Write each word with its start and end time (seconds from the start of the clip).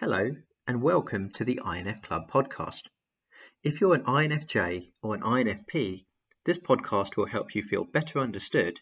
Hello, 0.00 0.34
and 0.66 0.80
welcome 0.80 1.28
to 1.32 1.44
the 1.44 1.60
INF 1.62 2.00
Club 2.00 2.30
podcast. 2.30 2.84
If 3.62 3.82
you're 3.82 3.94
an 3.94 4.04
INFJ 4.04 4.92
or 5.02 5.14
an 5.14 5.20
INFP, 5.20 6.06
this 6.46 6.56
podcast 6.56 7.18
will 7.18 7.26
help 7.26 7.54
you 7.54 7.62
feel 7.62 7.84
better 7.84 8.18
understood, 8.18 8.80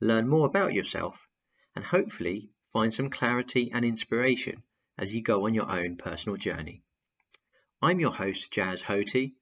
learn 0.00 0.26
more 0.26 0.46
about 0.46 0.72
yourself, 0.72 1.28
and 1.76 1.84
hopefully 1.84 2.48
find 2.72 2.94
some 2.94 3.10
clarity 3.10 3.72
and 3.72 3.84
inspiration 3.84 4.62
as 4.96 5.12
you 5.12 5.20
go 5.20 5.44
on 5.44 5.52
your 5.52 5.70
own 5.70 5.98
personal 5.98 6.38
journey. 6.38 6.82
I'm 7.82 8.00
your 8.00 8.14
host, 8.14 8.50
Jazz 8.50 8.80
Hoti, 8.80 9.36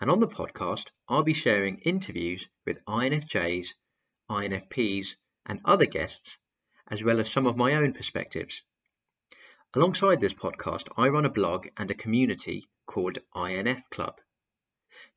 and 0.00 0.10
on 0.10 0.18
the 0.18 0.26
podcast, 0.26 0.86
I'll 1.06 1.22
be 1.22 1.34
sharing 1.34 1.78
interviews 1.82 2.48
with 2.66 2.84
INFJs, 2.86 3.68
INFPs, 4.28 5.14
and 5.46 5.60
other 5.64 5.86
guests, 5.86 6.36
as 6.88 7.04
well 7.04 7.20
as 7.20 7.30
some 7.30 7.46
of 7.46 7.56
my 7.56 7.76
own 7.76 7.92
perspectives. 7.92 8.64
Alongside 9.76 10.20
this 10.20 10.34
podcast, 10.34 10.88
I 10.96 11.08
run 11.08 11.24
a 11.24 11.28
blog 11.28 11.66
and 11.76 11.90
a 11.90 11.94
community 11.94 12.64
called 12.86 13.18
INF 13.34 13.90
Club. 13.90 14.20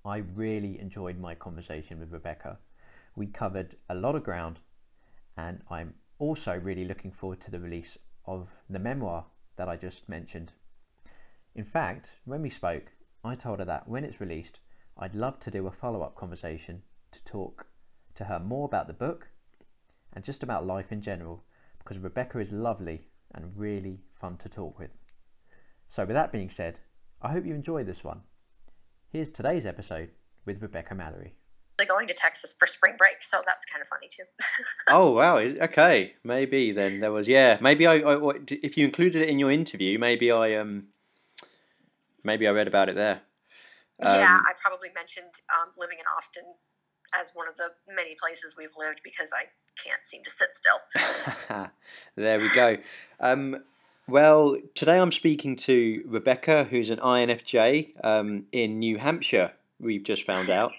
I 0.04 0.18
really 0.18 0.78
enjoyed 0.78 1.18
my 1.18 1.34
conversation 1.34 1.98
with 1.98 2.12
Rebecca. 2.12 2.58
We 3.16 3.28
covered 3.28 3.76
a 3.88 3.94
lot 3.94 4.14
of 4.14 4.24
ground, 4.24 4.58
and 5.38 5.62
I'm 5.70 5.94
also 6.18 6.54
really 6.54 6.84
looking 6.84 7.12
forward 7.12 7.40
to 7.40 7.50
the 7.50 7.60
release 7.60 7.96
of 8.26 8.48
the 8.68 8.78
memoir 8.78 9.24
that 9.56 9.70
I 9.70 9.76
just 9.76 10.06
mentioned. 10.06 10.52
In 11.54 11.64
fact, 11.64 12.12
when 12.26 12.42
we 12.42 12.50
spoke, 12.50 12.92
I 13.24 13.36
told 13.36 13.60
her 13.60 13.64
that 13.64 13.88
when 13.88 14.04
it's 14.04 14.20
released, 14.20 14.60
I'd 14.98 15.14
love 15.14 15.40
to 15.40 15.50
do 15.50 15.66
a 15.66 15.70
follow 15.70 16.02
up 16.02 16.14
conversation 16.14 16.82
to 17.12 17.24
talk 17.24 17.68
to 18.16 18.24
her 18.24 18.38
more 18.38 18.66
about 18.66 18.86
the 18.86 18.92
book 18.92 19.28
and 20.12 20.25
just 20.25 20.42
about 20.42 20.66
life 20.66 20.92
in 20.92 21.00
general 21.00 21.44
because 21.78 21.98
Rebecca 21.98 22.39
is 22.39 22.53
lovely 22.53 23.03
and 23.34 23.56
really 23.56 24.00
fun 24.14 24.36
to 24.39 24.48
talk 24.48 24.78
with. 24.78 24.91
So, 25.89 26.05
with 26.05 26.14
that 26.14 26.33
being 26.33 26.50
said, 26.50 26.78
I 27.22 27.33
hope 27.33 27.44
you 27.44 27.55
enjoy 27.55 27.84
this 27.84 28.05
one. 28.05 28.20
Here's 29.08 29.30
today's 29.30 29.67
episode 29.67 30.11
with 30.45 30.62
Rebecca 30.62 30.95
Mallory. 30.95 31.34
Going 31.89 32.07
to 32.08 32.14
Texas 32.14 32.55
for 32.58 32.67
spring 32.67 32.95
break, 32.98 33.23
so 33.23 33.40
that's 33.46 33.64
kind 33.64 33.80
of 33.80 33.89
funny 33.89 34.07
too. 34.11 34.24
oh 34.90 35.12
wow! 35.12 35.39
Okay, 35.39 36.13
maybe 36.23 36.73
then 36.73 37.01
there 37.01 37.11
was 37.11 37.27
yeah. 37.27 37.57
Maybe 37.63 37.86
I, 37.86 37.95
I, 37.96 38.33
if 38.48 38.77
you 38.77 38.84
included 38.84 39.23
it 39.23 39.30
in 39.30 39.39
your 39.39 39.51
interview, 39.51 39.98
maybe 39.98 40.30
I 40.30 40.57
um, 40.57 40.89
maybe 42.23 42.46
I 42.46 42.51
read 42.51 42.68
about 42.68 42.90
it 42.90 42.96
there. 42.96 43.23
Um, 44.05 44.14
yeah, 44.14 44.40
I 44.45 44.52
probably 44.61 44.90
mentioned 44.95 45.33
um, 45.48 45.73
living 45.79 45.96
in 45.98 46.05
Austin 46.18 46.45
as 47.14 47.32
one 47.34 47.48
of 47.48 47.56
the 47.56 47.70
many 47.94 48.14
places 48.14 48.54
we've 48.56 48.76
lived 48.78 49.00
because 49.02 49.30
I 49.32 49.44
can't 49.82 50.04
seem 50.04 50.22
to 50.24 50.30
sit 50.30 50.48
still. 50.52 51.66
there 52.16 52.38
we 52.38 52.48
go. 52.54 52.76
Um, 53.18 53.62
well, 54.10 54.56
today 54.74 54.98
I'm 54.98 55.12
speaking 55.12 55.56
to 55.56 56.02
Rebecca, 56.06 56.64
who's 56.64 56.90
an 56.90 56.98
INFJ 56.98 58.04
um, 58.04 58.46
in 58.52 58.78
New 58.78 58.98
Hampshire, 58.98 59.52
we've 59.78 60.02
just 60.02 60.24
found 60.24 60.50
out, 60.60 60.72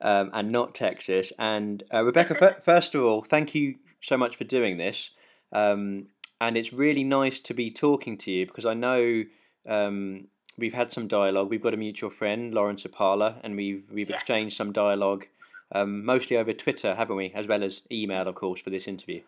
um, 0.00 0.30
and 0.32 0.52
not 0.52 0.74
Texas. 0.74 1.32
And 1.38 1.82
uh, 1.92 2.04
Rebecca, 2.04 2.56
first 2.64 2.94
of 2.94 3.02
all, 3.02 3.22
thank 3.22 3.54
you 3.54 3.76
so 4.00 4.16
much 4.16 4.36
for 4.36 4.44
doing 4.44 4.78
this. 4.78 5.10
Um, 5.52 6.06
and 6.40 6.56
it's 6.56 6.72
really 6.72 7.02
nice 7.02 7.40
to 7.40 7.54
be 7.54 7.70
talking 7.70 8.16
to 8.18 8.30
you 8.30 8.46
because 8.46 8.64
I 8.64 8.74
know 8.74 9.24
um, 9.68 10.28
we've 10.56 10.74
had 10.74 10.92
some 10.92 11.08
dialogue. 11.08 11.50
We've 11.50 11.62
got 11.62 11.74
a 11.74 11.78
mutual 11.78 12.10
friend, 12.10 12.54
Lauren 12.54 12.76
Sapala, 12.76 13.40
and 13.42 13.56
we've, 13.56 13.82
we've 13.92 14.08
yes. 14.08 14.18
exchanged 14.18 14.56
some 14.56 14.72
dialogue 14.72 15.26
um, 15.72 16.04
mostly 16.04 16.36
over 16.36 16.52
Twitter, 16.52 16.94
haven't 16.94 17.16
we? 17.16 17.32
As 17.34 17.46
well 17.46 17.62
as 17.62 17.82
email, 17.90 18.26
of 18.26 18.34
course, 18.34 18.60
for 18.60 18.70
this 18.70 18.86
interview. 18.86 19.22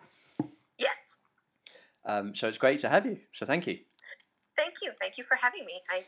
Yes. 0.79 1.17
Um, 2.05 2.35
so 2.35 2.49
it's 2.49 2.59
great 2.59 2.79
to 2.81 2.89
have 2.89 3.07
you. 3.07 3.19
So 3.35 3.45
thank 3.45 3.67
you. 3.67 3.79
Thank 4.57 4.75
you. 4.83 4.93
Thank 5.01 5.19
you 5.19 5.25
for 5.25 5.37
having 5.37 5.65
me. 5.65 5.81
I, 5.91 6.05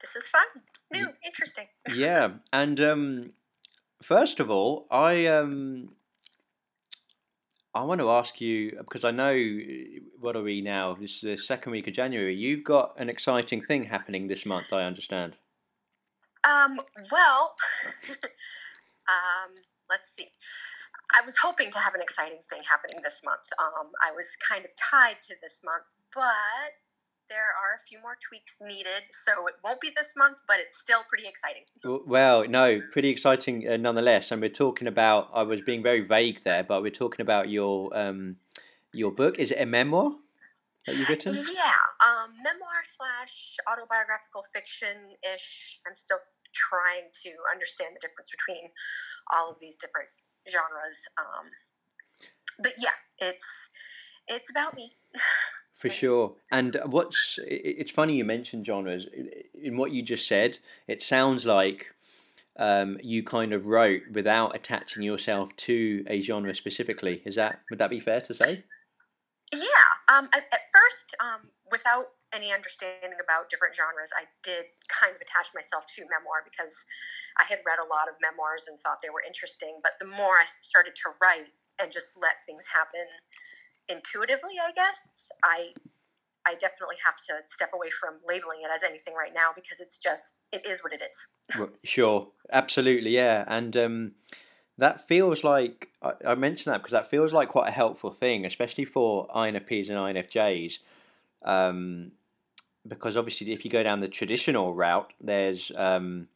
this 0.00 0.16
is 0.16 0.28
fun, 0.28 0.42
new, 0.92 1.06
interesting. 1.24 1.66
yeah, 1.94 2.30
and 2.52 2.80
um, 2.80 3.32
first 4.02 4.40
of 4.40 4.50
all, 4.50 4.86
I 4.90 5.26
um, 5.26 5.90
I 7.74 7.82
want 7.84 8.00
to 8.00 8.10
ask 8.10 8.40
you 8.40 8.76
because 8.78 9.04
I 9.04 9.10
know 9.10 9.34
what 10.20 10.36
are 10.36 10.42
we 10.42 10.60
now? 10.60 10.94
This 11.00 11.16
is 11.16 11.20
the 11.22 11.36
second 11.38 11.72
week 11.72 11.86
of 11.86 11.94
January. 11.94 12.34
You've 12.34 12.64
got 12.64 12.94
an 12.98 13.08
exciting 13.08 13.62
thing 13.62 13.84
happening 13.84 14.26
this 14.26 14.44
month. 14.44 14.72
I 14.72 14.82
understand. 14.82 15.36
Um. 16.44 16.80
Well. 17.10 17.54
Um, 19.08 19.54
let's 19.88 20.14
see. 20.14 20.28
I 21.16 21.24
was 21.24 21.36
hoping 21.36 21.70
to 21.70 21.78
have 21.78 21.94
an 21.94 22.02
exciting 22.02 22.38
thing 22.50 22.62
happening 22.68 22.98
this 23.02 23.22
month. 23.24 23.46
Um, 23.58 23.90
I 24.02 24.12
was 24.12 24.36
kind 24.36 24.64
of 24.64 24.72
tied 24.74 25.20
to 25.22 25.34
this 25.40 25.62
month, 25.64 25.86
but 26.14 26.72
there 27.28 27.38
are 27.38 27.74
a 27.74 27.82
few 27.86 28.00
more 28.00 28.16
tweaks 28.28 28.58
needed, 28.60 29.08
so 29.10 29.46
it 29.46 29.54
won't 29.64 29.80
be 29.80 29.90
this 29.96 30.14
month, 30.16 30.38
but 30.46 30.58
it's 30.58 30.78
still 30.78 31.00
pretty 31.08 31.26
exciting. 31.26 31.62
Well, 31.84 32.48
no, 32.48 32.80
pretty 32.92 33.08
exciting 33.08 33.68
uh, 33.68 33.76
nonetheless. 33.76 34.30
And 34.30 34.40
we're 34.40 34.50
talking 34.50 34.88
about. 34.88 35.30
I 35.34 35.42
was 35.42 35.60
being 35.60 35.82
very 35.82 36.00
vague 36.00 36.42
there, 36.44 36.64
but 36.64 36.82
we're 36.82 36.90
talking 36.90 37.22
about 37.22 37.48
your 37.48 37.96
um, 37.96 38.36
your 38.92 39.10
book. 39.10 39.38
Is 39.38 39.50
it 39.50 39.60
a 39.60 39.66
memoir 39.66 40.12
that 40.86 40.96
you've 40.96 41.08
written? 41.08 41.32
Yeah, 41.54 42.06
um, 42.06 42.30
memoir 42.42 42.82
slash 42.84 43.56
autobiographical 43.70 44.42
fiction 44.54 44.96
ish. 45.34 45.80
I'm 45.86 45.96
still 45.96 46.18
trying 46.56 47.08
to 47.22 47.30
understand 47.52 47.94
the 47.94 48.00
difference 48.00 48.30
between 48.30 48.70
all 49.32 49.50
of 49.50 49.58
these 49.60 49.76
different 49.76 50.08
genres. 50.50 51.06
Um, 51.18 51.50
but 52.58 52.72
yeah, 52.78 52.96
it's 53.18 53.68
it's 54.28 54.50
about 54.50 54.74
me. 54.74 54.92
For 55.74 55.90
sure. 55.90 56.36
And 56.50 56.80
what's 56.86 57.38
it's 57.46 57.92
funny 57.92 58.16
you 58.16 58.24
mentioned 58.24 58.64
genres. 58.64 59.06
In 59.62 59.76
what 59.76 59.92
you 59.92 60.02
just 60.02 60.26
said, 60.26 60.58
it 60.88 61.02
sounds 61.02 61.44
like 61.44 61.94
um, 62.58 62.96
you 63.02 63.22
kind 63.22 63.52
of 63.52 63.66
wrote 63.66 64.00
without 64.10 64.56
attaching 64.56 65.02
yourself 65.02 65.54
to 65.56 66.02
a 66.08 66.22
genre 66.22 66.54
specifically. 66.54 67.22
Is 67.26 67.34
that 67.34 67.60
would 67.68 67.78
that 67.78 67.90
be 67.90 68.00
fair 68.00 68.22
to 68.22 68.34
say? 68.34 68.64
Yeah. 69.52 70.16
Um, 70.16 70.28
at, 70.34 70.44
at, 70.52 70.60
first, 70.72 71.14
um, 71.20 71.50
without 71.70 72.04
any 72.36 72.52
understanding 72.52 73.16
about 73.16 73.48
different 73.48 73.72
genres, 73.72 74.12
I 74.12 74.28
did 74.44 74.68
kind 74.92 75.16
of 75.16 75.20
attach 75.24 75.56
myself 75.56 75.88
to 75.96 76.04
memoir 76.04 76.44
because 76.44 76.84
I 77.40 77.48
had 77.48 77.64
read 77.64 77.80
a 77.80 77.88
lot 77.88 78.12
of 78.12 78.20
memoirs 78.20 78.68
and 78.68 78.76
thought 78.78 79.00
they 79.00 79.08
were 79.08 79.24
interesting. 79.24 79.80
But 79.80 79.96
the 79.96 80.06
more 80.12 80.36
I 80.36 80.44
started 80.60 80.92
to 81.00 81.16
write 81.16 81.48
and 81.80 81.88
just 81.88 82.12
let 82.20 82.44
things 82.44 82.68
happen 82.68 83.08
intuitively, 83.88 84.60
I 84.60 84.76
guess, 84.76 85.32
I 85.40 85.72
I 86.46 86.54
definitely 86.54 86.96
have 87.04 87.16
to 87.26 87.42
step 87.46 87.70
away 87.74 87.90
from 87.90 88.20
labeling 88.22 88.60
it 88.62 88.70
as 88.70 88.84
anything 88.84 89.14
right 89.14 89.34
now 89.34 89.50
because 89.50 89.80
it's 89.80 89.98
just 89.98 90.38
it 90.52 90.64
is 90.66 90.84
what 90.84 90.92
it 90.92 91.02
is. 91.02 91.26
sure, 91.84 92.28
absolutely, 92.52 93.10
yeah, 93.16 93.44
and 93.48 93.76
um, 93.76 94.12
that 94.78 95.08
feels 95.08 95.42
like 95.42 95.88
I, 96.02 96.12
I 96.28 96.34
mentioned 96.36 96.72
that 96.72 96.78
because 96.78 96.92
that 96.92 97.10
feels 97.10 97.32
like 97.32 97.48
quite 97.48 97.68
a 97.68 97.72
helpful 97.72 98.12
thing, 98.12 98.44
especially 98.44 98.84
for 98.84 99.26
INFPs 99.28 99.88
and 99.88 99.98
INFJs 99.98 100.78
um, 101.46 102.12
because 102.86 103.16
obviously, 103.16 103.52
if 103.52 103.64
you 103.64 103.70
go 103.70 103.82
down 103.82 104.00
the 104.00 104.08
traditional 104.08 104.74
route, 104.74 105.12
there's 105.20 105.72
um, 105.76 106.28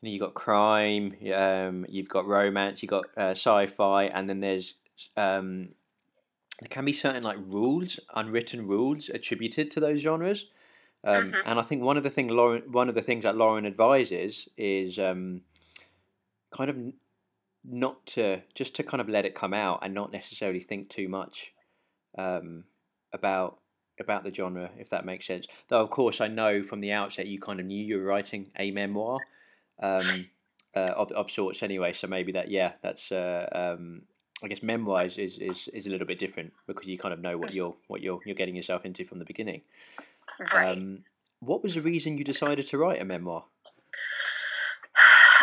you 0.00 0.08
know 0.08 0.12
you've 0.12 0.20
got 0.20 0.34
crime, 0.34 1.16
um, 1.34 1.86
you've 1.88 2.08
got 2.08 2.26
romance, 2.26 2.82
you've 2.82 2.90
got 2.90 3.06
uh, 3.16 3.30
sci-fi, 3.30 4.04
and 4.04 4.28
then 4.28 4.40
there's 4.40 4.74
um, 5.16 5.70
there 6.60 6.68
can 6.68 6.84
be 6.84 6.92
certain 6.92 7.22
like 7.22 7.38
rules, 7.38 8.00
unwritten 8.14 8.66
rules 8.66 9.08
attributed 9.08 9.70
to 9.72 9.80
those 9.80 10.00
genres. 10.00 10.46
Um, 11.04 11.30
Mhm. 11.30 11.42
And 11.46 11.60
I 11.60 11.62
think 11.62 11.82
one 11.82 11.96
of 11.96 12.02
the 12.02 12.10
thing 12.10 12.28
Lauren, 12.28 12.72
one 12.72 12.88
of 12.88 12.94
the 12.94 13.02
things 13.02 13.22
that 13.22 13.36
Lauren 13.36 13.66
advises 13.66 14.48
is 14.56 14.98
um, 14.98 15.42
kind 16.50 16.70
of 16.70 16.76
not 17.64 18.04
to 18.06 18.42
just 18.54 18.74
to 18.76 18.82
kind 18.82 19.00
of 19.00 19.08
let 19.08 19.24
it 19.24 19.34
come 19.34 19.54
out 19.54 19.80
and 19.82 19.94
not 19.94 20.10
necessarily 20.12 20.60
think 20.60 20.88
too 20.88 21.08
much 21.08 21.54
um, 22.16 22.64
about 23.12 23.60
about 24.00 24.24
the 24.24 24.32
genre, 24.32 24.70
if 24.78 24.90
that 24.90 25.04
makes 25.04 25.26
sense. 25.26 25.46
Though 25.68 25.80
of 25.80 25.90
course 25.90 26.20
I 26.20 26.28
know 26.28 26.62
from 26.62 26.80
the 26.80 26.92
outset 26.92 27.26
you 27.26 27.38
kind 27.38 27.60
of 27.60 27.66
knew 27.66 27.82
you 27.82 27.98
were 27.98 28.04
writing 28.04 28.50
a 28.56 28.70
memoir 28.70 29.18
um, 29.80 30.26
uh, 30.76 30.92
of 30.96 31.12
of 31.12 31.30
sorts 31.30 31.62
anyway. 31.62 31.92
So 31.92 32.06
maybe 32.06 32.32
that 32.32 32.50
yeah, 32.50 32.72
that's 32.82 33.10
uh, 33.12 33.48
um, 33.52 34.02
I 34.42 34.48
guess 34.48 34.62
memoir 34.62 35.04
is, 35.04 35.18
is, 35.18 35.68
is, 35.72 35.86
a 35.86 35.90
little 35.90 36.06
bit 36.06 36.18
different 36.18 36.52
because 36.66 36.86
you 36.86 36.96
kind 36.96 37.12
of 37.12 37.20
know 37.20 37.36
what 37.36 37.54
you're 37.54 37.74
what 37.88 38.02
you're 38.02 38.20
you're 38.24 38.36
getting 38.36 38.54
yourself 38.54 38.84
into 38.84 39.04
from 39.04 39.18
the 39.18 39.24
beginning. 39.24 39.62
Right. 40.54 40.76
Um, 40.76 41.04
what 41.40 41.62
was 41.62 41.74
the 41.74 41.80
reason 41.80 42.18
you 42.18 42.24
decided 42.24 42.68
to 42.68 42.78
write 42.78 43.00
a 43.00 43.04
memoir? 43.04 43.44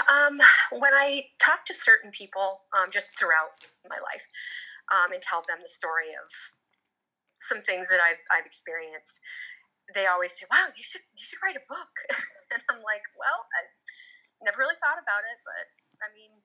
Um, 0.07 0.39
when 0.71 0.93
I 0.93 1.27
talk 1.39 1.65
to 1.65 1.73
certain 1.73 2.11
people, 2.11 2.61
um, 2.77 2.89
just 2.91 3.17
throughout 3.17 3.65
my 3.89 3.95
life, 3.95 4.27
um, 4.91 5.11
and 5.13 5.21
tell 5.21 5.43
them 5.47 5.59
the 5.61 5.69
story 5.69 6.09
of 6.09 6.31
some 7.47 7.61
things 7.61 7.89
that 7.89 8.01
I've 8.01 8.21
I've 8.33 8.45
experienced, 8.45 9.21
they 9.93 10.05
always 10.09 10.33
say, 10.33 10.45
"Wow, 10.49 10.73
you 10.73 10.83
should 10.83 11.05
you 11.13 11.23
should 11.23 11.41
write 11.45 11.57
a 11.57 11.65
book." 11.69 11.93
and 12.51 12.61
I'm 12.69 12.81
like, 12.81 13.05
"Well, 13.17 13.45
I 13.55 13.61
never 14.43 14.59
really 14.59 14.77
thought 14.81 14.97
about 15.01 15.23
it, 15.25 15.39
but 15.45 15.65
I 16.01 16.09
mean." 16.13 16.41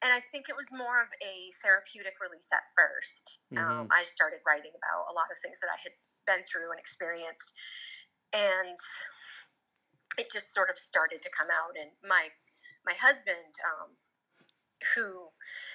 And 0.00 0.16
I 0.16 0.24
think 0.32 0.48
it 0.48 0.56
was 0.56 0.72
more 0.72 1.04
of 1.04 1.12
a 1.20 1.52
therapeutic 1.60 2.16
release 2.24 2.48
at 2.56 2.64
1st 2.72 3.36
Um, 3.60 3.84
I 3.92 4.00
started 4.00 4.40
writing 4.48 4.72
about 4.72 5.12
a 5.12 5.12
lot 5.12 5.28
of 5.28 5.36
things 5.44 5.60
that 5.60 5.68
I 5.68 5.76
had 5.84 5.92
been 6.24 6.40
through 6.40 6.72
and 6.72 6.80
experienced, 6.80 7.52
and 8.32 8.80
it 10.16 10.32
just 10.32 10.54
sort 10.54 10.70
of 10.70 10.78
started 10.78 11.20
to 11.20 11.30
come 11.30 11.48
out. 11.52 11.76
And 11.76 11.92
my 12.02 12.32
my 12.84 12.96
husband, 12.96 13.52
um, 13.60 13.96
who 14.96 15.28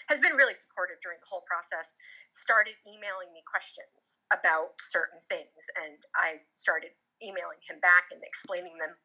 has 0.10 0.20
been 0.20 0.34
really 0.34 0.54
supportive 0.58 0.98
during 1.02 1.20
the 1.22 1.30
whole 1.30 1.46
process, 1.46 1.94
started 2.32 2.74
emailing 2.86 3.30
me 3.34 3.46
questions 3.46 4.20
about 4.34 4.78
certain 4.82 5.20
things, 5.30 5.70
and 5.78 6.02
I 6.18 6.42
started 6.52 6.94
emailing 7.22 7.62
him 7.66 7.80
back 7.80 8.10
and 8.12 8.22
explaining 8.26 8.78
them 8.78 8.98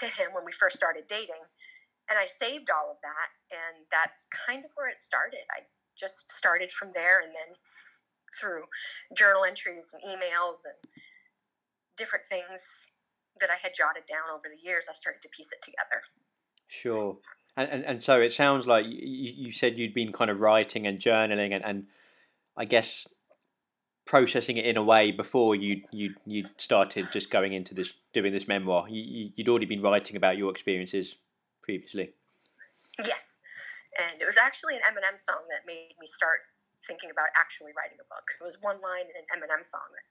to 0.00 0.06
him 0.06 0.34
when 0.34 0.44
we 0.44 0.52
first 0.52 0.76
started 0.76 1.06
dating. 1.06 1.44
And 2.10 2.18
I 2.18 2.26
saved 2.26 2.68
all 2.68 2.90
of 2.90 3.00
that, 3.00 3.28
and 3.48 3.88
that's 3.88 4.28
kind 4.28 4.64
of 4.64 4.72
where 4.76 4.88
it 4.88 4.98
started. 4.98 5.44
I 5.56 5.64
just 5.96 6.30
started 6.30 6.70
from 6.70 6.92
there, 6.92 7.20
and 7.20 7.32
then 7.32 7.56
through 8.38 8.64
journal 9.16 9.44
entries 9.44 9.94
and 9.94 10.02
emails 10.02 10.66
and 10.66 10.76
different 11.96 12.24
things 12.24 12.88
that 13.40 13.50
I 13.50 13.56
had 13.62 13.72
jotted 13.74 14.04
down 14.06 14.28
over 14.32 14.48
the 14.50 14.60
years, 14.60 14.86
I 14.90 14.94
started 14.94 15.22
to 15.22 15.28
piece 15.28 15.52
it 15.52 15.62
together. 15.62 16.02
Sure. 16.68 17.16
And, 17.56 17.70
and, 17.70 17.84
and 17.84 18.02
so 18.02 18.20
it 18.20 18.32
sounds 18.32 18.66
like 18.66 18.84
you, 18.86 19.32
you 19.36 19.52
said 19.52 19.78
you'd 19.78 19.94
been 19.94 20.12
kind 20.12 20.30
of 20.30 20.40
writing 20.40 20.86
and 20.86 20.98
journaling 20.98 21.54
and, 21.54 21.64
and 21.64 21.86
I 22.56 22.64
guess 22.64 23.06
processing 24.06 24.56
it 24.56 24.66
in 24.66 24.76
a 24.76 24.82
way 24.82 25.10
before 25.10 25.54
you 25.56 25.82
you 25.90 26.14
you 26.26 26.44
started 26.58 27.06
just 27.12 27.30
going 27.30 27.52
into 27.52 27.74
this 27.74 27.94
doing 28.12 28.32
this 28.32 28.46
memoir. 28.46 28.86
You, 28.88 29.02
you 29.02 29.30
you'd 29.34 29.48
already 29.48 29.66
been 29.66 29.82
writing 29.82 30.16
about 30.16 30.36
your 30.36 30.50
experiences 30.50 31.14
previously. 31.62 32.12
Yes, 33.04 33.40
and 33.98 34.20
it 34.20 34.26
was 34.26 34.36
actually 34.36 34.76
an 34.76 34.82
Eminem 34.82 35.18
song 35.18 35.42
that 35.50 35.66
made 35.66 35.94
me 35.98 36.06
start 36.06 36.40
thinking 36.86 37.10
about 37.10 37.32
actually 37.34 37.72
writing 37.76 37.98
a 37.98 38.06
book. 38.12 38.28
It 38.40 38.44
was 38.44 38.58
one 38.60 38.80
line 38.80 39.08
in 39.08 39.16
an 39.16 39.26
Eminem 39.32 39.64
song 39.64 39.88
that, 39.96 40.06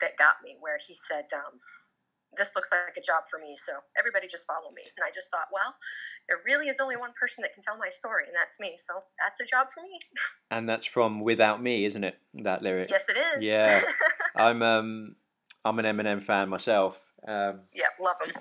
that 0.00 0.16
got 0.16 0.38
me, 0.42 0.56
where 0.60 0.78
he 0.78 0.94
said, 0.94 1.26
um, 1.34 1.58
"This 2.36 2.54
looks 2.56 2.70
like 2.72 2.96
a 2.96 3.00
job 3.00 3.24
for 3.30 3.38
me, 3.38 3.56
so 3.56 3.72
everybody 3.98 4.26
just 4.28 4.46
follow 4.46 4.70
me." 4.72 4.82
And 4.96 5.04
I 5.04 5.10
just 5.14 5.30
thought, 5.30 5.46
well, 5.52 5.74
there 6.28 6.38
really 6.46 6.68
is 6.68 6.80
only 6.80 6.96
one 6.96 7.12
person 7.18 7.42
that 7.42 7.54
can 7.54 7.62
tell 7.62 7.76
my 7.78 7.88
story, 7.88 8.24
and 8.26 8.34
that's 8.36 8.58
me. 8.60 8.74
So 8.76 9.02
that's 9.20 9.40
a 9.40 9.44
job 9.44 9.68
for 9.74 9.82
me. 9.82 9.98
And 10.50 10.68
that's 10.68 10.86
from 10.86 11.20
Without 11.22 11.62
Me, 11.62 11.86
isn't 11.86 12.04
it? 12.04 12.18
That 12.34 12.62
lyric. 12.62 12.90
yes, 12.90 13.08
it 13.08 13.16
is. 13.16 13.42
Yeah. 13.44 13.80
I'm 14.36 14.62
um 14.62 15.16
I'm 15.64 15.78
an 15.78 15.84
Eminem 15.86 16.22
fan 16.22 16.48
myself. 16.50 16.98
Um, 17.26 17.60
yeah, 17.74 17.86
love 18.00 18.16
him. 18.24 18.34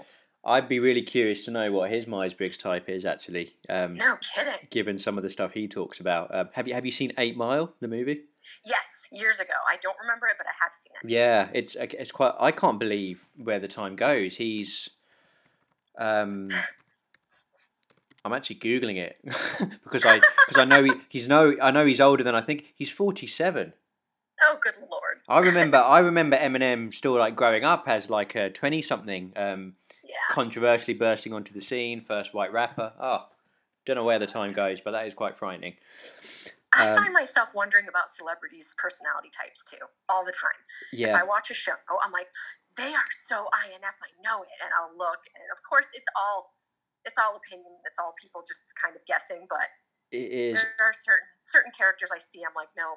I'd 0.43 0.67
be 0.67 0.79
really 0.79 1.03
curious 1.03 1.45
to 1.45 1.51
know 1.51 1.71
what 1.71 1.91
his 1.91 2.07
Myers 2.07 2.33
Briggs 2.33 2.57
type 2.57 2.89
is 2.89 3.05
actually. 3.05 3.53
Um, 3.69 3.95
No 3.95 4.17
kidding. 4.17 4.67
given 4.71 4.97
some 4.99 5.17
of 5.17 5.23
the 5.23 5.29
stuff 5.29 5.51
he 5.53 5.67
talks 5.67 5.99
about. 5.99 6.33
Um, 6.35 6.49
have 6.53 6.67
you 6.67 6.73
have 6.73 6.85
you 6.85 6.91
seen 6.91 7.13
Eight 7.17 7.37
Mile, 7.37 7.73
the 7.79 7.87
movie? 7.87 8.23
Yes, 8.65 9.07
years 9.11 9.39
ago. 9.39 9.53
I 9.69 9.77
don't 9.81 9.97
remember 10.01 10.27
it, 10.27 10.35
but 10.37 10.47
I 10.47 10.51
have 10.63 10.73
seen 10.73 10.93
it. 11.03 11.09
Yeah, 11.09 11.49
it's 11.53 11.75
it's 11.79 12.11
quite. 12.11 12.33
I 12.39 12.51
can't 12.51 12.79
believe 12.79 13.21
where 13.37 13.59
the 13.59 13.67
time 13.67 13.95
goes. 13.95 14.35
He's, 14.35 14.89
um, 15.97 16.49
I'm 18.25 18.33
actually 18.33 18.57
googling 18.57 18.97
it 18.97 19.17
because 19.83 20.05
I 20.05 20.19
because 20.47 20.57
I 20.57 20.65
know 20.65 20.83
he, 20.83 20.91
he's 21.09 21.27
no 21.27 21.55
I 21.61 21.71
know 21.71 21.85
he's 21.85 22.01
older 22.01 22.23
than 22.23 22.35
I 22.35 22.41
think. 22.41 22.65
He's 22.75 22.89
47. 22.91 23.73
Oh, 24.43 24.57
good 24.61 24.73
lord. 24.79 25.19
I 25.27 25.39
remember 25.39 25.77
I 25.83 25.99
remember 25.99 26.37
Eminem 26.37 26.93
still 26.93 27.17
like 27.17 27.35
growing 27.35 27.63
up 27.63 27.87
as 27.87 28.09
like 28.09 28.35
a 28.35 28.49
20 28.49 28.81
something, 28.81 29.33
um, 29.35 29.73
Yeah. 30.03 30.15
controversially 30.31 30.93
bursting 30.93 31.33
onto 31.33 31.53
the 31.53 31.61
scene, 31.61 32.01
first 32.01 32.33
white 32.33 32.51
rapper. 32.53 32.93
Oh, 32.99 33.27
don't 33.85 33.97
know 33.97 34.03
where 34.03 34.19
the 34.19 34.27
time 34.27 34.53
goes, 34.53 34.81
but 34.81 34.91
that 34.91 35.07
is 35.07 35.13
quite 35.13 35.37
frightening. 35.37 35.75
I 36.73 36.87
Um, 36.87 36.95
find 36.95 37.13
myself 37.13 37.53
wondering 37.53 37.87
about 37.87 38.09
celebrities' 38.09 38.73
personality 38.77 39.29
types 39.29 39.65
too, 39.65 39.83
all 40.07 40.23
the 40.23 40.31
time. 40.31 40.55
If 40.93 40.99
Yeah, 40.99 41.17
I 41.17 41.23
watch 41.23 41.51
a 41.51 41.53
show, 41.53 41.75
I'm 42.03 42.11
like, 42.11 42.29
they 42.77 42.93
are 42.93 43.09
so 43.27 43.49
INF, 43.67 43.95
I 44.01 44.11
know 44.23 44.43
it, 44.43 44.49
and 44.63 44.71
I'll 44.79 44.95
look, 44.97 45.19
and 45.35 45.43
of 45.51 45.61
course, 45.67 45.87
it's 45.93 46.07
all, 46.15 46.55
it's 47.03 47.17
all 47.17 47.35
opinion. 47.35 47.75
It's 47.85 47.99
all 47.99 48.13
people 48.21 48.43
just 48.47 48.61
kind 48.81 48.95
of 48.95 49.03
guessing. 49.05 49.47
But 49.49 49.67
it 50.11 50.31
is. 50.31 50.53
there 50.55 50.71
are 50.79 50.93
certain 50.93 51.27
certain 51.43 51.71
characters 51.77 52.09
I 52.13 52.19
see. 52.19 52.43
I'm 52.43 52.53
like, 52.55 52.69
no, 52.77 52.95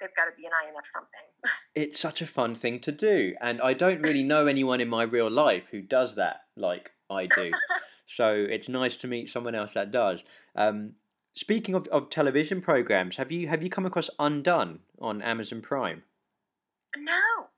they've 0.00 0.14
got 0.16 0.26
to 0.26 0.32
be 0.36 0.46
an 0.46 0.52
INF 0.66 0.84
something. 0.86 1.26
it's 1.74 2.00
such 2.00 2.20
a 2.20 2.26
fun 2.26 2.54
thing 2.54 2.78
to 2.80 2.92
do 2.92 3.34
and 3.40 3.60
i 3.62 3.72
don't 3.72 4.02
really 4.02 4.22
know 4.32 4.46
anyone 4.46 4.80
in 4.80 4.88
my 4.88 5.02
real 5.02 5.30
life 5.30 5.64
who 5.70 5.80
does 5.80 6.16
that 6.16 6.40
like 6.56 6.90
i 7.08 7.26
do 7.26 7.50
so 8.06 8.32
it's 8.34 8.68
nice 8.68 8.96
to 8.98 9.08
meet 9.08 9.30
someone 9.30 9.54
else 9.54 9.72
that 9.72 9.90
does 9.90 10.22
um, 10.54 10.92
speaking 11.34 11.74
of, 11.74 11.86
of 11.88 12.10
television 12.10 12.60
programs 12.60 13.16
have 13.16 13.32
you 13.32 13.48
have 13.48 13.62
you 13.62 13.70
come 13.70 13.86
across 13.86 14.10
undone 14.18 14.80
on 15.00 15.22
amazon 15.22 15.60
prime 15.60 16.02
no. 16.96 17.48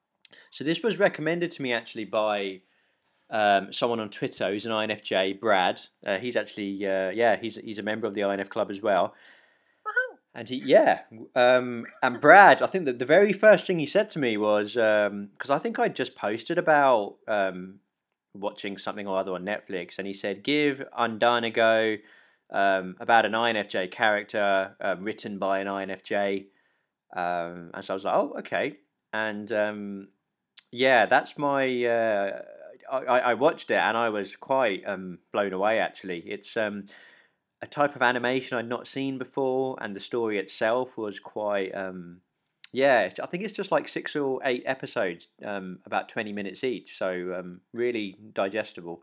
so 0.51 0.65
this 0.65 0.83
was 0.83 0.99
recommended 0.99 1.51
to 1.51 1.63
me 1.63 1.73
actually 1.73 2.05
by 2.05 2.61
um, 3.31 3.73
someone 3.73 4.01
on 4.01 4.11
twitter 4.11 4.51
who's 4.51 4.67
an 4.67 4.73
infj 4.73 5.41
brad 5.41 5.81
uh, 6.07 6.19
he's 6.19 6.37
actually 6.37 6.87
uh, 6.87 7.11
yeah 7.11 7.37
he's, 7.37 7.57
he's 7.57 7.79
a 7.79 7.83
member 7.83 8.07
of 8.07 8.15
the 8.15 8.23
inf 8.23 8.49
club 8.49 8.71
as 8.71 8.81
well 8.81 9.15
Woohoo. 9.87 10.17
and 10.35 10.49
he, 10.49 10.63
yeah, 10.65 11.01
um, 11.37 11.85
and 12.03 12.19
Brad, 12.19 12.63
I 12.63 12.67
think 12.69 12.87
that 12.87 12.99
the 12.99 13.05
very 13.05 13.35
first 13.35 13.67
thing 13.67 13.79
he 13.79 13.85
said 13.85 14.09
to 14.11 14.19
me 14.19 14.39
was 14.39 14.75
because 14.75 15.51
I 15.51 15.59
think 15.59 15.79
I'd 15.79 15.95
just 15.95 16.17
posted 16.17 16.57
about 16.57 17.17
um, 17.29 17.81
watching 18.35 18.79
something 18.79 19.07
or 19.07 19.19
other 19.19 19.33
on 19.33 19.45
Netflix, 19.45 19.99
and 19.99 20.07
he 20.07 20.15
said, 20.15 20.43
"Give 20.43 20.83
Undone 20.97 21.45
a 21.45 21.51
go." 21.51 21.97
Um, 22.51 22.97
about 23.01 23.27
an 23.27 23.33
INFJ 23.33 23.91
character 23.91 24.77
um, 24.81 25.03
written 25.03 25.39
by 25.39 25.61
an 25.61 25.67
INFJ, 25.67 26.47
um, 27.17 27.71
and 27.75 27.85
so 27.85 27.95
I 27.95 27.97
was 27.97 28.05
like, 28.05 28.15
"Oh, 28.15 28.35
okay." 28.41 28.77
And 29.13 29.51
um, 29.53 30.09
yeah, 30.71 31.07
that's 31.07 31.39
my. 31.39 31.85
Uh, 31.85 32.43
I, 32.93 33.19
I 33.19 33.35
watched 33.35 33.71
it 33.71 33.79
and 33.79 33.97
I 33.97 34.11
was 34.11 34.37
quite 34.37 34.83
um, 34.87 35.19
blown 35.33 35.53
away. 35.53 35.79
Actually, 35.79 36.19
it's 36.21 36.57
um, 36.57 36.85
a 37.63 37.67
type 37.67 37.97
of 37.97 38.03
animation 38.03 38.59
I'd 38.59 38.69
not 38.69 38.87
seen 38.87 39.19
before, 39.19 39.77
and 39.81 39.97
the 39.97 40.01
story 40.01 40.39
itself 40.39 40.97
was 40.97 41.19
quite. 41.19 41.73
Yeah, 42.73 43.09
I 43.23 43.27
think 43.27 43.45
it's 43.45 43.53
just 43.53 43.71
like 43.71 43.89
six 43.89 44.17
or 44.17 44.41
eight 44.45 44.65
episodes, 44.67 45.29
about 45.43 46.09
twenty 46.09 46.33
minutes 46.33 46.63
each, 46.63 46.99
so 46.99 47.57
really 47.73 48.17
digestible. 48.33 49.03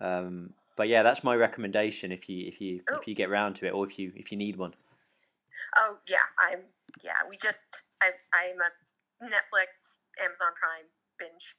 Um, 0.00 0.54
but 0.76 0.88
yeah, 0.88 1.02
that's 1.02 1.24
my 1.24 1.34
recommendation 1.34 2.12
if 2.12 2.28
you 2.28 2.46
if 2.46 2.60
you 2.60 2.82
Oh. 2.90 2.98
if 3.00 3.08
you 3.08 3.14
get 3.14 3.30
round 3.30 3.56
to 3.56 3.66
it, 3.66 3.70
or 3.72 3.86
if 3.88 3.98
you 3.98 4.12
if 4.14 4.30
you 4.30 4.38
need 4.38 4.56
one. 4.56 4.74
Oh 5.76 5.98
yeah, 6.08 6.26
I'm. 6.38 6.60
Yeah, 7.02 7.16
we 7.28 7.36
just. 7.36 7.82
I 8.02 8.10
I'm 8.32 8.60
a 8.60 8.70
Netflix, 9.24 9.96
Amazon 10.22 10.52
Prime 10.54 10.84
binge. 11.18 11.56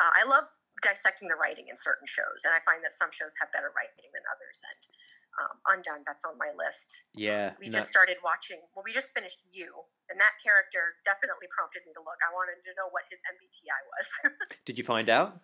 Uh, 0.00 0.08
I 0.16 0.24
love 0.28 0.44
dissecting 0.82 1.28
the 1.28 1.36
writing 1.36 1.68
in 1.68 1.76
certain 1.76 2.06
shows, 2.08 2.42
and 2.48 2.52
I 2.56 2.60
find 2.64 2.80
that 2.82 2.92
some 2.96 3.12
shows 3.12 3.36
have 3.40 3.52
better 3.52 3.70
writing 3.76 4.08
than 4.16 4.24
others. 4.32 4.64
And 4.64 4.80
um, 5.36 5.56
Undone, 5.76 6.02
that's 6.08 6.24
on 6.24 6.36
my 6.40 6.52
list. 6.56 7.04
Yeah, 7.14 7.52
We 7.60 7.68
no- 7.68 7.76
just 7.80 7.88
started 7.92 8.16
watching. 8.24 8.60
Well, 8.74 8.82
we 8.84 8.92
just 8.96 9.12
finished 9.12 9.44
You, 9.52 9.68
and 10.08 10.16
that 10.20 10.40
character 10.40 10.96
definitely 11.04 11.48
prompted 11.52 11.84
me 11.84 11.92
to 11.92 12.00
look. 12.00 12.16
I 12.24 12.32
wanted 12.32 12.64
to 12.64 12.72
know 12.80 12.88
what 12.92 13.04
his 13.12 13.20
MBTI 13.28 13.80
was. 13.92 14.06
did 14.64 14.76
you 14.80 14.84
find 14.84 15.08
out? 15.12 15.36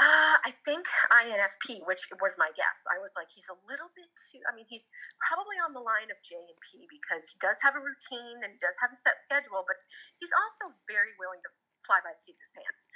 Uh, 0.00 0.40
I 0.48 0.56
think 0.64 0.88
INFP, 1.12 1.84
which 1.84 2.08
was 2.24 2.40
my 2.40 2.48
guess. 2.56 2.88
I 2.88 2.96
was 3.04 3.12
like, 3.20 3.28
he's 3.28 3.52
a 3.52 3.58
little 3.68 3.92
bit 3.92 4.08
too. 4.16 4.40
I 4.48 4.56
mean, 4.56 4.64
he's 4.64 4.88
probably 5.20 5.60
on 5.60 5.76
the 5.76 5.84
line 5.84 6.08
of 6.08 6.16
J 6.24 6.40
and 6.40 6.56
P 6.64 6.88
because 6.88 7.28
he 7.28 7.36
does 7.36 7.60
have 7.60 7.76
a 7.76 7.82
routine 7.84 8.40
and 8.40 8.56
does 8.56 8.80
have 8.80 8.88
a 8.88 8.96
set 8.96 9.20
schedule, 9.20 9.60
but 9.68 9.76
he's 10.16 10.32
also 10.32 10.72
very 10.88 11.12
willing 11.20 11.44
to 11.44 11.50
fly 11.84 12.00
by 12.00 12.16
the 12.16 12.20
seat 12.20 12.32
of 12.32 12.40
his 12.40 12.52
pants. 12.56 12.88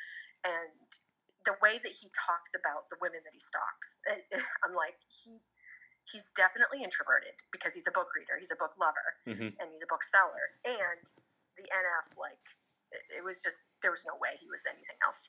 And 0.48 0.88
the 1.44 1.60
way 1.60 1.76
that 1.76 1.92
he 1.92 2.08
talks 2.16 2.56
about 2.56 2.88
the 2.88 2.96
women 3.04 3.20
that 3.20 3.36
he 3.36 3.42
stalks, 3.42 4.00
eh, 4.08 4.24
eh, 4.32 4.40
I'm 4.64 4.72
like, 4.72 4.96
he 5.12 5.44
he's 6.08 6.32
definitely 6.36 6.84
introverted 6.84 7.32
because 7.52 7.72
he's 7.72 7.88
a 7.88 7.92
book 7.92 8.08
reader, 8.16 8.36
he's 8.36 8.52
a 8.52 8.56
book 8.56 8.76
lover, 8.80 9.16
Mhm. 9.28 9.56
and 9.60 9.72
he's 9.72 9.80
a 9.84 9.88
bookseller. 9.88 10.56
And 10.64 11.04
the 11.56 11.68
NF, 11.72 12.16
like, 12.16 12.44
it 13.12 13.24
was 13.24 13.42
just 13.42 13.62
there 13.80 13.90
was 13.90 14.04
no 14.04 14.16
way 14.16 14.36
he 14.40 14.48
was 14.48 14.64
anything 14.64 14.96
else. 15.04 15.28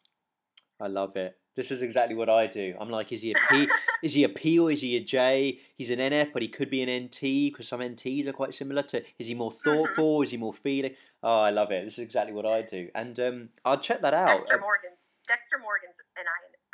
I 0.79 0.87
love 0.87 1.15
it. 1.15 1.37
This 1.55 1.71
is 1.71 1.81
exactly 1.81 2.15
what 2.15 2.29
I 2.29 2.47
do. 2.47 2.75
I'm 2.79 2.89
like, 2.89 3.13
is 3.13 3.21
he 3.21 3.31
a 3.31 3.35
P? 3.49 3.67
is 4.03 4.13
he 4.13 4.25
a 4.25 4.29
P 4.29 4.59
or 4.59 4.71
is 4.71 4.81
he 4.81 4.97
a 4.97 4.99
J? 5.03 5.59
He's 5.77 5.89
an 5.89 5.99
NF, 5.99 6.33
but 6.33 6.41
he 6.41 6.49
could 6.49 6.69
be 6.69 6.81
an 6.81 7.05
NT 7.05 7.21
because 7.51 7.69
some 7.69 7.79
NTs 7.79 8.27
are 8.27 8.33
quite 8.33 8.53
similar 8.53 8.83
to. 8.83 9.01
Is 9.17 9.27
he 9.27 9.35
more 9.35 9.51
thoughtful? 9.51 10.21
Is 10.21 10.31
he 10.31 10.37
more 10.37 10.53
feeling? 10.53 10.95
Oh, 11.23 11.39
I 11.39 11.51
love 11.51 11.71
it. 11.71 11.85
This 11.85 11.93
is 11.93 11.99
exactly 11.99 12.33
what 12.33 12.45
I 12.45 12.61
do, 12.61 12.89
and 12.93 13.17
um, 13.21 13.49
I'll 13.63 13.79
check 13.79 14.01
that 14.01 14.13
out. 14.13 14.27
Dexter 14.27 14.59
Morgan's 14.59 15.07
Dexter 15.27 15.57
Morgan's 15.57 15.97
an 16.17 16.25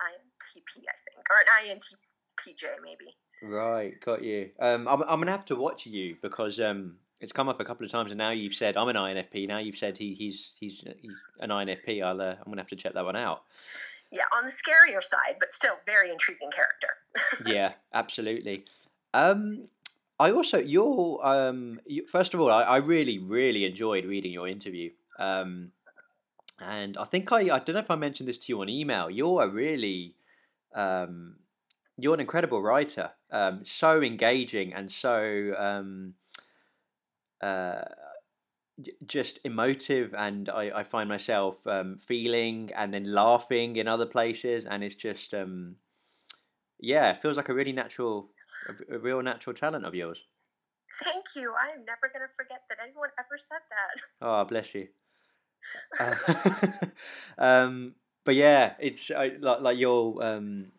INTP, 0.02 0.84
I 0.90 0.98
think, 1.06 1.26
or 1.30 1.38
an 1.40 1.78
INTJ 1.78 2.64
maybe. 2.84 3.16
Right, 3.44 3.94
got 4.04 4.24
you. 4.24 4.50
Um, 4.60 4.88
I'm, 4.88 5.04
I'm 5.04 5.20
gonna 5.20 5.32
have 5.32 5.46
to 5.46 5.56
watch 5.56 5.86
you 5.86 6.18
because 6.22 6.60
um, 6.60 6.98
it's 7.20 7.32
come 7.32 7.50
up 7.50 7.60
a 7.60 7.66
couple 7.66 7.86
of 7.86 7.92
times, 7.92 8.12
and 8.12 8.18
now 8.18 8.32
you've 8.32 8.56
said 8.56 8.78
I'm 8.78 8.88
an 8.88 8.96
INFP. 8.96 9.48
Now 9.48 9.60
you've 9.60 9.78
said 9.78 9.98
he, 9.98 10.16
he's 10.16 10.52
he's 10.60 10.84
he's 11.00 11.14
an 11.40 11.50
INFP. 11.50 12.04
I'll 12.04 12.20
uh, 12.20 12.36
I'm 12.38 12.46
gonna 12.52 12.62
have 12.62 12.70
to 12.70 12.76
check 12.76 12.94
that 12.96 13.06
one 13.06 13.16
out. 13.16 13.44
Yeah, 14.12 14.24
on 14.36 14.46
the 14.46 14.52
scarier 14.52 15.02
side, 15.02 15.36
but 15.40 15.52
still 15.52 15.76
very 15.86 16.12
intriguing 16.12 16.52
character. 16.52 16.90
yeah, 17.46 17.74
absolutely. 17.94 18.66
Um, 19.14 19.70
I 20.20 20.32
also 20.32 20.60
your 20.60 21.26
um, 21.26 21.80
you, 21.86 22.06
first 22.08 22.34
of 22.34 22.42
all, 22.42 22.52
I, 22.52 22.64
I 22.64 22.78
really 22.78 23.18
really 23.18 23.66
enjoyed 23.66 24.06
reading 24.06 24.32
your 24.32 24.48
interview. 24.48 24.92
Um, 25.18 25.72
and 26.60 26.98
I 26.98 27.06
think 27.06 27.32
I 27.32 27.56
I 27.56 27.60
don't 27.60 27.70
know 27.70 27.80
if 27.80 27.90
I 27.90 27.96
mentioned 27.96 28.30
this 28.30 28.38
to 28.40 28.46
you 28.50 28.62
on 28.62 28.70
email. 28.70 29.10
You're 29.10 29.44
a 29.44 29.48
really 29.48 30.16
um, 30.76 31.38
you're 31.98 32.14
an 32.14 32.20
incredible 32.20 32.62
writer. 32.62 33.12
Um, 33.32 33.62
so 33.64 34.02
engaging 34.02 34.74
and 34.74 34.92
so 34.92 35.54
um, 35.58 36.16
uh, 37.42 37.82
just 39.06 39.40
emotive, 39.44 40.14
and 40.18 40.50
I, 40.50 40.72
I 40.80 40.84
find 40.84 41.08
myself 41.10 41.56
um, 41.68 41.98
feeling 42.08 42.72
and 42.76 42.94
then 42.94 43.14
laughing 43.14 43.76
in 43.76 43.88
other 43.88 44.06
places, 44.06 44.66
and 44.70 44.84
it's 44.84 44.96
just 44.96 45.34
um, 45.34 45.76
yeah, 46.80 47.12
it 47.12 47.22
feels 47.22 47.38
like 47.38 47.50
a 47.50 47.54
really 47.54 47.72
natural, 47.72 48.32
a, 48.68 48.96
a 48.96 49.00
real 49.00 49.22
natural 49.22 49.56
talent 49.56 49.86
of 49.86 49.96
yours. 49.96 50.20
Thank 51.04 51.26
you. 51.36 51.54
I 51.54 51.74
am 51.74 51.86
never 51.86 52.12
going 52.14 52.28
to 52.28 52.34
forget 52.36 52.62
that 52.70 52.80
anyone 52.84 53.10
ever 53.18 53.38
said 53.38 53.62
that. 53.70 54.02
Oh, 54.22 54.44
bless 54.46 54.74
you. 54.76 54.88
Uh, 56.00 56.16
um, 57.38 57.94
but 58.26 58.34
yeah, 58.34 58.74
it's 58.80 59.12
I, 59.12 59.34
like 59.40 59.62
like 59.62 59.78
your 59.78 60.26
um, 60.26 60.72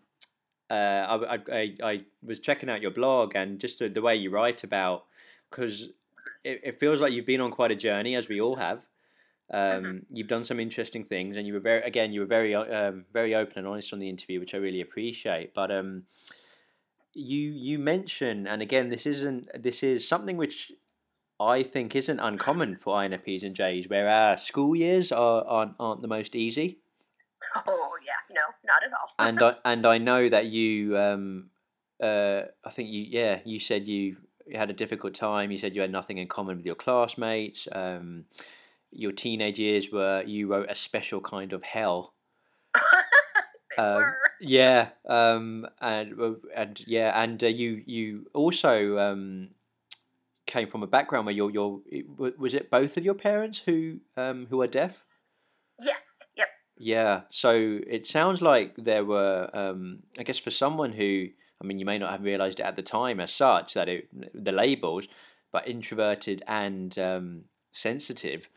uh, 0.69 0.75
I, 0.75 1.35
I 1.35 1.39
I 1.53 1.77
I 1.85 2.01
was 2.25 2.41
checking 2.41 2.69
out 2.69 2.83
your 2.83 2.91
blog 2.91 3.37
and 3.37 3.61
just 3.61 3.79
the, 3.79 3.89
the 3.89 4.03
way 4.03 4.17
you 4.17 4.31
write 4.31 4.65
about 4.65 5.05
because 5.49 5.85
it, 6.45 6.61
it 6.65 6.81
feels 6.81 7.01
like 7.01 7.13
you've 7.13 7.27
been 7.27 7.41
on 7.41 7.51
quite 7.51 7.71
a 7.71 7.77
journey 7.77 8.15
as 8.17 8.29
we 8.29 8.41
all 8.41 8.57
have. 8.57 8.81
Um, 9.53 10.07
You've 10.11 10.29
done 10.29 10.45
some 10.45 10.59
interesting 10.59 11.05
things, 11.05 11.37
and 11.37 11.47
you 11.47 11.53
were 11.53 11.61
very 11.61 11.83
again 11.83 12.13
you 12.13 12.21
were 12.21 12.27
very 12.27 12.55
uh, 12.55 12.89
um, 12.89 13.05
very 13.13 13.35
open 13.35 13.59
and 13.59 13.67
honest 13.67 13.93
on 13.93 13.99
the 13.99 14.09
interview, 14.09 14.41
which 14.41 14.55
I 14.55 14.59
really 14.59 14.81
appreciate. 14.81 15.53
But 15.55 15.71
um, 15.71 16.05
you 17.13 17.51
you 17.51 17.79
mention, 17.79 18.47
and 18.47 18.63
again, 18.63 18.89
this 18.89 19.05
isn't 19.05 19.63
this 19.63 19.83
is 19.83 20.09
something 20.09 20.39
which 20.39 20.73
I 21.39 21.63
think 21.63 21.95
isn't 21.95 22.19
uncommon 22.19 22.77
for 22.83 22.97
INFPs 22.97 23.43
and 23.43 23.55
Js, 23.55 23.91
where 23.91 24.09
our 24.09 24.39
school 24.39 24.75
years 24.75 25.13
are 25.13 25.45
aren't, 25.45 25.75
aren't 25.79 26.03
the 26.03 26.09
most 26.09 26.35
easy. 26.35 26.79
Oh, 27.67 27.91
yeah, 28.07 28.13
no, 28.35 28.41
not 28.65 28.85
at 28.85 28.93
all. 28.93 29.09
And 29.19 29.43
I 29.43 29.71
and 29.71 29.87
I 29.87 29.99
know 29.99 30.29
that 30.29 30.47
you, 30.47 30.97
um, 30.97 31.51
uh, 32.03 32.43
I 32.65 32.71
think 32.71 32.89
you, 32.89 33.05
yeah, 33.09 33.41
you 33.45 33.61
said 33.61 33.87
you 33.87 34.17
had 34.55 34.71
a 34.71 34.75
difficult 34.75 35.15
time. 35.15 35.51
You 35.51 35.59
said 35.59 35.75
you 35.75 35.81
had 35.81 35.93
nothing 35.93 36.19
in 36.19 36.29
common 36.29 36.57
with 36.57 36.67
your 36.67 36.75
classmates. 36.75 37.69
Um, 37.73 38.25
your 38.91 39.13
teenage 39.13 39.59
years 39.59 39.91
were 39.91 40.23
you 40.27 40.49
wrote 40.49 40.71
a 40.71 40.75
special 40.77 41.21
kind 41.21 41.53
of 41.53 41.63
hell. 41.63 42.15
they 43.77 43.83
Um, 43.83 43.95
were. 43.95 44.17
Yeah, 44.41 44.89
um, 45.09 45.67
and 45.81 46.15
and 46.55 46.83
yeah, 46.87 47.23
and 47.23 47.43
uh, 47.43 47.47
you 47.47 47.83
you 47.87 48.27
also 48.35 48.99
um, 48.99 49.51
came 50.47 50.67
from 50.67 50.83
a 50.83 50.87
background 50.87 51.27
where 51.27 51.35
your 51.35 51.51
your 51.51 51.81
was 52.17 52.55
it 52.55 52.71
both 52.71 52.97
of 52.97 53.05
your 53.05 53.15
parents 53.15 53.63
who 53.65 54.01
um, 54.17 54.47
who 54.51 54.61
are 54.61 54.67
deaf? 54.67 55.05
Yes, 55.81 56.19
yep. 56.37 56.49
Yeah, 56.77 57.23
so 57.31 57.79
it 57.87 58.07
sounds 58.09 58.43
like 58.43 58.75
there 58.77 59.05
were, 59.05 59.49
um, 59.55 60.01
I 60.19 60.23
guess, 60.25 60.39
for 60.39 60.51
someone 60.51 60.93
who, 60.93 61.29
I 61.62 61.64
mean, 61.64 61.78
you 61.78 61.87
may 61.87 61.99
not 61.99 62.11
have 62.11 62.25
realized 62.25 62.59
it 62.59 62.64
at 62.64 62.76
the 62.76 62.83
time 62.83 63.21
as 63.21 63.33
such 63.33 63.75
that 63.75 63.88
it 63.88 64.09
the 64.35 64.52
labels, 64.52 65.04
but 65.52 65.69
introverted 65.69 66.42
and 66.49 66.99
um, 66.99 67.45
sensitive, 67.73 68.49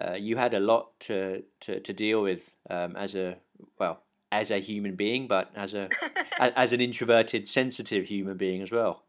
uh, 0.00 0.14
you 0.14 0.36
had 0.36 0.52
a 0.52 0.60
lot 0.60 0.98
to 1.00 1.42
to, 1.60 1.80
to 1.80 1.92
deal 1.92 2.22
with 2.22 2.40
um, 2.68 2.94
as 2.96 3.14
a 3.14 3.36
well 3.78 4.02
as 4.30 4.50
a 4.50 4.58
human 4.60 4.96
being, 4.96 5.26
but 5.26 5.50
as 5.56 5.72
a 5.72 5.88
a- 6.40 6.58
as 6.58 6.72
an 6.72 6.80
introverted, 6.80 7.48
sensitive 7.48 8.06
human 8.06 8.36
being 8.36 8.60
as 8.62 8.70
well. 8.70 9.04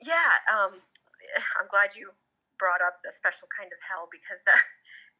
Yeah, 0.00 0.32
um, 0.52 0.80
I'm 1.60 1.68
glad 1.68 1.94
you 1.94 2.10
brought 2.58 2.80
up 2.86 3.00
the 3.02 3.10
special 3.12 3.48
kind 3.56 3.70
of 3.70 3.78
hell 3.86 4.08
because 4.10 4.42
that 4.46 4.60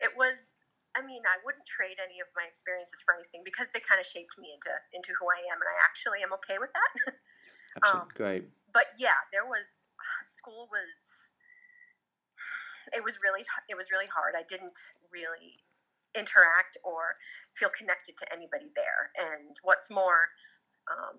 it 0.00 0.16
was. 0.16 0.63
I 0.94 1.02
mean, 1.02 1.26
I 1.26 1.42
wouldn't 1.42 1.66
trade 1.66 1.98
any 1.98 2.22
of 2.22 2.30
my 2.38 2.46
experiences 2.46 3.02
for 3.02 3.18
anything 3.18 3.42
because 3.42 3.68
they 3.74 3.82
kind 3.82 3.98
of 3.98 4.06
shaped 4.06 4.38
me 4.38 4.54
into 4.54 4.70
into 4.94 5.10
who 5.18 5.26
I 5.26 5.42
am, 5.50 5.58
and 5.58 5.68
I 5.68 5.78
actually 5.82 6.22
am 6.22 6.32
okay 6.40 6.58
with 6.58 6.72
that. 6.72 7.14
Um, 7.82 8.06
great. 8.14 8.46
but 8.72 8.86
yeah, 9.02 9.18
there 9.32 9.42
was 9.42 9.82
school 10.22 10.70
was 10.70 11.32
it 12.94 13.02
was 13.02 13.18
really 13.18 13.42
it 13.68 13.76
was 13.76 13.90
really 13.90 14.06
hard. 14.06 14.38
I 14.38 14.46
didn't 14.46 14.78
really 15.10 15.58
interact 16.14 16.78
or 16.84 17.18
feel 17.54 17.70
connected 17.76 18.16
to 18.18 18.26
anybody 18.32 18.70
there. 18.76 19.10
And 19.18 19.56
what's 19.62 19.90
more, 19.90 20.30
um, 20.90 21.18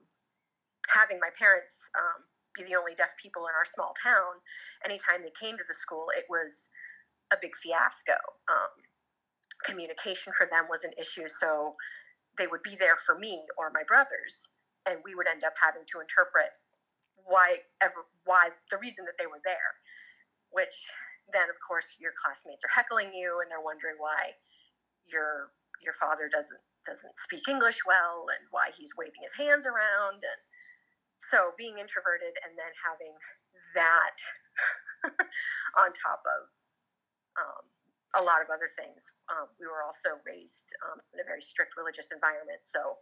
having 0.87 1.19
my 1.19 1.29
parents 1.37 1.89
um, 1.95 2.23
be 2.55 2.63
the 2.63 2.79
only 2.79 2.95
deaf 2.95 3.13
people 3.21 3.47
in 3.47 3.53
our 3.55 3.65
small 3.65 3.93
town, 4.01 4.39
anytime 4.85 5.21
they 5.23 5.35
came 5.35 5.57
to 5.57 5.67
the 5.67 5.73
school, 5.75 6.07
it 6.15 6.25
was 6.29 6.69
a 7.31 7.37
big 7.41 7.55
fiasco. 7.55 8.15
Um, 8.47 8.71
communication 9.63 10.33
for 10.37 10.47
them 10.49 10.65
was 10.69 10.83
an 10.83 10.91
issue, 10.99 11.27
so 11.27 11.75
they 12.37 12.47
would 12.47 12.63
be 12.63 12.75
there 12.79 12.95
for 12.97 13.17
me 13.17 13.43
or 13.57 13.71
my 13.73 13.83
brothers, 13.87 14.49
and 14.89 14.99
we 15.05 15.15
would 15.15 15.27
end 15.27 15.43
up 15.43 15.53
having 15.61 15.83
to 15.91 15.99
interpret 15.99 16.49
why 17.25 17.57
ever 17.81 18.05
why 18.23 18.49
the 18.69 18.77
reason 18.77 19.05
that 19.05 19.17
they 19.17 19.25
were 19.25 19.41
there 19.43 19.81
which 20.51 20.93
then 21.33 21.49
of 21.49 21.57
course 21.65 21.97
your 21.99 22.13
classmates 22.13 22.63
are 22.63 22.73
heckling 22.73 23.09
you 23.13 23.39
and 23.41 23.49
they're 23.49 23.63
wondering 23.63 23.95
why 23.97 24.31
your 25.09 25.49
your 25.81 25.93
father 25.93 26.29
doesn't 26.29 26.61
doesn't 26.85 27.17
speak 27.17 27.49
english 27.49 27.81
well 27.85 28.25
and 28.29 28.45
why 28.51 28.69
he's 28.77 28.93
waving 28.97 29.21
his 29.21 29.33
hands 29.33 29.65
around 29.65 30.21
and 30.21 30.41
so 31.17 31.51
being 31.57 31.77
introverted 31.79 32.37
and 32.45 32.53
then 32.57 32.73
having 32.77 33.13
that 33.73 34.17
on 35.81 35.89
top 35.93 36.21
of 36.29 36.45
um, 37.35 37.65
a 38.19 38.23
lot 38.23 38.41
of 38.41 38.47
other 38.53 38.69
things 38.77 39.11
um, 39.31 39.47
we 39.59 39.65
were 39.67 39.83
also 39.83 40.09
raised 40.25 40.73
um, 40.87 40.99
in 41.13 41.19
a 41.19 41.23
very 41.25 41.41
strict 41.41 41.73
religious 41.77 42.11
environment 42.11 42.59
so 42.61 42.97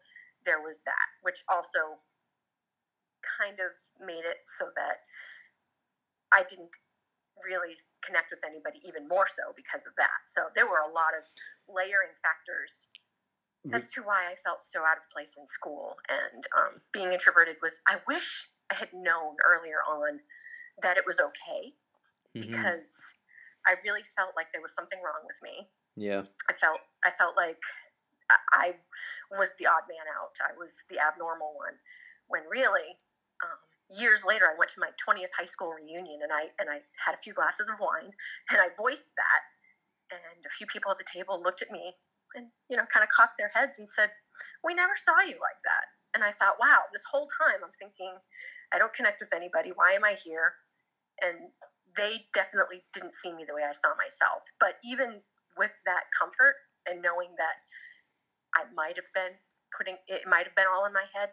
there 0.45 0.61
was 0.61 0.81
that 0.83 1.07
which 1.21 1.43
also 1.51 1.99
kind 3.39 3.59
of 3.59 3.71
made 4.05 4.25
it 4.25 4.39
so 4.43 4.69
that 4.75 4.97
I 6.33 6.43
didn't 6.49 6.75
really 7.45 7.75
connect 8.03 8.31
with 8.31 8.43
anybody 8.45 8.79
even 8.87 9.07
more 9.07 9.25
so 9.27 9.53
because 9.55 9.87
of 9.87 9.93
that. 9.97 10.25
So 10.25 10.49
there 10.55 10.67
were 10.67 10.79
a 10.79 10.91
lot 10.91 11.13
of 11.17 11.23
layering 11.67 12.13
factors 12.21 12.89
as 13.73 13.91
to 13.93 14.01
why 14.03 14.29
I 14.31 14.35
felt 14.45 14.63
so 14.63 14.81
out 14.81 14.97
of 14.97 15.09
place 15.09 15.37
in 15.37 15.47
school. 15.47 15.95
And 16.09 16.43
um, 16.57 16.81
being 16.91 17.11
introverted 17.13 17.57
was, 17.61 17.79
I 17.87 17.99
wish 18.07 18.49
I 18.71 18.75
had 18.75 18.89
known 18.93 19.35
earlier 19.45 19.79
on 19.89 20.19
that 20.81 20.97
it 20.97 21.05
was 21.05 21.19
okay 21.19 21.73
Mhm. 22.35 22.41
because 22.51 23.15
I 23.65 23.75
really 23.83 24.01
felt 24.15 24.33
like 24.35 24.51
there 24.51 24.61
was 24.61 24.75
something 24.75 24.99
wrong 24.99 25.23
with 25.25 25.39
me. 25.43 25.67
Yeah. 25.95 26.23
I 26.49 26.53
felt 26.53 26.79
I 27.05 27.11
felt 27.11 27.35
like 27.37 27.59
I 28.53 28.75
was 29.31 29.53
the 29.59 29.67
odd 29.67 29.85
man 29.87 30.07
out. 30.19 30.35
I 30.41 30.57
was 30.57 30.83
the 30.89 30.99
abnormal 30.99 31.53
one. 31.55 31.77
When 32.27 32.43
really, 32.49 32.97
um, 33.43 33.59
years 33.99 34.23
later, 34.25 34.45
I 34.45 34.57
went 34.57 34.71
to 34.73 34.79
my 34.79 34.89
twentieth 34.97 35.31
high 35.37 35.45
school 35.45 35.71
reunion, 35.71 36.19
and 36.23 36.31
I 36.31 36.49
and 36.59 36.69
I 36.69 36.81
had 36.97 37.13
a 37.13 37.21
few 37.21 37.33
glasses 37.33 37.69
of 37.69 37.79
wine, 37.79 38.11
and 38.51 38.59
I 38.59 38.69
voiced 38.77 39.13
that, 39.15 39.41
and 40.11 40.45
a 40.45 40.49
few 40.49 40.67
people 40.67 40.91
at 40.91 40.97
the 40.97 41.05
table 41.05 41.39
looked 41.41 41.61
at 41.61 41.71
me 41.71 41.93
and 42.35 42.47
you 42.69 42.77
know, 42.77 42.85
kind 42.91 43.03
of 43.03 43.09
cocked 43.09 43.37
their 43.37 43.51
heads 43.53 43.79
and 43.79 43.87
said, 43.87 44.11
"We 44.63 44.73
never 44.73 44.93
saw 44.95 45.19
you 45.21 45.37
like 45.37 45.61
that." 45.63 45.85
And 46.13 46.23
I 46.23 46.31
thought, 46.31 46.57
wow, 46.59 46.81
this 46.91 47.03
whole 47.09 47.27
time 47.41 47.57
I'm 47.63 47.71
thinking, 47.71 48.13
I 48.71 48.77
don't 48.77 48.93
connect 48.93 49.19
with 49.19 49.33
anybody. 49.33 49.71
Why 49.73 49.93
am 49.93 50.03
I 50.03 50.13
here? 50.13 50.53
And 51.23 51.49
they 51.95 52.25
definitely 52.33 52.83
didn't 52.93 53.13
see 53.13 53.33
me 53.33 53.45
the 53.47 53.53
way 53.53 53.63
I 53.67 53.73
saw 53.73 53.93
myself. 53.97 54.43
But 54.59 54.75
even 54.83 55.21
with 55.57 55.73
that 55.85 56.05
comfort 56.17 56.55
and 56.89 57.01
knowing 57.01 57.35
that 57.37 57.57
I 58.55 58.65
might 58.73 58.95
have 58.95 59.09
been 59.13 59.37
putting 59.75 59.97
it 60.07 60.23
might 60.27 60.45
have 60.45 60.55
been 60.55 60.69
all 60.71 60.85
in 60.85 60.93
my 60.93 61.05
head, 61.13 61.31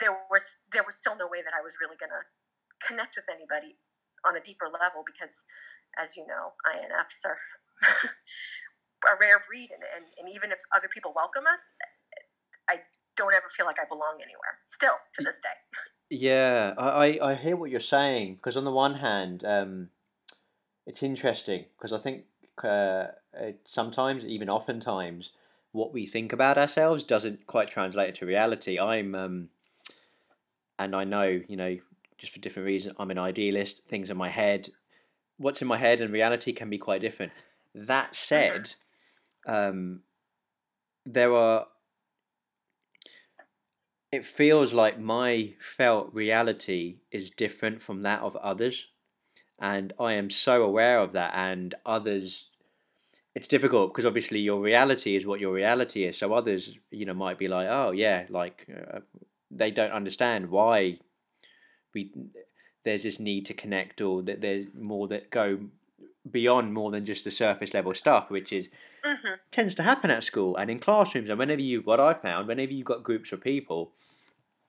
there 0.00 0.16
was 0.30 0.56
there 0.72 0.84
was 0.84 0.96
still 0.96 1.16
no 1.16 1.28
way 1.28 1.42
that 1.42 1.54
I 1.56 1.62
was 1.62 1.76
really 1.80 1.96
gonna 1.96 2.24
connect 2.86 3.16
with 3.16 3.26
anybody 3.32 3.76
on 4.26 4.36
a 4.36 4.40
deeper 4.40 4.68
level 4.68 5.04
because 5.04 5.44
as 5.98 6.16
you 6.16 6.26
know, 6.26 6.52
INFs 6.66 7.24
are 7.24 7.38
a 9.04 9.14
rare 9.20 9.40
breed 9.46 9.70
and, 9.72 9.82
and, 9.94 10.04
and 10.18 10.28
even 10.34 10.50
if 10.50 10.58
other 10.74 10.88
people 10.88 11.12
welcome 11.14 11.44
us, 11.46 11.72
I 12.68 12.80
don't 13.16 13.34
ever 13.34 13.46
feel 13.48 13.66
like 13.66 13.78
I 13.78 13.84
belong 13.88 14.18
anywhere. 14.22 14.58
Still 14.66 14.96
to 15.14 15.22
this 15.22 15.40
day. 15.40 15.56
Yeah, 16.10 16.74
I, 16.76 16.88
I 16.88 17.30
I 17.30 17.34
hear 17.34 17.56
what 17.56 17.70
you're 17.70 17.80
saying 17.80 18.36
because 18.36 18.56
on 18.56 18.64
the 18.64 18.70
one 18.70 18.94
hand, 18.94 19.44
um, 19.44 19.88
it's 20.86 21.02
interesting 21.02 21.66
because 21.76 21.92
I 21.92 21.98
think 21.98 22.24
uh, 22.62 23.06
sometimes, 23.66 24.24
even 24.24 24.48
oftentimes, 24.48 25.30
what 25.72 25.92
we 25.92 26.06
think 26.06 26.32
about 26.32 26.58
ourselves 26.58 27.04
doesn't 27.04 27.46
quite 27.46 27.70
translate 27.70 28.14
to 28.16 28.26
reality. 28.26 28.78
I'm, 28.78 29.14
um, 29.14 29.48
and 30.78 30.94
I 30.94 31.04
know, 31.04 31.40
you 31.48 31.56
know, 31.56 31.78
just 32.18 32.32
for 32.32 32.38
different 32.38 32.66
reasons, 32.66 32.94
I'm 32.98 33.10
an 33.10 33.18
idealist. 33.18 33.80
Things 33.88 34.10
in 34.10 34.16
my 34.16 34.28
head, 34.28 34.70
what's 35.38 35.62
in 35.62 35.68
my 35.68 35.78
head 35.78 36.00
and 36.00 36.12
reality 36.12 36.52
can 36.52 36.70
be 36.70 36.78
quite 36.78 37.00
different. 37.00 37.32
That 37.74 38.14
said, 38.16 38.74
um, 39.46 40.00
there 41.04 41.34
are 41.34 41.66
it 44.14 44.24
feels 44.24 44.72
like 44.72 44.98
my 44.98 45.54
felt 45.76 46.14
reality 46.14 46.98
is 47.10 47.30
different 47.30 47.82
from 47.82 48.02
that 48.02 48.20
of 48.20 48.36
others. 48.36 48.86
And 49.58 49.92
i 50.00 50.14
am 50.14 50.30
so 50.30 50.62
aware 50.62 50.98
of 50.98 51.12
that 51.12 51.32
and 51.34 51.74
others 51.86 52.46
it's 53.34 53.48
difficult 53.48 53.92
because 53.92 54.06
obviously 54.06 54.38
your 54.38 54.60
reality 54.60 55.16
is 55.16 55.26
what 55.26 55.40
your 55.40 55.52
reality 55.52 56.04
is. 56.04 56.16
So 56.16 56.32
others 56.32 56.76
you 56.90 57.04
know 57.06 57.14
might 57.14 57.38
be 57.38 57.48
like 57.48 57.68
oh 57.68 57.90
yeah 57.90 58.24
like 58.28 58.66
uh, 58.70 59.00
they 59.50 59.70
don't 59.70 59.92
understand 59.92 60.50
why 60.50 60.98
we 61.94 62.12
there's 62.84 63.04
this 63.04 63.18
need 63.20 63.46
to 63.46 63.54
connect 63.54 64.00
or 64.00 64.22
that 64.22 64.40
there's 64.40 64.66
more 64.74 65.08
that 65.08 65.30
go 65.30 65.58
beyond 66.30 66.72
more 66.72 66.90
than 66.90 67.04
just 67.04 67.24
the 67.24 67.30
surface 67.30 67.74
level 67.74 67.94
stuff 67.94 68.30
which 68.30 68.52
is 68.52 68.68
mm-hmm. 69.04 69.34
tends 69.50 69.74
to 69.74 69.82
happen 69.82 70.10
at 70.10 70.24
school 70.24 70.56
and 70.56 70.70
in 70.70 70.78
classrooms. 70.78 71.30
And 71.30 71.38
whenever 71.38 71.60
you 71.60 71.80
what 71.80 72.00
i 72.00 72.14
found 72.14 72.48
whenever 72.48 72.72
you've 72.72 72.92
got 72.92 73.02
groups 73.02 73.32
of 73.32 73.40
people 73.40 73.92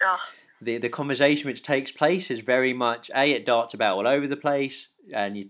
Oh. 0.03 0.17
The 0.61 0.77
the 0.77 0.89
conversation 0.89 1.47
which 1.47 1.63
takes 1.63 1.91
place 1.91 2.31
is 2.31 2.39
very 2.39 2.73
much 2.73 3.11
a 3.15 3.31
it 3.31 3.45
darts 3.45 3.73
about 3.73 3.97
all 3.97 4.07
over 4.07 4.27
the 4.27 4.37
place 4.37 4.87
and 5.13 5.37
you 5.37 5.49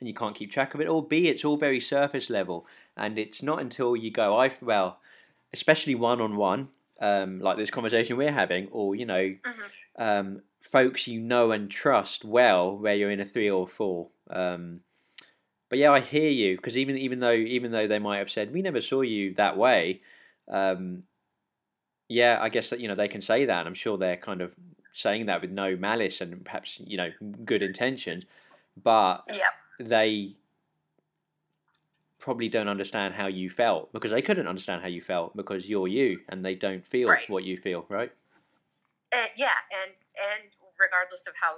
and 0.00 0.08
you 0.08 0.14
can't 0.14 0.34
keep 0.34 0.52
track 0.52 0.74
of 0.74 0.80
it. 0.80 0.88
Or 0.88 1.06
b 1.06 1.28
it's 1.28 1.44
all 1.44 1.56
very 1.56 1.80
surface 1.80 2.30
level 2.30 2.66
and 2.96 3.18
it's 3.18 3.42
not 3.42 3.60
until 3.60 3.96
you 3.96 4.10
go 4.10 4.38
I 4.38 4.52
well, 4.60 4.98
especially 5.52 5.94
one 5.94 6.20
on 6.20 6.36
one, 6.36 6.68
like 7.00 7.56
this 7.56 7.70
conversation 7.70 8.16
we're 8.16 8.32
having, 8.32 8.68
or 8.72 8.94
you 8.94 9.06
know, 9.06 9.22
mm-hmm. 9.22 10.02
um, 10.02 10.42
folks 10.60 11.06
you 11.06 11.20
know 11.20 11.52
and 11.52 11.70
trust 11.70 12.24
well, 12.24 12.76
where 12.76 12.94
you're 12.94 13.10
in 13.10 13.20
a 13.20 13.24
three 13.24 13.48
or 13.48 13.66
four. 13.66 14.08
Um, 14.30 14.80
but 15.68 15.78
yeah, 15.78 15.92
I 15.92 16.00
hear 16.00 16.30
you 16.30 16.56
because 16.56 16.76
even 16.76 16.96
even 16.98 17.20
though 17.20 17.32
even 17.32 17.72
though 17.72 17.86
they 17.86 17.98
might 17.98 18.18
have 18.18 18.30
said 18.30 18.52
we 18.52 18.62
never 18.62 18.80
saw 18.80 19.02
you 19.02 19.34
that 19.34 19.56
way, 19.56 20.00
um, 20.50 21.04
yeah, 22.08 22.38
I 22.40 22.48
guess 22.48 22.70
that 22.70 22.80
you 22.80 22.88
know 22.88 22.94
they 22.94 23.08
can 23.08 23.22
say 23.22 23.44
that. 23.44 23.66
I'm 23.66 23.74
sure 23.74 23.98
they're 23.98 24.16
kind 24.16 24.40
of 24.40 24.52
saying 24.94 25.26
that 25.26 25.40
with 25.40 25.50
no 25.50 25.76
malice 25.76 26.20
and 26.20 26.44
perhaps 26.44 26.80
you 26.84 26.96
know 26.96 27.10
good 27.44 27.62
intentions, 27.62 28.24
but 28.82 29.22
yeah. 29.32 29.48
they 29.78 30.34
probably 32.18 32.48
don't 32.48 32.68
understand 32.68 33.14
how 33.14 33.26
you 33.26 33.48
felt 33.48 33.92
because 33.92 34.10
they 34.10 34.22
couldn't 34.22 34.48
understand 34.48 34.82
how 34.82 34.88
you 34.88 35.00
felt 35.00 35.36
because 35.36 35.66
you're 35.66 35.88
you 35.88 36.18
and 36.28 36.44
they 36.44 36.54
don't 36.54 36.84
feel 36.86 37.08
right. 37.08 37.28
what 37.30 37.44
you 37.44 37.56
feel, 37.56 37.86
right? 37.88 38.10
Uh, 39.12 39.26
yeah, 39.36 39.54
and 39.84 39.94
and 40.32 40.50
regardless 40.80 41.26
of 41.26 41.34
how 41.40 41.54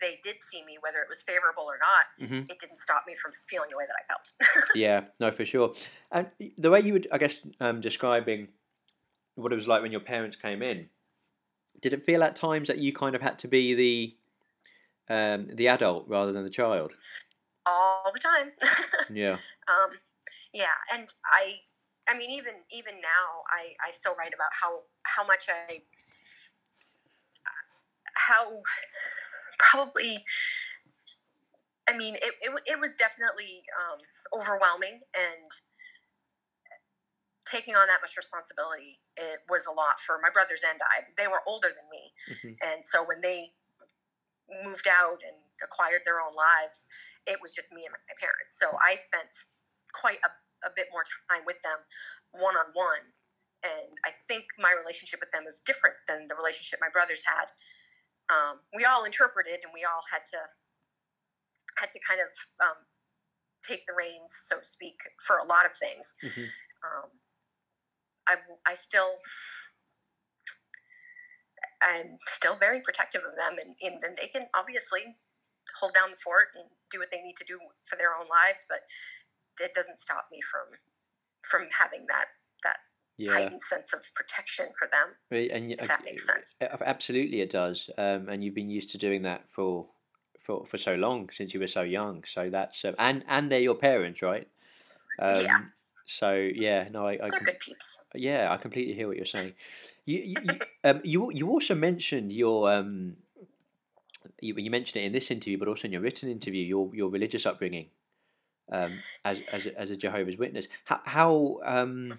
they 0.00 0.18
did 0.22 0.36
see 0.40 0.64
me, 0.64 0.78
whether 0.80 0.98
it 0.98 1.08
was 1.08 1.20
favorable 1.22 1.64
or 1.64 1.78
not, 1.78 2.28
mm-hmm. 2.28 2.50
it 2.50 2.58
didn't 2.58 2.78
stop 2.78 3.04
me 3.06 3.14
from 3.14 3.32
feeling 3.46 3.68
the 3.70 3.76
way 3.76 3.84
that 3.86 3.96
I 4.00 4.06
felt. 4.06 4.66
yeah, 4.74 5.02
no, 5.18 5.30
for 5.30 5.44
sure. 5.44 5.74
And 6.10 6.28
the 6.56 6.70
way 6.70 6.80
you 6.80 6.94
would, 6.94 7.08
I 7.12 7.18
guess, 7.18 7.36
um, 7.60 7.80
describing 7.80 8.48
what 9.34 9.52
it 9.52 9.56
was 9.56 9.68
like 9.68 9.82
when 9.82 9.92
your 9.92 10.00
parents 10.00 10.36
came 10.40 10.62
in. 10.62 10.88
Did 11.80 11.92
it 11.92 12.04
feel 12.04 12.22
at 12.22 12.36
times 12.36 12.68
that 12.68 12.78
you 12.78 12.92
kind 12.92 13.14
of 13.14 13.22
had 13.22 13.38
to 13.40 13.48
be 13.48 13.74
the 13.74 14.16
um, 15.14 15.48
the 15.54 15.68
adult 15.68 16.06
rather 16.08 16.32
than 16.32 16.44
the 16.44 16.50
child? 16.50 16.92
All 17.66 18.12
the 18.12 18.20
time. 18.20 18.52
yeah. 19.12 19.36
Um, 19.68 19.90
yeah, 20.52 20.66
and 20.92 21.06
I, 21.24 21.60
I 22.08 22.16
mean, 22.16 22.30
even 22.30 22.54
even 22.72 22.94
now, 22.94 23.42
I 23.50 23.72
I 23.86 23.92
still 23.92 24.14
write 24.16 24.34
about 24.34 24.50
how 24.52 24.80
how 25.02 25.26
much 25.26 25.46
I 25.48 25.82
how 28.14 28.48
probably 29.58 30.24
I 31.88 31.96
mean, 31.96 32.14
it, 32.16 32.34
it, 32.40 32.50
it 32.66 32.80
was 32.80 32.94
definitely 32.94 33.62
um, 33.74 33.98
overwhelming 34.38 35.00
and 35.16 35.50
taking 37.50 37.74
on 37.74 37.84
that 37.90 37.98
much 37.98 38.14
responsibility 38.14 39.02
it 39.18 39.42
was 39.50 39.66
a 39.66 39.74
lot 39.74 39.98
for 39.98 40.22
my 40.22 40.30
brothers 40.30 40.62
and 40.62 40.78
I. 40.78 41.02
They 41.18 41.26
were 41.26 41.42
older 41.44 41.68
than 41.68 41.86
me, 41.90 42.04
mm-hmm. 42.30 42.54
and 42.62 42.78
so 42.78 43.02
when 43.02 43.20
they 43.20 43.50
moved 44.62 44.86
out 44.86 45.18
and 45.26 45.36
acquired 45.62 46.02
their 46.06 46.22
own 46.22 46.32
lives, 46.34 46.86
it 47.26 47.38
was 47.42 47.52
just 47.52 47.74
me 47.74 47.84
and 47.84 47.92
my 47.92 48.16
parents. 48.16 48.56
So 48.56 48.70
I 48.80 48.94
spent 48.94 49.30
quite 49.92 50.22
a, 50.22 50.30
a 50.66 50.70
bit 50.74 50.88
more 50.94 51.04
time 51.28 51.42
with 51.44 51.60
them, 51.66 51.78
one 52.38 52.54
on 52.54 52.70
one, 52.72 53.04
and 53.66 53.92
I 54.06 54.14
think 54.30 54.46
my 54.58 54.72
relationship 54.72 55.20
with 55.20 55.30
them 55.34 55.44
is 55.44 55.60
different 55.66 55.98
than 56.08 56.30
the 56.30 56.38
relationship 56.38 56.80
my 56.80 56.92
brothers 56.92 57.20
had. 57.26 57.50
Um, 58.30 58.62
we 58.72 58.86
all 58.86 59.04
interpreted, 59.04 59.60
and 59.66 59.74
we 59.74 59.84
all 59.84 60.06
had 60.06 60.24
to 60.32 60.40
had 61.78 61.92
to 61.92 62.00
kind 62.06 62.20
of 62.20 62.30
um, 62.62 62.78
take 63.62 63.84
the 63.86 63.94
reins, 63.96 64.32
so 64.32 64.58
to 64.60 64.66
speak, 64.66 64.96
for 65.20 65.38
a 65.38 65.46
lot 65.46 65.64
of 65.66 65.72
things. 65.74 66.14
Mm-hmm. 66.22 66.48
Um, 66.80 67.10
I, 68.30 68.36
I 68.66 68.74
still 68.74 69.10
I'm 71.82 72.16
still 72.26 72.56
very 72.56 72.80
protective 72.80 73.22
of 73.26 73.34
them, 73.36 73.58
and, 73.58 73.74
and 73.82 74.16
they 74.16 74.28
can 74.28 74.46
obviously 74.54 75.16
hold 75.78 75.94
down 75.94 76.10
the 76.10 76.16
fort 76.16 76.48
and 76.54 76.64
do 76.90 76.98
what 76.98 77.08
they 77.10 77.20
need 77.20 77.36
to 77.36 77.44
do 77.46 77.58
for 77.84 77.96
their 77.96 78.14
own 78.14 78.26
lives, 78.28 78.66
but 78.68 78.80
it 79.64 79.72
doesn't 79.74 79.98
stop 79.98 80.26
me 80.30 80.40
from 80.40 80.78
from 81.48 81.68
having 81.76 82.06
that 82.08 82.26
that 82.64 82.76
yeah. 83.16 83.32
heightened 83.32 83.60
sense 83.60 83.92
of 83.92 84.00
protection 84.14 84.66
for 84.78 84.88
them. 84.92 85.14
And 85.50 85.72
if 85.72 85.88
that 85.88 86.04
makes 86.04 86.26
sense. 86.26 86.54
Absolutely, 86.60 87.40
it 87.40 87.50
does. 87.50 87.88
Um, 87.96 88.28
and 88.28 88.44
you've 88.44 88.54
been 88.54 88.70
used 88.70 88.90
to 88.90 88.98
doing 88.98 89.22
that 89.22 89.44
for 89.50 89.88
for 90.44 90.66
for 90.66 90.78
so 90.78 90.94
long 90.94 91.30
since 91.32 91.54
you 91.54 91.60
were 91.60 91.68
so 91.68 91.82
young. 91.82 92.24
So 92.26 92.50
that's 92.50 92.84
uh, 92.84 92.92
and 92.98 93.24
and 93.28 93.50
they're 93.50 93.60
your 93.60 93.74
parents, 93.74 94.22
right? 94.22 94.48
Um, 95.18 95.44
yeah. 95.44 95.60
So 96.18 96.34
yeah, 96.34 96.88
no, 96.90 97.06
I, 97.06 97.12
I 97.12 97.28
They're 97.28 97.40
good 97.40 97.60
peeps. 97.60 97.98
Yeah, 98.14 98.52
I 98.52 98.56
completely 98.56 98.94
hear 98.94 99.06
what 99.06 99.16
you're 99.16 99.26
saying. 99.26 99.54
You 100.04 100.18
you 100.18 100.36
you, 100.42 100.58
um, 100.82 101.00
you, 101.04 101.30
you 101.32 101.48
also 101.50 101.74
mentioned 101.74 102.32
your 102.32 102.72
um 102.72 103.16
you, 104.40 104.54
you 104.56 104.70
mentioned 104.70 105.02
it 105.02 105.06
in 105.06 105.12
this 105.12 105.30
interview, 105.30 105.56
but 105.56 105.68
also 105.68 105.86
in 105.86 105.92
your 105.92 106.00
written 106.00 106.28
interview, 106.28 106.64
your 106.64 106.90
your 106.94 107.10
religious 107.10 107.46
upbringing, 107.46 107.90
um, 108.72 108.92
as 109.24 109.38
as 109.52 109.66
a, 109.66 109.80
as 109.80 109.90
a 109.90 109.96
Jehovah's 109.96 110.36
Witness. 110.36 110.66
How 110.84 111.00
how 111.04 111.60
um 111.64 112.18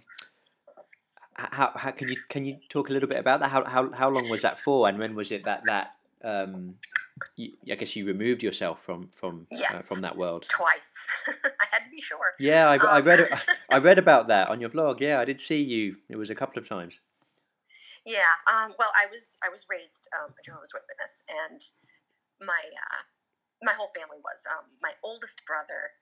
how 1.34 1.72
how 1.76 1.92
can 1.92 2.08
you 2.08 2.18
can 2.30 2.46
you 2.46 2.58
talk 2.70 2.90
a 2.90 2.94
little 2.94 3.10
bit 3.10 3.20
about 3.20 3.42
that? 3.42 3.52
How 3.52 3.66
how 3.66 3.92
how 3.92 4.10
long 4.10 4.30
was 4.30 4.42
that 4.44 4.60
for, 4.60 4.88
and 4.88 4.98
when 5.00 5.16
was 5.16 5.32
it 5.32 5.44
that 5.46 5.64
that 5.66 5.96
um 6.24 6.76
you, 7.36 7.52
I 7.72 7.76
guess 7.76 7.96
you 7.96 8.06
removed 8.06 8.44
yourself 8.44 8.82
from 8.84 9.10
from 9.14 9.48
uh, 9.52 9.58
yes, 9.58 9.74
uh, 9.74 9.80
from 9.80 10.02
that 10.02 10.18
world 10.18 10.46
twice. 10.50 10.94
I 11.28 11.66
had 11.72 11.80
to 11.80 11.90
be 11.92 12.02
sure. 12.02 12.34
Yeah, 12.40 12.70
I, 12.70 12.78
um, 12.78 12.88
I 12.88 13.00
read 13.00 13.28
I 13.72 13.78
read 13.78 13.98
about 13.98 14.28
that 14.28 14.50
on 14.50 14.60
your 14.60 14.70
blog. 14.70 15.02
Yeah, 15.02 15.20
I 15.20 15.26
did 15.26 15.42
see 15.42 15.62
you. 15.62 15.98
It 16.10 16.18
was 16.18 16.30
a 16.30 16.36
couple 16.36 16.62
of 16.62 16.68
times. 16.68 17.00
Yeah. 18.06 18.34
Um, 18.52 18.74
well, 18.80 18.92
I 18.98 19.06
was 19.12 19.38
I 19.44 19.50
was 19.50 19.66
raised 19.70 20.08
um, 20.18 20.34
a 20.40 20.42
Jehovah's 20.44 20.74
Witness, 20.74 21.24
and 21.30 21.62
my 22.42 22.62
uh, 22.62 23.04
my 23.64 23.74
whole 23.74 23.90
family 23.96 24.18
was. 24.24 24.44
Um, 24.50 24.66
my 24.82 24.94
oldest 25.04 25.46
brother 25.46 25.94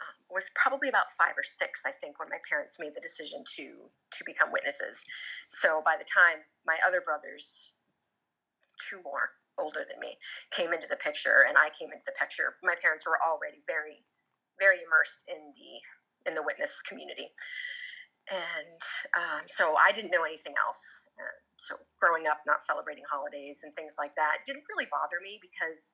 um, 0.00 0.16
was 0.30 0.50
probably 0.54 0.88
about 0.88 1.10
five 1.10 1.34
or 1.36 1.42
six, 1.42 1.82
I 1.86 1.92
think, 1.92 2.18
when 2.18 2.28
my 2.28 2.38
parents 2.48 2.78
made 2.78 2.94
the 2.94 3.02
decision 3.02 3.42
to 3.56 3.90
to 3.90 4.24
become 4.24 4.52
witnesses. 4.52 5.04
So 5.48 5.82
by 5.84 5.96
the 5.98 6.06
time 6.06 6.46
my 6.66 6.78
other 6.86 7.00
brothers, 7.00 7.72
two 8.78 9.02
more, 9.02 9.39
older 9.60 9.84
than 9.84 10.00
me 10.00 10.16
came 10.50 10.72
into 10.72 10.88
the 10.88 10.96
picture 10.96 11.44
and 11.46 11.56
I 11.56 11.68
came 11.76 11.92
into 11.92 12.04
the 12.06 12.16
picture, 12.18 12.56
my 12.64 12.74
parents 12.80 13.06
were 13.06 13.20
already 13.20 13.62
very, 13.68 14.02
very 14.58 14.80
immersed 14.80 15.24
in 15.28 15.52
the 15.54 15.70
in 16.28 16.34
the 16.34 16.42
witness 16.44 16.82
community. 16.82 17.28
and 18.30 18.80
um, 19.16 19.42
so 19.46 19.74
I 19.80 19.92
didn't 19.92 20.10
know 20.10 20.24
anything 20.24 20.54
else. 20.60 21.02
Uh, 21.18 21.36
so 21.56 21.76
growing 22.00 22.26
up, 22.26 22.40
not 22.46 22.62
celebrating 22.62 23.04
holidays 23.10 23.62
and 23.64 23.74
things 23.74 23.94
like 23.98 24.14
that 24.16 24.44
didn't 24.44 24.64
really 24.68 24.88
bother 24.90 25.16
me 25.22 25.40
because 25.40 25.92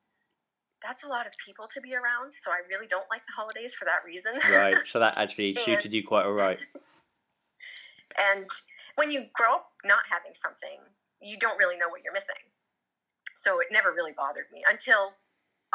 that's 0.82 1.04
a 1.04 1.08
lot 1.08 1.26
of 1.26 1.32
people 1.44 1.66
to 1.72 1.80
be 1.80 1.94
around. 1.94 2.34
So 2.34 2.50
I 2.50 2.60
really 2.68 2.86
don't 2.86 3.06
like 3.10 3.22
the 3.22 3.32
holidays 3.34 3.74
for 3.74 3.84
that 3.86 4.04
reason. 4.04 4.34
Right. 4.50 4.76
So 4.90 4.98
that 4.98 5.14
actually 5.16 5.54
suited 5.54 5.92
you 5.92 6.02
quite 6.02 6.26
all 6.26 6.32
right. 6.32 6.58
And 8.16 8.48
when 8.94 9.10
you 9.10 9.26
grow 9.34 9.56
up 9.56 9.68
not 9.84 10.00
having 10.10 10.32
something, 10.32 10.80
you 11.20 11.36
don't 11.38 11.58
really 11.58 11.76
know 11.76 11.88
what 11.88 12.00
you're 12.02 12.14
missing. 12.14 12.40
So 13.36 13.60
it 13.60 13.68
never 13.70 13.92
really 13.92 14.16
bothered 14.16 14.48
me 14.50 14.64
until 14.64 15.12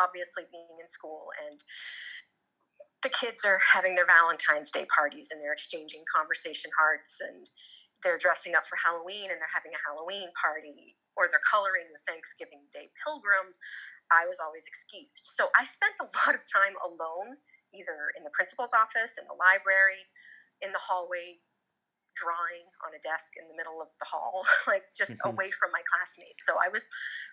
obviously 0.02 0.50
being 0.50 0.82
in 0.82 0.88
school 0.88 1.30
and 1.46 1.62
the 3.04 3.10
kids 3.10 3.46
are 3.46 3.62
having 3.62 3.94
their 3.94 4.06
Valentine's 4.06 4.70
Day 4.70 4.86
parties 4.90 5.30
and 5.30 5.42
they're 5.42 5.54
exchanging 5.54 6.02
conversation 6.10 6.70
hearts 6.78 7.22
and 7.22 7.50
they're 8.04 8.18
dressing 8.18 8.54
up 8.54 8.66
for 8.66 8.78
Halloween 8.78 9.30
and 9.30 9.38
they're 9.38 9.54
having 9.54 9.74
a 9.74 9.82
Halloween 9.86 10.30
party 10.38 10.98
or 11.18 11.30
they're 11.30 11.44
coloring 11.46 11.90
the 11.90 12.02
Thanksgiving 12.06 12.66
Day 12.74 12.90
pilgrim. 13.02 13.54
I 14.10 14.26
was 14.26 14.42
always 14.42 14.66
excused. 14.66 15.22
So 15.38 15.50
I 15.58 15.66
spent 15.66 15.98
a 16.02 16.10
lot 16.26 16.34
of 16.34 16.42
time 16.46 16.78
alone, 16.82 17.38
either 17.74 18.14
in 18.18 18.26
the 18.26 18.34
principal's 18.34 18.74
office, 18.74 19.18
in 19.18 19.26
the 19.26 19.38
library, 19.38 20.02
in 20.62 20.74
the 20.74 20.82
hallway, 20.82 21.42
drawing 22.16 22.68
on 22.84 22.92
a 22.94 23.02
desk 23.02 23.34
in 23.40 23.48
the 23.48 23.56
middle 23.56 23.82
of 23.82 23.90
the 24.00 24.08
hall, 24.08 24.44
like 24.68 24.84
just 24.96 25.18
mm-hmm. 25.20 25.34
away 25.34 25.50
from 25.52 25.72
my 25.72 25.82
classmates. 25.88 26.46
So 26.46 26.56
I 26.60 26.70
was 26.70 26.88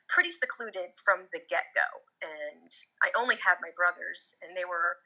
pretty 0.09 0.31
secluded 0.31 0.95
from 0.95 1.27
the 1.33 1.41
get 1.51 1.71
go. 1.75 1.89
And 2.23 2.71
I 3.03 3.11
only 3.19 3.37
had 3.43 3.59
my 3.61 3.71
brothers, 3.75 4.35
and 4.43 4.57
they 4.57 4.65
were 4.65 4.99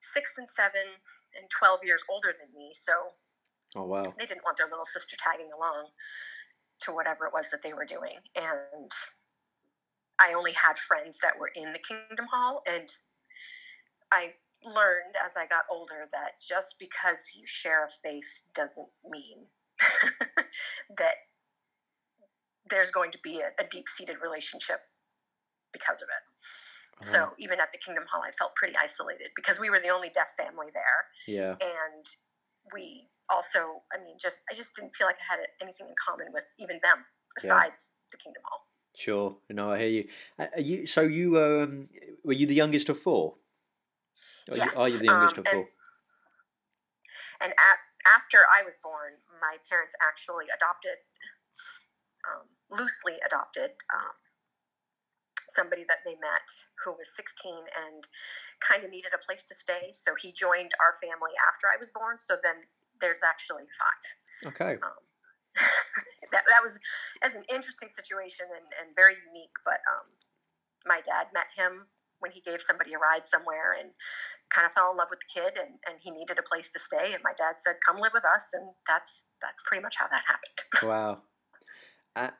six 0.00 0.38
and 0.38 0.48
seven 0.48 0.86
and 1.36 1.46
12 1.50 1.80
years 1.84 2.02
older 2.10 2.34
than 2.34 2.50
me. 2.54 2.70
So 2.74 2.92
oh, 3.76 3.84
wow. 3.84 4.02
they 4.18 4.26
didn't 4.26 4.44
want 4.44 4.56
their 4.56 4.68
little 4.68 4.88
sister 4.88 5.16
tagging 5.18 5.50
along 5.54 5.90
to 6.86 6.92
whatever 6.92 7.26
it 7.26 7.32
was 7.32 7.50
that 7.50 7.62
they 7.62 7.72
were 7.72 7.84
doing. 7.84 8.18
And 8.34 8.90
I 10.18 10.32
only 10.34 10.52
had 10.52 10.78
friends 10.78 11.18
that 11.22 11.38
were 11.38 11.50
in 11.54 11.72
the 11.72 11.78
Kingdom 11.78 12.26
Hall. 12.32 12.62
And 12.66 12.88
I 14.12 14.34
learned 14.64 15.14
as 15.24 15.36
I 15.36 15.46
got 15.46 15.64
older 15.70 16.08
that 16.12 16.40
just 16.46 16.76
because 16.78 17.32
you 17.34 17.42
share 17.46 17.84
a 17.84 17.88
faith 18.02 18.42
doesn't 18.54 18.88
mean 19.08 19.46
that 20.98 21.14
there's 22.68 22.90
going 22.90 23.10
to 23.10 23.18
be 23.22 23.40
a, 23.40 23.62
a 23.62 23.66
deep 23.66 23.88
seated 23.88 24.16
relationship 24.22 24.80
because 25.72 26.02
of 26.02 26.08
it. 26.08 26.22
Uh-huh. 27.02 27.12
So 27.12 27.34
even 27.38 27.60
at 27.60 27.72
the 27.72 27.78
Kingdom 27.78 28.04
Hall, 28.12 28.22
I 28.26 28.30
felt 28.32 28.54
pretty 28.54 28.74
isolated 28.80 29.28
because 29.34 29.58
we 29.58 29.70
were 29.70 29.80
the 29.80 29.88
only 29.88 30.10
deaf 30.10 30.34
family 30.36 30.68
there. 30.72 31.00
Yeah. 31.26 31.54
And 31.60 32.04
we 32.74 33.08
also, 33.30 33.82
I 33.92 34.02
mean, 34.04 34.16
just 34.20 34.44
I 34.50 34.54
just 34.54 34.76
didn't 34.76 34.94
feel 34.94 35.06
like 35.06 35.16
I 35.16 35.36
had 35.36 35.46
anything 35.62 35.86
in 35.88 35.94
common 35.96 36.26
with 36.32 36.44
even 36.58 36.78
them 36.82 37.04
besides 37.34 37.90
yeah. 37.90 38.08
the 38.12 38.18
Kingdom 38.18 38.42
Hall. 38.44 38.66
Sure, 38.96 39.36
no, 39.48 39.70
I 39.70 39.78
hear 39.78 39.88
you. 39.88 40.08
Are 40.38 40.60
you 40.60 40.86
so 40.86 41.02
you 41.02 41.40
um, 41.40 41.88
were 42.24 42.32
you 42.32 42.46
the 42.46 42.54
youngest 42.54 42.88
of 42.88 42.98
four? 42.98 43.34
Are, 44.50 44.56
yes. 44.56 44.74
you, 44.74 44.80
are 44.80 44.88
you 44.88 44.98
the 44.98 45.04
youngest 45.06 45.34
um, 45.34 45.40
of 45.40 45.46
four? 45.46 45.60
And, 45.60 45.68
and 47.40 47.52
at, 47.52 47.78
after 48.06 48.44
I 48.48 48.62
was 48.62 48.78
born, 48.82 49.20
my 49.40 49.56
parents 49.68 49.94
actually 50.02 50.46
adopted, 50.52 50.98
um, 52.28 52.46
loosely 52.70 53.16
adopted 53.24 53.76
um, 53.92 54.16
somebody 55.52 55.82
that 55.88 56.02
they 56.06 56.14
met 56.18 56.46
who 56.84 56.92
was 56.94 57.10
16 57.16 57.52
and 57.86 58.06
kind 58.60 58.84
of 58.84 58.90
needed 58.90 59.12
a 59.14 59.22
place 59.22 59.44
to 59.50 59.54
stay. 59.54 59.90
So 59.90 60.14
he 60.14 60.32
joined 60.32 60.72
our 60.80 60.94
family 61.02 61.34
after 61.48 61.66
I 61.66 61.76
was 61.78 61.90
born. 61.90 62.18
So 62.18 62.36
then 62.42 62.66
there's 63.00 63.22
actually 63.26 63.66
five. 63.74 64.52
Okay. 64.54 64.74
Um, 64.80 65.02
that, 66.32 66.44
that 66.46 66.62
was 66.62 66.78
as 67.22 67.34
an 67.34 67.44
interesting 67.52 67.90
situation 67.90 68.46
and, 68.48 68.66
and 68.78 68.94
very 68.94 69.18
unique. 69.26 69.56
But 69.64 69.82
um, 69.90 70.06
my 70.86 71.00
dad 71.04 71.28
met 71.34 71.50
him 71.56 71.90
when 72.20 72.30
he 72.30 72.40
gave 72.40 72.60
somebody 72.60 72.92
a 72.92 72.98
ride 72.98 73.26
somewhere 73.26 73.74
and 73.78 73.90
kind 74.50 74.66
of 74.66 74.72
fell 74.72 74.90
in 74.90 74.96
love 74.96 75.08
with 75.10 75.20
the 75.20 75.40
kid 75.40 75.58
and, 75.58 75.74
and 75.88 75.98
he 76.00 76.10
needed 76.10 76.38
a 76.38 76.42
place 76.42 76.70
to 76.72 76.78
stay 76.78 77.12
and 77.12 77.22
my 77.24 77.32
dad 77.36 77.58
said 77.58 77.76
come 77.84 77.96
live 77.96 78.12
with 78.14 78.24
us 78.24 78.52
and 78.54 78.68
that's 78.86 79.24
that's 79.40 79.62
pretty 79.66 79.82
much 79.82 79.96
how 79.96 80.06
that 80.08 80.22
happened. 80.26 80.58
Wow. 80.82 81.18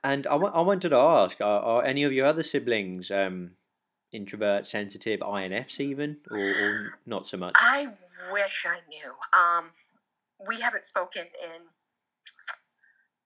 And 0.03 0.27
I, 0.27 0.35
I 0.35 0.61
wanted 0.61 0.91
to 0.91 0.97
ask 0.97 1.41
are, 1.41 1.61
are 1.61 1.85
any 1.85 2.03
of 2.03 2.13
your 2.13 2.27
other 2.27 2.43
siblings 2.43 3.11
um, 3.11 3.53
introvert 4.13 4.67
sensitive 4.67 5.21
infs 5.21 5.79
even 5.81 6.19
or, 6.31 6.39
or, 6.39 6.91
not 7.07 7.29
so 7.29 7.37
much? 7.37 7.55
I 7.57 7.89
wish 8.33 8.67
i 8.69 8.79
knew. 8.89 9.11
Um, 9.33 9.71
we 10.49 10.61
haven't 10.61 10.85
spoken 10.85 11.23
in 11.23 11.63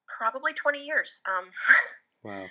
probably 0.07 0.53
20 0.53 0.85
years. 0.85 1.21
Um, 1.27 1.45
wow. 2.25 2.47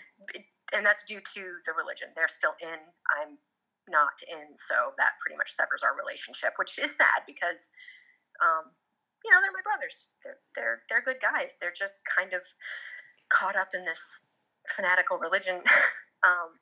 and 0.76 0.86
that's 0.86 1.04
due 1.04 1.20
to 1.20 1.42
the 1.66 1.74
religion. 1.78 2.10
They're 2.16 2.28
still 2.28 2.56
in. 2.62 2.80
I'm 3.22 3.38
not 3.90 4.16
in. 4.28 4.56
So 4.56 4.96
that 4.98 5.20
pretty 5.20 5.38
much 5.38 5.52
severs 5.52 5.84
our 5.84 5.98
relationship, 5.98 6.54
which 6.58 6.80
is 6.80 6.96
sad 6.96 7.26
because, 7.28 7.70
um, 8.42 8.72
you 9.24 9.32
know, 9.32 9.40
they're 9.42 9.56
my 9.56 9.64
brothers. 9.64 10.08
They're 10.24 10.40
they're 10.56 10.80
they're 10.90 11.06
good 11.06 11.22
guys. 11.22 11.58
They're 11.60 11.76
just 11.76 12.04
kind 12.08 12.34
of 12.34 12.44
caught 13.30 13.56
up 13.56 13.74
in 13.74 13.84
this 13.86 14.28
fanatical 14.70 15.18
religion. 15.18 15.60
um, 16.28 16.60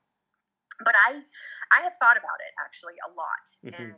but 0.83 0.95
I 1.07 1.21
I 1.73 1.81
have 1.81 1.95
thought 1.97 2.17
about 2.17 2.41
it 2.41 2.53
actually 2.61 2.97
a 3.05 3.09
lot, 3.13 3.45
mm-hmm. 3.65 3.81
and 3.81 3.95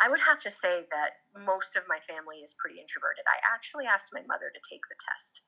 I 0.00 0.08
would 0.10 0.20
have 0.20 0.42
to 0.42 0.50
say 0.50 0.84
that 0.90 1.22
most 1.46 1.76
of 1.76 1.84
my 1.88 1.98
family 2.02 2.42
is 2.42 2.54
pretty 2.58 2.80
introverted. 2.80 3.24
I 3.26 3.38
actually 3.54 3.86
asked 3.86 4.10
my 4.12 4.22
mother 4.26 4.50
to 4.50 4.60
take 4.68 4.82
the 4.90 4.98
test 4.98 5.42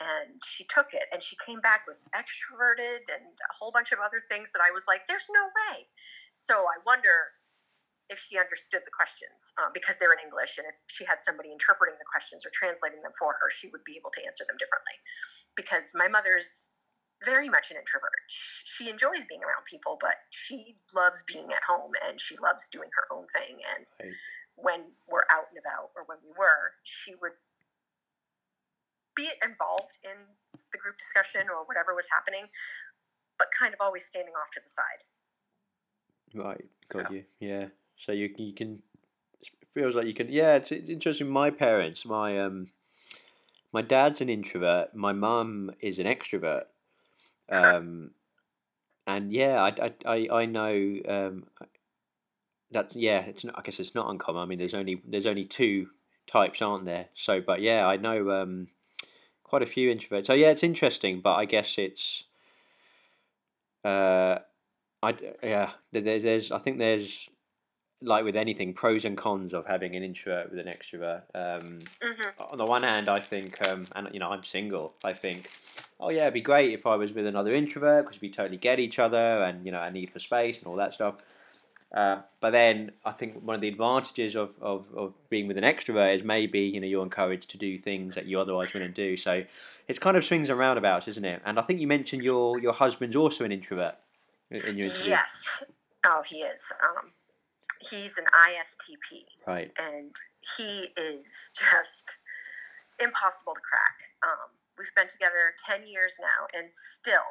and 0.00 0.40
she 0.44 0.64
took 0.64 0.92
it 0.92 1.04
and 1.12 1.22
she 1.22 1.36
came 1.44 1.60
back 1.60 1.86
was 1.86 2.08
extroverted 2.16 3.04
and 3.12 3.24
a 3.24 3.54
whole 3.54 3.70
bunch 3.70 3.92
of 3.92 3.98
other 4.00 4.20
things 4.32 4.52
that 4.52 4.60
I 4.64 4.72
was 4.72 4.88
like, 4.88 5.06
there's 5.06 5.28
no 5.28 5.44
way. 5.44 5.86
So 6.32 6.54
I 6.54 6.80
wonder 6.86 7.36
if 8.10 8.18
she 8.18 8.38
understood 8.38 8.82
the 8.84 8.90
questions 8.90 9.54
uh, 9.60 9.70
because 9.72 9.96
they're 9.96 10.12
in 10.12 10.18
English, 10.18 10.58
and 10.58 10.66
if 10.66 10.74
she 10.90 11.06
had 11.06 11.22
somebody 11.22 11.52
interpreting 11.54 11.94
the 11.94 12.08
questions 12.10 12.44
or 12.44 12.50
translating 12.50 12.98
them 13.06 13.14
for 13.14 13.38
her, 13.38 13.46
she 13.48 13.70
would 13.70 13.84
be 13.86 13.94
able 13.94 14.10
to 14.10 14.20
answer 14.26 14.42
them 14.42 14.58
differently. 14.58 14.98
Because 15.54 15.94
my 15.94 16.10
mother's 16.10 16.74
very 17.22 17.48
much 17.48 17.70
an 17.70 17.76
introvert. 17.76 18.18
She 18.26 18.90
enjoys 18.90 19.24
being 19.30 19.44
around 19.46 19.62
people, 19.64 19.96
but 20.00 20.16
she 20.30 20.76
loves 20.94 21.22
being 21.22 21.52
at 21.52 21.62
home 21.62 21.92
and 22.08 22.18
she 22.18 22.36
loves 22.42 22.68
doing 22.68 22.90
her 22.96 23.06
own 23.14 23.26
thing. 23.30 23.60
And 23.76 23.86
right. 24.02 24.16
when 24.56 24.80
we're 25.06 25.28
out 25.30 25.46
and 25.52 25.60
about, 25.60 25.94
or 25.94 26.02
when 26.06 26.18
we 26.24 26.32
were, 26.34 26.74
she 26.82 27.14
would 27.20 27.36
be 29.20 29.28
involved 29.44 29.98
in 30.04 30.16
the 30.72 30.78
group 30.78 30.96
discussion 30.96 31.42
or 31.50 31.66
whatever 31.66 31.94
was 31.94 32.06
happening, 32.10 32.48
but 33.38 33.48
kind 33.58 33.74
of 33.74 33.80
always 33.80 34.04
standing 34.04 34.34
off 34.34 34.50
to 34.52 34.60
the 34.62 34.68
side. 34.68 35.02
Right, 36.34 36.64
got 36.92 37.08
so. 37.08 37.14
you. 37.14 37.24
Yeah, 37.40 37.66
so 38.04 38.12
you 38.12 38.30
you 38.36 38.54
can 38.54 38.82
feels 39.74 39.94
like 39.94 40.06
you 40.06 40.14
can. 40.14 40.28
Yeah, 40.30 40.56
it's 40.56 40.72
interesting. 40.72 41.28
My 41.28 41.50
parents, 41.50 42.04
my 42.04 42.38
um, 42.38 42.68
my 43.72 43.82
dad's 43.82 44.20
an 44.20 44.28
introvert. 44.28 44.94
My 44.94 45.12
mum 45.12 45.70
is 45.80 45.98
an 45.98 46.06
extrovert. 46.06 46.64
Um, 47.50 48.12
and 49.06 49.32
yeah, 49.32 49.60
I, 49.60 49.92
I, 50.06 50.28
I 50.30 50.46
know 50.46 50.96
um, 51.08 51.44
that 52.70 52.94
yeah, 52.94 53.20
it's 53.20 53.44
not, 53.44 53.58
I 53.58 53.62
guess 53.62 53.80
it's 53.80 53.94
not 53.94 54.08
uncommon. 54.08 54.42
I 54.42 54.46
mean, 54.46 54.58
there's 54.58 54.74
only 54.74 55.02
there's 55.06 55.26
only 55.26 55.44
two 55.44 55.88
types, 56.26 56.62
aren't 56.62 56.84
there? 56.84 57.06
So, 57.16 57.40
but 57.44 57.60
yeah, 57.60 57.86
I 57.86 57.96
know 57.96 58.30
um, 58.30 58.68
quite 59.50 59.62
a 59.62 59.66
few 59.66 59.92
introverts. 59.92 60.26
So 60.26 60.32
yeah, 60.32 60.50
it's 60.50 60.62
interesting, 60.62 61.20
but 61.20 61.34
I 61.34 61.44
guess 61.44 61.74
it's 61.76 62.22
uh, 63.84 64.38
I 65.02 65.14
yeah, 65.42 65.72
there's, 65.92 66.22
there's 66.22 66.52
I 66.52 66.58
think 66.58 66.78
there's 66.78 67.28
like 68.00 68.24
with 68.24 68.36
anything 68.36 68.72
pros 68.72 69.04
and 69.04 69.18
cons 69.18 69.52
of 69.52 69.66
having 69.66 69.96
an 69.96 70.04
introvert 70.04 70.50
with 70.50 70.60
an 70.60 70.72
extrovert. 70.72 71.22
Um, 71.34 71.80
mm-hmm. 72.00 72.42
On 72.52 72.58
the 72.58 72.64
one 72.64 72.84
hand, 72.84 73.08
I 73.08 73.18
think, 73.20 73.66
um, 73.68 73.86
and 73.96 74.08
you 74.12 74.20
know, 74.20 74.30
I'm 74.30 74.44
single. 74.44 74.94
I 75.02 75.14
think, 75.14 75.50
oh 75.98 76.10
yeah, 76.10 76.22
it'd 76.22 76.34
be 76.34 76.40
great 76.40 76.72
if 76.72 76.86
I 76.86 76.94
was 76.94 77.12
with 77.12 77.26
another 77.26 77.52
introvert 77.52 78.06
because 78.06 78.20
we 78.20 78.30
totally 78.30 78.56
get 78.56 78.78
each 78.78 79.00
other, 79.00 79.42
and 79.42 79.66
you 79.66 79.72
know, 79.72 79.82
a 79.82 79.90
need 79.90 80.10
for 80.10 80.20
space 80.20 80.58
and 80.58 80.68
all 80.68 80.76
that 80.76 80.94
stuff. 80.94 81.16
Uh, 81.92 82.22
but 82.40 82.50
then 82.50 82.92
I 83.04 83.10
think 83.10 83.42
one 83.42 83.56
of 83.56 83.60
the 83.60 83.68
advantages 83.68 84.36
of, 84.36 84.50
of, 84.60 84.86
of 84.96 85.12
being 85.28 85.48
with 85.48 85.58
an 85.58 85.64
extrovert 85.64 86.14
is 86.14 86.22
maybe 86.22 86.60
you 86.60 86.80
know 86.80 86.86
you're 86.86 87.02
encouraged 87.02 87.50
to 87.50 87.58
do 87.58 87.78
things 87.78 88.14
that 88.14 88.26
you 88.26 88.40
otherwise 88.40 88.72
wouldn't 88.72 88.94
do. 88.94 89.16
So 89.16 89.42
it's 89.88 89.98
kind 89.98 90.16
of 90.16 90.24
swings 90.24 90.50
and 90.50 90.58
roundabouts, 90.58 91.08
isn't 91.08 91.24
it? 91.24 91.42
And 91.44 91.58
I 91.58 91.62
think 91.62 91.80
you 91.80 91.88
mentioned 91.88 92.22
your 92.22 92.60
your 92.60 92.72
husband's 92.72 93.16
also 93.16 93.44
an 93.44 93.50
introvert 93.50 93.96
in 94.50 94.58
your 94.58 94.66
interview. 94.68 95.10
Yes. 95.10 95.64
Oh, 96.06 96.22
he 96.24 96.38
is. 96.38 96.72
Um, 96.82 97.10
he's 97.80 98.18
an 98.18 98.24
ISTP. 98.24 99.24
Right. 99.46 99.72
And 99.78 100.14
he 100.56 100.88
is 100.96 101.50
just 101.58 102.18
impossible 103.02 103.54
to 103.54 103.60
crack. 103.60 104.30
Um, 104.30 104.50
we've 104.78 104.94
been 104.94 105.08
together 105.08 105.54
ten 105.66 105.84
years 105.84 106.14
now, 106.20 106.46
and 106.56 106.70
still 106.70 107.26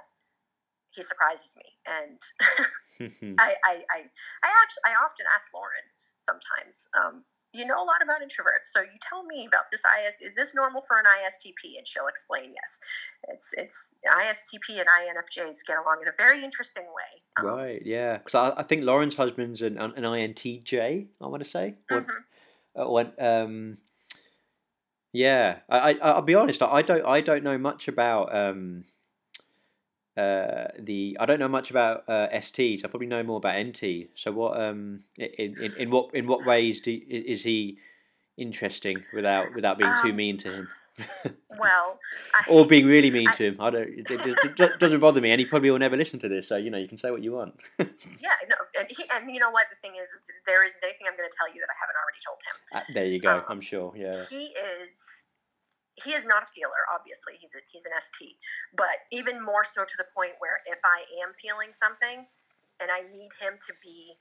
he 0.92 1.02
surprises 1.02 1.56
me. 1.58 1.70
And 1.86 2.20
I, 3.40 3.56
I, 3.64 3.74
I, 3.92 4.00
I 4.44 4.50
actually, 4.64 4.86
I 4.86 4.94
often 5.04 5.26
ask 5.36 5.54
Lauren 5.54 5.86
sometimes, 6.20 6.88
um, 6.98 7.24
you 7.54 7.66
know 7.66 7.76
a 7.76 7.86
lot 7.86 8.02
about 8.04 8.22
introverts, 8.22 8.66
so 8.66 8.82
you 8.82 9.00
tell 9.02 9.24
me 9.24 9.46
about 9.48 9.72
this 9.72 9.82
IS. 10.06 10.22
Is 10.22 10.36
this 10.36 10.54
normal 10.54 10.82
for 10.82 11.00
an 11.00 11.06
ISTP? 11.06 11.78
And 11.78 11.88
she'll 11.88 12.08
explain, 12.08 12.54
yes, 12.54 12.80
it's 13.28 13.54
it's 13.58 13.96
ISTP 14.06 14.80
and 14.80 14.86
INFJs 14.86 15.66
get 15.66 15.78
along 15.78 16.00
in 16.04 16.08
a 16.08 16.12
very 16.18 16.44
interesting 16.44 16.84
way. 16.84 17.22
Um, 17.40 17.46
right. 17.48 17.82
Yeah. 17.84 18.18
Because 18.18 18.36
I, 18.36 18.62
I, 18.62 18.64
think 18.64 18.84
Lauren's 18.84 19.16
husband's 19.16 19.62
an 19.62 19.80
an 19.80 19.94
INTJ. 19.94 21.08
I 21.22 21.28
want 21.28 21.44
to 21.44 21.50
say. 21.50 21.76
Or, 21.90 22.02
mm-hmm. 22.02 22.82
or 22.82 23.14
um, 23.20 23.78
yeah. 25.12 25.60
I, 25.70 25.94
I 25.94 25.98
I'll 26.02 26.22
be 26.22 26.36
honest. 26.36 26.62
I 26.62 26.84
don't 26.84 27.06
I 27.06 27.22
don't 27.22 27.44
know 27.44 27.58
much 27.58 27.88
about 27.88 28.36
um 28.36 28.86
uh, 30.18 30.68
the 30.80 31.18
I 31.20 31.26
don't 31.26 31.40
know 31.40 31.48
much 31.48 31.72
about 31.72 32.04
uh, 32.08 32.28
STs. 32.34 32.84
I 32.84 32.88
probably 32.88 33.08
know 33.08 33.24
more 33.24 33.38
about 33.38 33.60
NT. 33.60 34.10
So 34.16 34.32
what 34.32 34.60
um 34.60 35.02
in, 35.18 35.56
in, 35.62 35.74
in 35.78 35.92
what 35.92 36.14
in 36.14 36.28
what 36.28 36.46
ways 36.46 36.82
do 36.82 37.00
is 37.10 37.44
he 37.44 37.78
interesting 38.38 39.04
without 39.14 39.54
without 39.54 39.78
being 39.78 39.92
um, 39.92 40.02
too 40.02 40.14
mean 40.14 40.38
to 40.38 40.52
him? 40.52 40.68
well, 41.58 42.00
or 42.52 42.66
being 42.66 42.86
really 42.86 43.12
mean 43.12 43.30
I, 43.30 43.36
to 43.36 43.46
him. 43.46 43.58
I 43.60 43.70
don't. 43.70 43.88
It, 43.88 44.10
it, 44.10 44.60
it, 44.60 44.80
doesn't 44.80 45.00
bother 45.00 45.22
me, 45.22 45.32
and 45.32 45.40
he 45.40 45.46
probably 45.46 45.72
will 45.72 45.80
never 45.80 45.96
listen 45.96 46.20
to 46.20 46.30
this. 46.30 46.48
So 46.48 46.58
you 46.58 46.70
know, 46.70 46.78
you 46.78 46.88
can 46.88 46.98
say 46.98 47.12
what 47.12 47.24
you 47.24 47.34
want. 47.34 47.56
yeah, 47.80 47.86
no, 48.50 48.56
and, 48.80 48.88
he, 48.90 49.04
and 49.14 49.32
you 49.32 49.40
know 49.40 49.52
what? 49.52 49.68
The 49.70 49.78
thing 49.78 49.98
is, 50.02 50.10
is 50.10 50.30
there 50.46 50.64
isn't 50.64 50.84
anything 50.84 51.08
I'm 51.10 51.16
going 51.18 51.30
to 51.30 51.36
tell 51.38 51.54
you 51.54 51.62
that 51.62 51.70
I 51.70 51.78
haven't 51.80 51.96
already 52.02 52.20
told 52.26 52.40
him. 52.44 52.56
Uh, 52.76 52.94
there 52.94 53.06
you 53.06 53.20
go. 53.20 53.38
Um, 53.38 53.44
I'm 53.48 53.62
sure. 53.62 53.92
Yeah. 53.96 54.12
He 54.30 54.48
is 54.48 55.24
he 56.04 56.12
is 56.12 56.26
not 56.26 56.44
a 56.44 56.46
feeler 56.46 56.88
obviously. 56.94 57.34
He's 57.40 57.56
a, 57.56 57.60
he's 57.72 57.86
an 57.86 57.92
st 58.00 58.32
but 58.76 59.08
even 59.12 59.44
more 59.44 59.64
so 59.64 59.84
to 59.84 59.98
the 59.98 60.06
point 60.16 60.34
where 60.40 60.60
if 60.66 60.80
i 60.84 61.04
am 61.24 61.34
feeling 61.34 61.70
something 61.74 62.26
and 62.82 62.90
i 62.92 63.02
need 63.12 63.32
him 63.40 63.58
to 63.68 63.74
be 63.84 64.14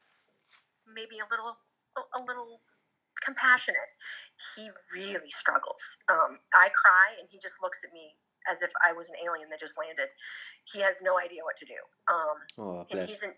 maybe 0.87 1.19
a 1.19 1.29
little 1.31 1.57
a 2.15 2.21
little 2.21 2.61
compassionate 3.25 3.93
he 4.57 4.71
really 4.95 5.31
struggles. 5.31 5.97
Um, 6.09 6.39
i 6.55 6.69
cry 6.75 7.17
and 7.19 7.29
he 7.31 7.39
just 7.39 7.63
looks 7.63 7.83
at 7.85 7.93
me 7.93 8.15
as 8.51 8.63
if 8.63 8.71
i 8.87 8.93
was 8.93 9.11
an 9.11 9.17
alien 9.25 9.51
that 9.51 9.61
just 9.61 9.77
landed. 9.77 10.09
He 10.73 10.81
has 10.81 11.03
no 11.03 11.19
idea 11.19 11.43
what 11.43 11.57
to 11.57 11.67
do. 11.67 11.81
Um, 12.07 12.39
oh, 12.59 12.87
and 12.91 13.09
he's 13.09 13.23
an 13.23 13.33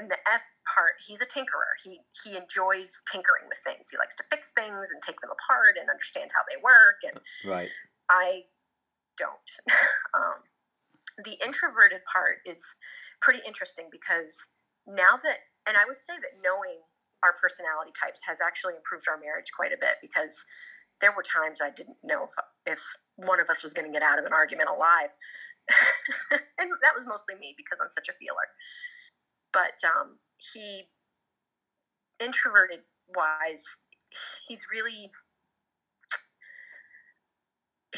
in 0.00 0.08
the 0.08 0.16
S 0.32 0.48
part, 0.64 0.94
he's 1.06 1.20
a 1.20 1.26
tinkerer. 1.26 1.76
He 1.84 2.00
he 2.24 2.36
enjoys 2.36 3.02
tinkering 3.10 3.44
with 3.48 3.58
things. 3.58 3.90
He 3.90 3.98
likes 3.98 4.16
to 4.16 4.24
fix 4.30 4.52
things 4.52 4.90
and 4.92 5.00
take 5.02 5.20
them 5.20 5.30
apart 5.30 5.76
and 5.78 5.88
understand 5.90 6.30
how 6.34 6.42
they 6.48 6.56
work. 6.62 7.04
And 7.04 7.20
right, 7.44 7.68
I 8.08 8.44
don't. 9.18 9.50
um, 10.16 10.40
the 11.24 11.36
introverted 11.44 12.00
part 12.10 12.40
is 12.46 12.64
pretty 13.20 13.40
interesting 13.46 13.88
because 13.92 14.48
now 14.88 15.20
that, 15.22 15.38
and 15.68 15.76
I 15.76 15.84
would 15.86 16.00
say 16.00 16.14
that 16.16 16.40
knowing 16.40 16.80
our 17.22 17.36
personality 17.36 17.92
types 17.92 18.20
has 18.26 18.38
actually 18.40 18.80
improved 18.80 19.04
our 19.04 19.20
marriage 19.20 19.52
quite 19.54 19.72
a 19.72 19.78
bit 19.78 20.00
because 20.00 20.44
there 21.04 21.12
were 21.12 21.24
times 21.24 21.60
I 21.60 21.68
didn't 21.68 22.00
know 22.02 22.24
if, 22.24 22.80
if 22.80 22.80
one 23.16 23.40
of 23.40 23.50
us 23.50 23.62
was 23.62 23.74
going 23.74 23.84
to 23.86 23.92
get 23.92 24.02
out 24.02 24.18
of 24.18 24.24
an 24.24 24.32
argument 24.32 24.70
alive. 24.72 25.12
and 26.32 26.68
that 26.80 26.96
was 26.96 27.06
mostly 27.06 27.36
me 27.36 27.52
because 27.56 27.78
I'm 27.80 27.92
such 27.92 28.08
a 28.08 28.16
feeler 28.16 28.48
but 29.52 29.72
um, 29.96 30.18
he 30.52 30.82
introverted 32.22 32.80
wise 33.16 33.64
he's 34.48 34.66
really 34.72 35.10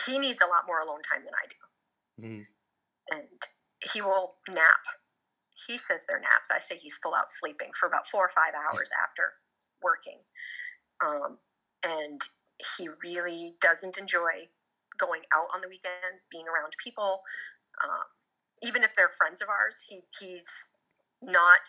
he 0.06 0.18
needs 0.18 0.40
a 0.42 0.46
lot 0.46 0.64
more 0.66 0.80
alone 0.80 1.00
time 1.02 1.22
than 1.22 1.32
i 1.34 1.46
do. 1.48 1.56
Mm. 2.28 2.46
and 3.10 3.28
he 3.92 4.00
will 4.00 4.34
nap. 4.54 4.84
He 5.66 5.78
says 5.78 6.04
they're 6.06 6.20
naps. 6.20 6.50
I 6.50 6.58
say 6.58 6.78
he's 6.80 6.98
full 6.98 7.14
out 7.14 7.30
sleeping 7.30 7.70
for 7.78 7.86
about 7.86 8.06
four 8.06 8.24
or 8.24 8.28
five 8.28 8.54
hours 8.54 8.90
after 9.02 9.32
working. 9.82 10.18
Um, 11.04 11.38
and 11.84 12.20
he 12.78 12.88
really 13.04 13.54
doesn't 13.60 13.98
enjoy 13.98 14.48
going 14.98 15.22
out 15.34 15.48
on 15.54 15.60
the 15.60 15.68
weekends 15.68 16.26
being 16.30 16.44
around 16.46 16.74
people. 16.82 17.22
Um, 17.82 18.06
even 18.62 18.82
if 18.82 18.94
they're 18.94 19.08
friends 19.08 19.42
of 19.42 19.48
ours 19.48 19.82
he, 19.88 20.00
he's 20.20 20.72
not 21.22 21.64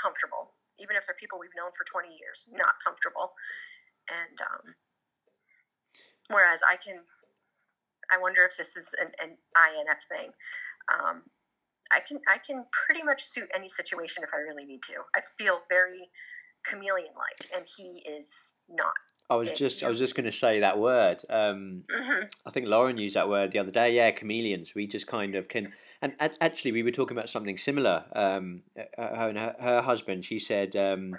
comfortable, 0.00 0.54
even 0.80 0.96
if 0.96 1.06
they're 1.06 1.18
people 1.18 1.38
we've 1.38 1.54
known 1.56 1.70
for 1.76 1.84
20 1.84 2.08
years, 2.08 2.48
not 2.52 2.74
comfortable. 2.82 3.32
And 4.10 4.38
um, 4.40 4.74
whereas 6.28 6.62
I 6.68 6.76
can, 6.76 7.00
I 8.10 8.18
wonder 8.18 8.44
if 8.44 8.56
this 8.56 8.76
is 8.76 8.94
an, 9.00 9.12
an 9.22 9.36
INF 9.56 10.02
thing. 10.10 10.30
Um, 10.92 11.22
I 11.90 12.00
can 12.00 12.20
I 12.28 12.38
can 12.38 12.64
pretty 12.70 13.02
much 13.02 13.24
suit 13.24 13.48
any 13.54 13.68
situation 13.68 14.22
if 14.22 14.30
I 14.32 14.38
really 14.38 14.64
need 14.64 14.82
to. 14.82 14.94
I 15.16 15.20
feel 15.36 15.60
very 15.68 16.10
chameleon 16.64 17.10
like, 17.16 17.50
and 17.56 17.66
he 17.76 18.02
is 18.08 18.54
not. 18.68 18.92
I 19.30 19.36
was 19.36 19.50
just 19.50 19.82
I 19.82 19.88
was 19.88 19.98
just 19.98 20.14
going 20.14 20.30
to 20.30 20.36
say 20.36 20.60
that 20.60 20.78
word. 20.78 21.22
Um, 21.28 21.84
mm-hmm. 21.90 22.24
I 22.46 22.50
think 22.50 22.66
Lauren 22.66 22.98
used 22.98 23.16
that 23.16 23.28
word 23.28 23.52
the 23.52 23.58
other 23.58 23.70
day. 23.70 23.94
Yeah, 23.94 24.10
chameleons. 24.10 24.74
We 24.74 24.86
just 24.86 25.06
kind 25.06 25.34
of 25.34 25.48
can 25.48 25.72
and, 26.02 26.32
actually, 26.40 26.72
we 26.72 26.82
were 26.82 26.90
talking 26.90 27.16
about 27.16 27.30
something 27.30 27.56
similar. 27.56 28.04
Um, 28.14 28.62
her 28.76 29.28
and 29.28 29.38
her, 29.38 29.56
her 29.60 29.82
husband, 29.82 30.24
she 30.24 30.38
said 30.38 30.74
um, 30.74 31.16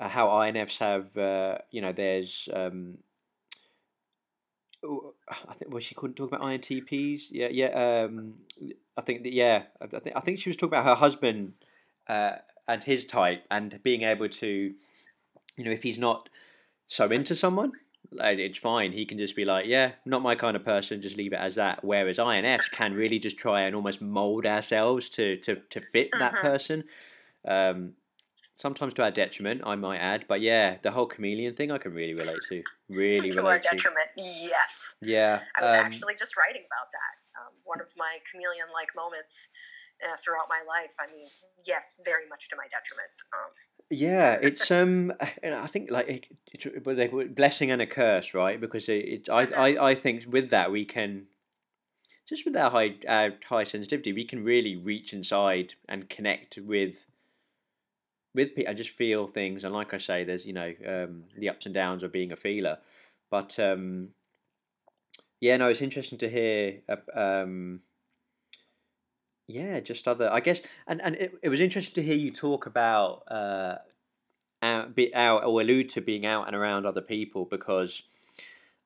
uh, 0.00 0.08
how 0.08 0.28
INFs 0.28 0.78
have, 0.78 1.16
uh, 1.16 1.58
you 1.70 1.82
know, 1.82 1.92
there's. 1.92 2.48
Um, 2.52 2.98
I 5.28 5.54
think 5.54 5.72
was 5.72 5.84
she 5.84 5.94
couldn't 5.94 6.14
talk 6.14 6.28
about 6.28 6.42
INTPs. 6.42 7.22
Yeah, 7.30 7.48
yeah. 7.50 8.04
Um, 8.04 8.34
I 8.96 9.02
think 9.02 9.24
that 9.24 9.32
yeah. 9.32 9.64
I 9.80 9.86
think 9.86 10.16
I 10.16 10.20
think 10.20 10.38
she 10.38 10.48
was 10.48 10.56
talking 10.56 10.78
about 10.78 10.84
her 10.84 10.94
husband 10.94 11.54
uh, 12.08 12.36
and 12.68 12.84
his 12.84 13.04
type 13.04 13.44
and 13.50 13.80
being 13.82 14.02
able 14.02 14.28
to, 14.28 14.74
you 15.56 15.64
know, 15.64 15.70
if 15.70 15.82
he's 15.82 15.98
not 15.98 16.28
so 16.86 17.10
into 17.10 17.34
someone, 17.34 17.72
it's 18.12 18.58
fine. 18.58 18.92
He 18.92 19.04
can 19.06 19.18
just 19.18 19.36
be 19.36 19.44
like, 19.44 19.66
yeah, 19.66 19.92
not 20.04 20.22
my 20.22 20.34
kind 20.34 20.56
of 20.56 20.64
person, 20.64 21.02
just 21.02 21.16
leave 21.16 21.32
it 21.32 21.40
as 21.40 21.56
that. 21.56 21.84
Whereas 21.84 22.18
INFs 22.18 22.70
can 22.70 22.94
really 22.94 23.18
just 23.18 23.36
try 23.36 23.62
and 23.62 23.74
almost 23.74 24.00
mold 24.00 24.46
ourselves 24.46 25.08
to 25.10 25.36
to, 25.38 25.56
to 25.70 25.80
fit 25.92 26.10
that 26.18 26.34
uh-huh. 26.34 26.42
person. 26.42 26.84
Um, 27.46 27.92
sometimes 28.58 28.94
to 28.94 29.02
our 29.02 29.10
detriment, 29.10 29.62
I 29.64 29.76
might 29.76 29.98
add. 29.98 30.24
But 30.28 30.40
yeah, 30.40 30.76
the 30.82 30.90
whole 30.90 31.06
chameleon 31.06 31.54
thing 31.54 31.70
I 31.70 31.78
can 31.78 31.92
really 31.92 32.14
relate 32.14 32.40
to. 32.50 32.62
Really 32.88 33.30
to 33.30 33.36
relate 33.38 33.50
our 33.50 33.58
detriment, 33.58 34.08
to. 34.16 34.22
yes. 34.22 34.96
Yeah. 35.00 35.40
I 35.56 35.62
was 35.62 35.70
um, 35.70 35.76
actually 35.76 36.14
just 36.14 36.36
writing 36.36 36.62
about 36.66 36.90
that. 36.92 37.40
Um, 37.40 37.52
one 37.64 37.80
of 37.80 37.88
my 37.96 38.18
chameleon 38.30 38.66
like 38.72 38.88
moments 38.96 39.48
uh, 40.04 40.16
throughout 40.16 40.48
my 40.48 40.60
life. 40.66 40.92
I 41.00 41.06
mean, 41.12 41.28
yes, 41.64 41.96
very 42.04 42.28
much 42.28 42.48
to 42.50 42.56
my 42.56 42.66
detriment. 42.68 43.12
Yeah, 43.90 44.32
it's 44.42 44.70
um, 44.70 45.12
I 45.44 45.66
think 45.66 45.90
like 45.90 46.08
it, 46.08 46.26
it's 46.52 46.66
a 46.66 47.24
blessing 47.28 47.70
and 47.70 47.80
a 47.80 47.86
curse, 47.86 48.34
right? 48.34 48.60
Because 48.60 48.88
it, 48.88 49.04
it 49.04 49.28
I, 49.30 49.44
I, 49.44 49.90
I 49.90 49.94
think 49.94 50.24
with 50.28 50.50
that 50.50 50.70
we 50.72 50.84
can, 50.84 51.26
just 52.28 52.44
with 52.44 52.56
our 52.56 52.70
high, 52.70 52.96
our 53.08 53.32
high 53.48 53.64
sensitivity, 53.64 54.12
we 54.12 54.24
can 54.24 54.44
really 54.44 54.76
reach 54.76 55.12
inside 55.12 55.74
and 55.88 56.08
connect 56.08 56.58
with, 56.58 56.96
with 58.34 58.54
people. 58.56 58.70
I 58.70 58.74
just 58.74 58.90
feel 58.90 59.28
things, 59.28 59.62
and 59.62 59.72
like 59.72 59.94
I 59.94 59.98
say, 59.98 60.24
there's 60.24 60.44
you 60.44 60.52
know 60.52 60.72
um, 60.86 61.24
the 61.38 61.48
ups 61.48 61.66
and 61.66 61.74
downs 61.74 62.02
of 62.02 62.12
being 62.12 62.32
a 62.32 62.36
feeler, 62.36 62.78
but 63.30 63.58
um, 63.60 64.08
yeah, 65.40 65.56
no, 65.58 65.68
it's 65.68 65.82
interesting 65.82 66.18
to 66.18 66.28
hear 66.28 66.80
uh, 66.88 66.96
um 67.40 67.80
yeah, 69.46 69.80
just 69.80 70.08
other, 70.08 70.32
I 70.32 70.40
guess, 70.40 70.58
and 70.86 71.00
and 71.00 71.14
it, 71.16 71.34
it 71.42 71.48
was 71.48 71.60
interesting 71.60 71.94
to 71.94 72.02
hear 72.02 72.16
you 72.16 72.32
talk 72.32 72.66
about 72.66 73.22
uh, 73.30 73.76
out, 74.62 74.94
be 74.94 75.14
out 75.14 75.44
or 75.44 75.60
allude 75.60 75.88
to 75.90 76.00
being 76.00 76.26
out 76.26 76.46
and 76.46 76.56
around 76.56 76.84
other 76.84 77.00
people 77.00 77.44
because 77.44 78.02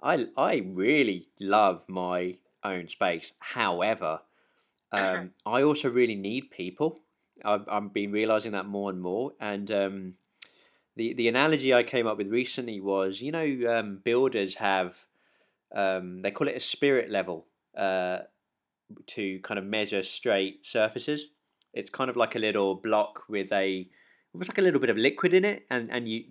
I 0.02 0.26
I 0.36 0.62
really 0.66 1.28
love 1.38 1.84
my 1.88 2.36
own 2.62 2.88
space. 2.88 3.32
However, 3.38 4.20
um, 4.92 5.32
I 5.46 5.62
also 5.62 5.88
really 5.88 6.16
need 6.16 6.50
people. 6.50 7.00
I've 7.44 7.66
I've 7.68 7.92
been 7.92 8.12
realizing 8.12 8.52
that 8.52 8.66
more 8.66 8.90
and 8.90 9.00
more, 9.00 9.32
and 9.40 9.70
um, 9.70 10.14
the 10.96 11.14
the 11.14 11.28
analogy 11.28 11.72
I 11.72 11.84
came 11.84 12.06
up 12.06 12.18
with 12.18 12.28
recently 12.28 12.80
was, 12.80 13.22
you 13.22 13.32
know, 13.32 13.78
um, 13.78 14.00
builders 14.04 14.56
have 14.56 14.94
um, 15.74 16.20
they 16.22 16.30
call 16.30 16.48
it 16.48 16.56
a 16.56 16.60
spirit 16.60 17.10
level. 17.10 17.46
Uh, 17.74 18.18
to 19.08 19.40
kind 19.40 19.58
of 19.58 19.64
measure 19.64 20.02
straight 20.02 20.66
surfaces. 20.66 21.26
It's 21.72 21.90
kind 21.90 22.10
of 22.10 22.16
like 22.16 22.34
a 22.34 22.38
little 22.38 22.74
block 22.74 23.24
with 23.28 23.52
a 23.52 23.88
almost 24.34 24.50
like 24.50 24.58
a 24.58 24.62
little 24.62 24.80
bit 24.80 24.90
of 24.90 24.96
liquid 24.96 25.34
in 25.34 25.44
it, 25.44 25.66
and 25.70 25.90
and 25.90 26.08
you. 26.08 26.24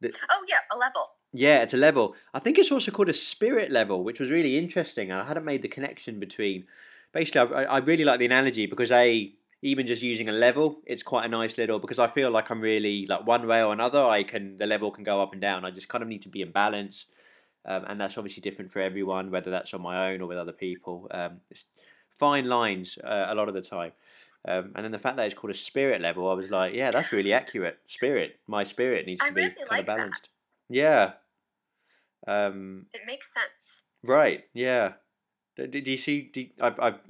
The, 0.00 0.12
oh 0.30 0.44
yeah, 0.48 0.58
a 0.72 0.76
level. 0.78 1.06
Yeah, 1.32 1.62
it's 1.62 1.74
a 1.74 1.78
level. 1.78 2.14
I 2.34 2.40
think 2.40 2.58
it's 2.58 2.70
also 2.70 2.90
called 2.90 3.08
a 3.08 3.14
spirit 3.14 3.70
level, 3.70 4.04
which 4.04 4.20
was 4.20 4.30
really 4.30 4.58
interesting. 4.58 5.10
I 5.10 5.24
hadn't 5.24 5.44
made 5.44 5.62
the 5.62 5.68
connection 5.68 6.20
between. 6.20 6.64
Basically, 7.12 7.40
I, 7.40 7.64
I 7.64 7.78
really 7.78 8.04
like 8.04 8.18
the 8.18 8.26
analogy 8.26 8.66
because 8.66 8.90
a 8.90 9.32
even 9.62 9.86
just 9.86 10.02
using 10.02 10.28
a 10.28 10.32
level, 10.32 10.80
it's 10.86 11.04
quite 11.04 11.24
a 11.24 11.28
nice 11.28 11.56
little 11.56 11.78
because 11.78 12.00
I 12.00 12.08
feel 12.08 12.30
like 12.30 12.50
I'm 12.50 12.60
really 12.60 13.06
like 13.06 13.26
one 13.26 13.46
way 13.46 13.62
or 13.62 13.72
another. 13.72 14.04
I 14.04 14.24
can 14.24 14.58
the 14.58 14.66
level 14.66 14.90
can 14.90 15.04
go 15.04 15.22
up 15.22 15.32
and 15.32 15.40
down. 15.40 15.64
I 15.64 15.70
just 15.70 15.88
kind 15.88 16.02
of 16.02 16.08
need 16.08 16.22
to 16.22 16.28
be 16.28 16.42
in 16.42 16.50
balance, 16.50 17.06
um, 17.64 17.84
and 17.86 18.00
that's 18.00 18.18
obviously 18.18 18.40
different 18.40 18.72
for 18.72 18.80
everyone, 18.80 19.30
whether 19.30 19.50
that's 19.50 19.72
on 19.72 19.80
my 19.80 20.10
own 20.10 20.20
or 20.20 20.26
with 20.26 20.38
other 20.38 20.52
people. 20.52 21.08
Um, 21.12 21.40
it's 21.50 21.64
fine 22.22 22.46
lines 22.46 22.98
uh, 23.02 23.26
a 23.28 23.34
lot 23.34 23.48
of 23.48 23.54
the 23.54 23.60
time. 23.60 23.90
Um, 24.46 24.70
and 24.76 24.84
then 24.84 24.92
the 24.92 24.98
fact 24.98 25.16
that 25.16 25.26
it's 25.26 25.34
called 25.34 25.52
a 25.52 25.56
spirit 25.56 26.00
level, 26.00 26.30
I 26.30 26.34
was 26.34 26.50
like, 26.50 26.72
yeah, 26.72 26.92
that's 26.92 27.10
really 27.10 27.32
accurate. 27.32 27.78
Spirit, 27.88 28.38
my 28.46 28.62
spirit 28.62 29.06
needs 29.06 29.20
to 29.20 29.26
I 29.26 29.30
be 29.30 29.42
really 29.42 29.54
kind 29.54 29.70
like 29.70 29.80
of 29.80 29.86
balanced. 29.86 30.28
Yeah. 30.68 31.12
Um, 32.28 32.86
it 32.94 33.02
makes 33.08 33.34
sense. 33.34 33.82
Right. 34.04 34.44
Yeah. 34.54 34.92
Do 35.56 35.78
you 35.78 35.96
see? 35.96 36.30
Do 36.32 36.40
you, 36.42 36.50
I've 36.60 36.78
I've 36.78 37.00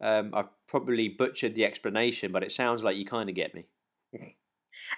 um, 0.00 0.32
I've 0.34 0.48
probably 0.66 1.08
butchered 1.08 1.54
the 1.54 1.66
explanation, 1.66 2.32
but 2.32 2.42
it 2.42 2.52
sounds 2.52 2.82
like 2.82 2.96
you 2.96 3.04
kind 3.04 3.28
of 3.28 3.34
get 3.36 3.54
me. 3.54 3.66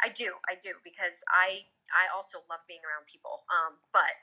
I 0.06 0.08
do, 0.14 0.28
I 0.48 0.54
do, 0.54 0.70
because 0.84 1.18
I 1.28 1.66
I 1.90 2.04
also 2.14 2.38
love 2.48 2.62
being 2.68 2.84
around 2.86 3.06
people. 3.10 3.42
Um, 3.50 3.74
but 3.92 4.14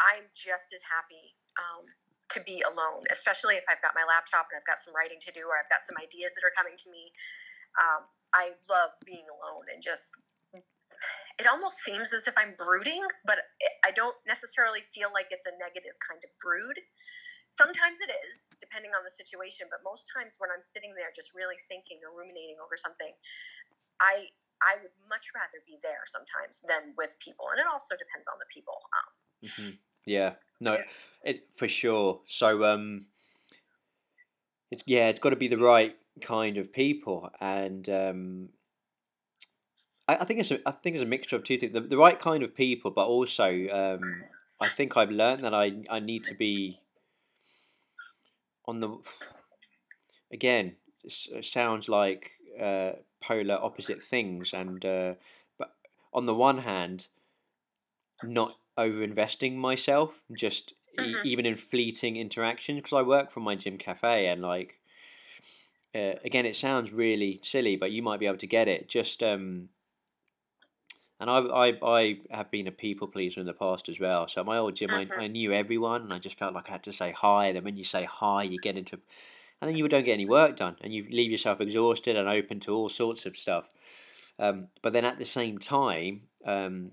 I'm 0.00 0.24
just 0.34 0.74
as 0.74 0.82
happy 0.84 1.38
um, 1.62 1.86
to 2.30 2.40
be 2.44 2.60
alone, 2.60 3.08
especially 3.10 3.56
if 3.56 3.64
I've 3.68 3.80
got 3.80 3.96
my 3.96 4.04
laptop 4.04 4.52
and 4.52 4.60
I've 4.60 4.68
got 4.68 4.78
some 4.78 4.92
writing 4.92 5.16
to 5.24 5.32
do 5.32 5.48
or 5.48 5.56
I've 5.56 5.70
got 5.72 5.80
some 5.80 5.96
ideas 5.96 6.36
that 6.36 6.44
are 6.44 6.52
coming 6.52 6.76
to 6.76 6.88
me. 6.92 7.08
Um, 7.80 8.04
I 8.36 8.52
love 8.68 8.92
being 9.04 9.24
alone 9.28 9.68
and 9.72 9.80
just. 9.80 10.12
It 11.38 11.46
almost 11.46 11.86
seems 11.86 12.10
as 12.10 12.26
if 12.26 12.34
I'm 12.34 12.58
brooding, 12.58 13.06
but 13.22 13.38
I 13.86 13.94
don't 13.94 14.18
necessarily 14.26 14.82
feel 14.90 15.14
like 15.14 15.30
it's 15.30 15.46
a 15.46 15.54
negative 15.54 15.94
kind 16.02 16.18
of 16.26 16.30
brood. 16.42 16.74
Sometimes 17.54 18.02
it 18.02 18.10
is, 18.26 18.50
depending 18.58 18.90
on 18.90 19.06
the 19.06 19.14
situation, 19.14 19.70
but 19.70 19.86
most 19.86 20.10
times 20.10 20.36
when 20.42 20.50
I'm 20.50 20.66
sitting 20.66 20.98
there 20.98 21.14
just 21.14 21.38
really 21.38 21.54
thinking 21.70 22.02
or 22.02 22.10
ruminating 22.10 22.58
over 22.58 22.74
something, 22.74 23.14
I 24.02 24.34
I 24.58 24.82
would 24.82 24.94
much 25.06 25.30
rather 25.38 25.62
be 25.62 25.78
there 25.86 26.02
sometimes 26.10 26.58
than 26.66 26.90
with 26.98 27.14
people, 27.22 27.46
and 27.54 27.62
it 27.62 27.68
also 27.70 27.94
depends 27.94 28.26
on 28.26 28.42
the 28.42 28.50
people. 28.50 28.74
Um, 28.90 29.10
mm-hmm. 29.46 29.72
Yeah, 30.08 30.34
no, 30.58 30.78
it 31.22 31.46
for 31.56 31.68
sure. 31.68 32.20
So 32.26 32.64
um, 32.64 33.06
it's 34.70 34.82
yeah, 34.86 35.08
it's 35.08 35.20
got 35.20 35.30
to 35.30 35.36
be 35.36 35.48
the 35.48 35.58
right 35.58 35.94
kind 36.22 36.56
of 36.56 36.72
people, 36.72 37.30
and 37.40 37.86
um, 37.90 38.48
I, 40.08 40.16
I 40.16 40.24
think 40.24 40.40
it's 40.40 40.50
a, 40.50 40.66
I 40.66 40.72
think 40.72 40.96
it's 40.96 41.02
a 41.02 41.06
mixture 41.06 41.36
of 41.36 41.44
two 41.44 41.58
things: 41.58 41.74
the, 41.74 41.82
the 41.82 41.98
right 41.98 42.18
kind 42.18 42.42
of 42.42 42.56
people, 42.56 42.90
but 42.90 43.06
also 43.06 43.44
um, 43.44 44.24
I 44.60 44.68
think 44.68 44.96
I've 44.96 45.10
learned 45.10 45.42
that 45.42 45.52
I 45.52 45.82
I 45.90 46.00
need 46.00 46.24
to 46.24 46.34
be 46.34 46.80
on 48.66 48.80
the 48.80 48.96
again. 50.32 50.76
It 51.04 51.44
sounds 51.44 51.86
like 51.86 52.30
uh, 52.58 52.92
polar 53.22 53.58
opposite 53.62 54.02
things, 54.02 54.54
and 54.54 54.82
uh, 54.84 55.14
but 55.58 55.74
on 56.14 56.24
the 56.24 56.34
one 56.34 56.58
hand, 56.58 57.08
not 58.22 58.56
over 58.78 59.02
investing 59.02 59.58
myself, 59.58 60.14
just 60.34 60.72
mm-hmm. 60.98 61.26
e- 61.26 61.30
even 61.30 61.44
in 61.44 61.56
fleeting 61.56 62.16
interactions, 62.16 62.78
because 62.78 62.96
I 62.96 63.02
work 63.02 63.30
from 63.30 63.42
my 63.42 63.56
gym 63.56 63.76
cafe, 63.76 64.28
and 64.28 64.40
like 64.40 64.78
uh, 65.94 66.14
again, 66.24 66.46
it 66.46 66.56
sounds 66.56 66.92
really 66.92 67.40
silly, 67.42 67.76
but 67.76 67.90
you 67.90 68.02
might 68.02 68.20
be 68.20 68.26
able 68.26 68.38
to 68.38 68.46
get 68.46 68.68
it. 68.68 68.88
Just 68.88 69.22
um, 69.22 69.68
and 71.20 71.28
I, 71.28 71.38
I, 71.38 71.72
I 71.82 72.18
have 72.30 72.50
been 72.50 72.68
a 72.68 72.72
people 72.72 73.08
pleaser 73.08 73.40
in 73.40 73.46
the 73.46 73.52
past 73.52 73.88
as 73.88 73.98
well. 73.98 74.28
So 74.28 74.44
my 74.44 74.58
old 74.58 74.76
gym, 74.76 74.90
I, 74.92 75.04
mm-hmm. 75.04 75.20
I 75.20 75.26
knew 75.26 75.52
everyone, 75.52 76.02
and 76.02 76.12
I 76.12 76.18
just 76.18 76.38
felt 76.38 76.54
like 76.54 76.68
I 76.68 76.72
had 76.72 76.84
to 76.84 76.92
say 76.92 77.12
hi. 77.12 77.48
And 77.48 77.56
then 77.56 77.64
when 77.64 77.76
you 77.76 77.84
say 77.84 78.04
hi, 78.04 78.44
you 78.44 78.58
get 78.58 78.76
into 78.76 78.98
and 79.60 79.68
then 79.68 79.76
you 79.76 79.88
don't 79.88 80.04
get 80.04 80.12
any 80.12 80.26
work 80.26 80.56
done, 80.56 80.76
and 80.80 80.94
you 80.94 81.04
leave 81.10 81.32
yourself 81.32 81.60
exhausted 81.60 82.16
and 82.16 82.28
open 82.28 82.60
to 82.60 82.72
all 82.72 82.88
sorts 82.88 83.26
of 83.26 83.36
stuff. 83.36 83.64
Um, 84.38 84.68
but 84.82 84.92
then 84.92 85.04
at 85.04 85.18
the 85.18 85.24
same 85.24 85.58
time, 85.58 86.22
um, 86.46 86.92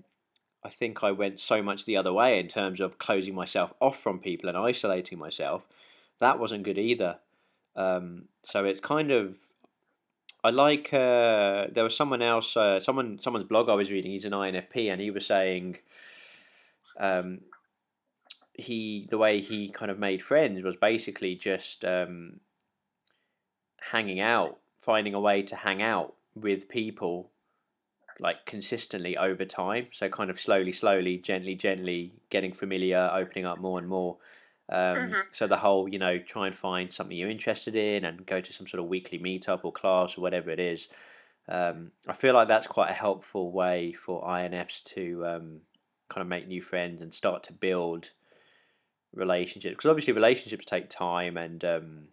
I 0.66 0.68
think 0.68 1.04
I 1.04 1.12
went 1.12 1.40
so 1.40 1.62
much 1.62 1.84
the 1.84 1.96
other 1.96 2.12
way 2.12 2.40
in 2.40 2.48
terms 2.48 2.80
of 2.80 2.98
closing 2.98 3.36
myself 3.36 3.72
off 3.80 4.00
from 4.00 4.18
people 4.18 4.48
and 4.48 4.58
isolating 4.58 5.16
myself. 5.16 5.62
That 6.18 6.40
wasn't 6.40 6.64
good 6.64 6.76
either. 6.76 7.18
Um, 7.76 8.24
so 8.42 8.64
it's 8.64 8.80
kind 8.80 9.12
of 9.12 9.36
I 10.42 10.50
like 10.50 10.92
uh, 10.92 11.66
there 11.72 11.84
was 11.84 11.96
someone 11.96 12.22
else, 12.22 12.56
uh, 12.56 12.80
someone 12.80 13.20
someone's 13.22 13.46
blog 13.46 13.68
I 13.68 13.74
was 13.74 13.92
reading. 13.92 14.10
He's 14.10 14.24
an 14.24 14.32
INFP, 14.32 14.90
and 14.90 15.00
he 15.00 15.10
was 15.10 15.24
saying, 15.24 15.78
um, 16.98 17.40
he 18.54 19.06
the 19.10 19.18
way 19.18 19.40
he 19.40 19.68
kind 19.68 19.90
of 19.90 19.98
made 19.98 20.22
friends 20.22 20.62
was 20.64 20.76
basically 20.76 21.36
just 21.36 21.84
um, 21.84 22.40
hanging 23.80 24.20
out, 24.20 24.58
finding 24.82 25.14
a 25.14 25.20
way 25.20 25.42
to 25.42 25.54
hang 25.54 25.80
out 25.80 26.14
with 26.34 26.68
people 26.68 27.30
like 28.18 28.46
consistently 28.46 29.16
over 29.16 29.44
time. 29.44 29.88
So 29.92 30.08
kind 30.08 30.30
of 30.30 30.40
slowly, 30.40 30.72
slowly, 30.72 31.18
gently, 31.18 31.54
gently 31.54 32.12
getting 32.30 32.52
familiar, 32.52 33.10
opening 33.12 33.46
up 33.46 33.58
more 33.58 33.78
and 33.78 33.88
more. 33.88 34.16
Um, 34.68 34.96
mm-hmm. 34.96 35.20
So 35.32 35.46
the 35.46 35.56
whole, 35.56 35.88
you 35.88 35.98
know, 35.98 36.18
try 36.18 36.46
and 36.46 36.56
find 36.56 36.92
something 36.92 37.16
you're 37.16 37.30
interested 37.30 37.76
in 37.76 38.04
and 38.04 38.26
go 38.26 38.40
to 38.40 38.52
some 38.52 38.66
sort 38.66 38.82
of 38.82 38.88
weekly 38.88 39.18
meetup 39.18 39.60
or 39.64 39.72
class 39.72 40.18
or 40.18 40.22
whatever 40.22 40.50
it 40.50 40.60
is. 40.60 40.88
Um, 41.48 41.92
I 42.08 42.14
feel 42.14 42.34
like 42.34 42.48
that's 42.48 42.66
quite 42.66 42.90
a 42.90 42.94
helpful 42.94 43.52
way 43.52 43.92
for 43.92 44.24
INFs 44.24 44.82
to 44.94 45.26
um, 45.26 45.60
kind 46.08 46.22
of 46.22 46.26
make 46.26 46.48
new 46.48 46.62
friends 46.62 47.02
and 47.02 47.14
start 47.14 47.44
to 47.44 47.52
build 47.52 48.10
relationships. 49.14 49.76
Because 49.76 49.90
obviously 49.90 50.12
relationships 50.12 50.66
take 50.66 50.90
time 50.90 51.36
and 51.36 51.64
um, 51.64 52.08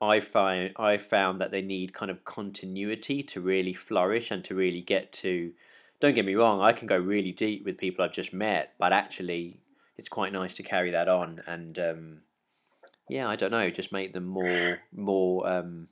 I 0.00 0.20
find 0.20 0.72
I 0.76 0.96
found 0.96 1.40
that 1.40 1.50
they 1.50 1.62
need 1.62 1.92
kind 1.92 2.10
of 2.10 2.24
continuity 2.24 3.22
to 3.24 3.40
really 3.40 3.74
flourish 3.74 4.30
and 4.30 4.44
to 4.44 4.54
really 4.54 4.80
get 4.80 5.12
to. 5.14 5.52
Don't 6.00 6.14
get 6.14 6.24
me 6.24 6.36
wrong, 6.36 6.60
I 6.60 6.72
can 6.72 6.86
go 6.86 6.96
really 6.96 7.32
deep 7.32 7.64
with 7.64 7.76
people 7.76 8.04
I've 8.04 8.12
just 8.12 8.32
met, 8.32 8.74
but 8.78 8.92
actually, 8.92 9.58
it's 9.96 10.08
quite 10.08 10.32
nice 10.32 10.54
to 10.54 10.62
carry 10.62 10.92
that 10.92 11.08
on 11.08 11.42
and 11.46 11.78
um, 11.78 12.18
yeah, 13.08 13.28
I 13.28 13.36
don't 13.36 13.50
know, 13.50 13.68
just 13.70 13.92
make 13.92 14.12
them 14.12 14.26
more 14.26 14.78
more 14.92 15.48
um, 15.48 15.88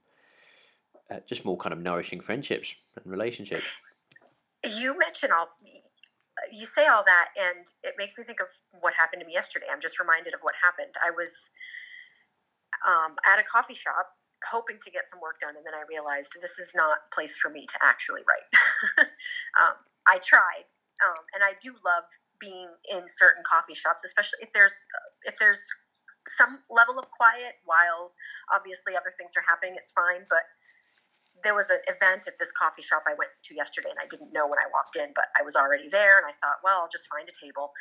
uh, 1.10 1.16
just 1.28 1.44
more 1.44 1.56
kind 1.56 1.72
of 1.72 1.80
nourishing 1.80 2.20
friendships 2.20 2.74
and 2.96 3.10
relationships. 3.10 3.76
You 4.78 4.96
mention 4.98 5.30
all 5.32 5.48
you 6.52 6.66
say 6.66 6.86
all 6.86 7.02
that, 7.04 7.28
and 7.38 7.66
it 7.82 7.94
makes 7.98 8.18
me 8.18 8.24
think 8.24 8.40
of 8.40 8.48
what 8.80 8.94
happened 8.94 9.20
to 9.20 9.26
me 9.26 9.32
yesterday. 9.32 9.66
I'm 9.72 9.80
just 9.80 9.98
reminded 9.98 10.34
of 10.34 10.40
what 10.42 10.54
happened. 10.62 10.94
I 11.04 11.10
was 11.10 11.50
um, 12.84 13.16
at 13.26 13.38
a 13.38 13.44
coffee 13.44 13.74
shop 13.74 14.08
hoping 14.44 14.76
to 14.84 14.90
get 14.90 15.06
some 15.06 15.20
work 15.20 15.40
done 15.40 15.56
and 15.56 15.64
then 15.64 15.74
i 15.74 15.82
realized 15.88 16.36
this 16.40 16.58
is 16.58 16.74
not 16.76 16.98
place 17.12 17.36
for 17.38 17.50
me 17.50 17.64
to 17.66 17.78
actually 17.82 18.20
write 18.28 18.46
um, 19.60 19.74
i 20.06 20.18
tried 20.18 20.68
um, 21.00 21.24
and 21.34 21.42
i 21.42 21.52
do 21.62 21.72
love 21.84 22.04
being 22.38 22.68
in 22.92 23.08
certain 23.08 23.42
coffee 23.48 23.74
shops 23.74 24.04
especially 24.04 24.38
if 24.42 24.52
there's 24.52 24.84
if 25.24 25.38
there's 25.38 25.66
some 26.28 26.58
level 26.70 26.98
of 26.98 27.08
quiet 27.10 27.56
while 27.64 28.12
obviously 28.52 28.94
other 28.94 29.10
things 29.16 29.32
are 29.36 29.44
happening 29.48 29.74
it's 29.76 29.90
fine 29.92 30.20
but 30.28 30.44
there 31.42 31.54
was 31.54 31.70
an 31.70 31.80
event 31.88 32.26
at 32.26 32.38
this 32.38 32.52
coffee 32.52 32.82
shop 32.82 33.04
I 33.06 33.14
went 33.18 33.30
to 33.44 33.54
yesterday, 33.54 33.90
and 33.90 33.98
I 34.00 34.06
didn't 34.08 34.32
know 34.32 34.46
when 34.46 34.58
I 34.58 34.68
walked 34.72 34.96
in, 34.96 35.12
but 35.14 35.26
I 35.38 35.42
was 35.42 35.56
already 35.56 35.88
there, 35.88 36.18
and 36.18 36.26
I 36.26 36.32
thought, 36.32 36.62
well, 36.64 36.80
I'll 36.80 36.92
just 36.92 37.08
find 37.08 37.28
a 37.28 37.32
table. 37.32 37.72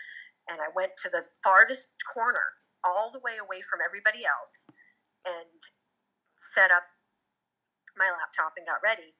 And 0.49 0.59
I 0.59 0.69
went 0.75 0.91
to 1.03 1.09
the 1.09 1.23
farthest 1.43 1.93
corner, 2.13 2.43
all 2.83 3.11
the 3.11 3.19
way 3.19 3.37
away 3.41 3.61
from 3.61 3.79
everybody 3.85 4.25
else, 4.25 4.67
and 5.25 5.59
set 6.37 6.71
up 6.71 6.85
my 7.97 8.11
laptop 8.11 8.53
and 8.57 8.65
got 8.65 8.83
ready. 8.83 9.15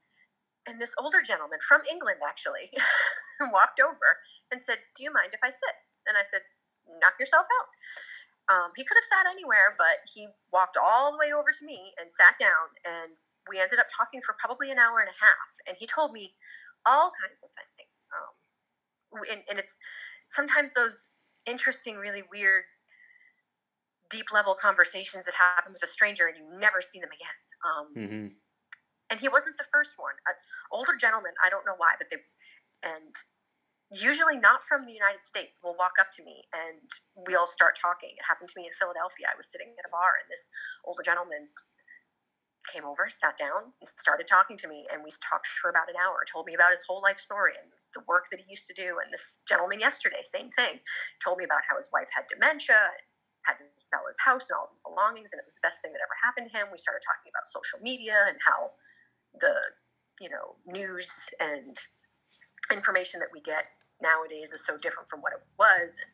And 0.68 0.82
this 0.82 0.96
older 0.98 1.22
gentleman 1.22 1.60
from 1.62 1.82
England 1.90 2.20
actually 2.26 2.74
walked 3.54 3.80
over 3.80 4.22
and 4.52 4.62
said, 4.62 4.82
Do 4.98 5.04
you 5.04 5.14
mind 5.14 5.34
if 5.34 5.42
I 5.44 5.50
sit? 5.50 5.76
And 6.08 6.18
I 6.18 6.24
said, 6.24 6.42
Knock 7.02 7.18
yourself 7.20 7.46
out. 7.46 7.70
Um, 8.46 8.70
he 8.78 8.86
could 8.86 8.98
have 8.98 9.10
sat 9.10 9.26
anywhere, 9.30 9.74
but 9.78 10.06
he 10.06 10.28
walked 10.54 10.78
all 10.78 11.12
the 11.12 11.18
way 11.18 11.34
over 11.34 11.50
to 11.50 11.66
me 11.66 11.94
and 12.00 12.12
sat 12.12 12.38
down. 12.38 12.78
And 12.86 13.18
we 13.50 13.60
ended 13.60 13.80
up 13.80 13.90
talking 13.90 14.22
for 14.22 14.38
probably 14.38 14.70
an 14.70 14.78
hour 14.78 15.00
and 15.00 15.10
a 15.10 15.18
half. 15.22 15.50
And 15.68 15.78
he 15.80 15.86
told 15.86 16.14
me 16.14 16.34
all 16.86 17.12
kinds 17.18 17.42
of 17.42 17.50
things. 17.54 18.06
Um, 18.14 19.22
and, 19.32 19.42
and 19.50 19.58
it's 19.58 19.78
sometimes 20.28 20.74
those 20.74 21.14
interesting, 21.46 21.98
really 21.98 22.24
weird 22.32 22.66
deep 24.10 24.32
level 24.34 24.56
conversations 24.56 25.26
that 25.26 25.34
happen 25.34 25.74
with 25.74 25.84
a 25.84 25.88
stranger 25.88 26.28
and 26.28 26.38
you 26.38 26.60
never 26.60 26.82
see 26.82 27.00
them 27.00 27.10
again. 27.10 27.38
Um, 27.66 27.86
mm-hmm. 27.96 28.28
And 29.10 29.20
he 29.20 29.30
wasn't 29.30 29.58
the 29.58 29.70
first 29.72 29.94
one. 29.98 30.14
An 30.28 30.36
older 30.72 30.96
gentleman, 30.98 31.34
I 31.44 31.50
don't 31.50 31.66
know 31.66 31.78
why, 31.78 31.94
but 31.98 32.10
they, 32.10 32.18
and 32.82 33.14
usually 33.94 34.38
not 34.38 34.64
from 34.64 34.86
the 34.86 34.94
United 34.94 35.24
States, 35.24 35.60
will 35.64 35.76
walk 35.78 35.98
up 36.00 36.10
to 36.18 36.24
me 36.24 36.46
and 36.54 36.82
we'll 37.30 37.46
start 37.46 37.78
talking. 37.78 38.10
It 38.18 38.26
happened 38.26 38.50
to 38.50 38.58
me 38.60 38.66
in 38.66 38.74
Philadelphia. 38.74 39.30
I 39.30 39.38
was 39.38 39.52
sitting 39.52 39.70
at 39.78 39.86
a 39.86 39.94
bar 39.94 40.18
and 40.22 40.28
this 40.30 40.50
older 40.86 41.04
gentleman 41.06 41.50
came 42.66 42.84
over, 42.84 43.06
sat 43.08 43.38
down, 43.38 43.70
and 43.78 43.88
started 43.88 44.26
talking 44.28 44.58
to 44.58 44.68
me. 44.68 44.88
And 44.92 45.04
we 45.04 45.12
talked 45.22 45.46
for 45.48 45.70
about 45.70 45.90
an 45.90 45.96
hour, 46.02 46.26
told 46.26 46.48
me 46.48 46.56
about 46.58 46.72
his 46.72 46.82
whole 46.82 47.02
life 47.02 47.18
story 47.18 47.54
and 47.62 47.70
the 47.94 48.02
work 48.08 48.26
that 48.32 48.42
he 48.42 48.46
used 48.50 48.66
to 48.68 48.74
do. 48.74 48.98
And 49.04 49.14
this 49.14 49.46
gentleman 49.48 49.80
yesterday, 49.80 50.26
same 50.26 50.50
thing, 50.50 50.82
told 51.24 51.38
me 51.38 51.46
about 51.46 51.62
how 51.70 51.78
his 51.78 51.90
wife 51.94 52.10
had 52.10 52.26
dementia 52.26 52.90
had 53.46 53.58
to 53.62 53.66
sell 53.78 54.02
his 54.08 54.18
house 54.20 54.50
and 54.50 54.58
all 54.58 54.68
his 54.68 54.80
belongings, 54.80 55.34
and 55.34 55.40
it 55.40 55.46
was 55.46 55.54
the 55.54 55.64
best 55.64 55.82
thing 55.82 55.94
that 55.94 56.02
ever 56.02 56.18
happened 56.22 56.52
to 56.52 56.54
him. 56.58 56.68
We 56.72 56.78
started 56.78 57.06
talking 57.06 57.30
about 57.32 57.46
social 57.46 57.80
media 57.82 58.26
and 58.28 58.38
how 58.42 58.72
the 59.40 59.56
you 60.22 60.30
know 60.30 60.56
news 60.66 61.30
and 61.40 61.76
information 62.72 63.20
that 63.20 63.30
we 63.32 63.42
get 63.42 63.66
nowadays 64.02 64.52
is 64.52 64.66
so 64.66 64.78
different 64.78 65.10
from 65.10 65.22
what 65.22 65.34
it 65.34 65.44
was. 65.60 65.98
And 66.02 66.12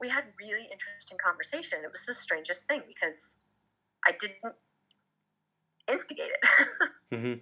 we 0.00 0.08
had 0.08 0.24
really 0.38 0.68
interesting 0.70 1.18
conversation. 1.18 1.80
It 1.82 1.90
was 1.90 2.04
the 2.04 2.14
strangest 2.14 2.66
thing 2.66 2.82
because 2.86 3.38
I 4.06 4.12
didn't 4.18 4.54
instigate 5.90 6.30
it. 6.30 6.44
mm-hmm. 7.14 7.40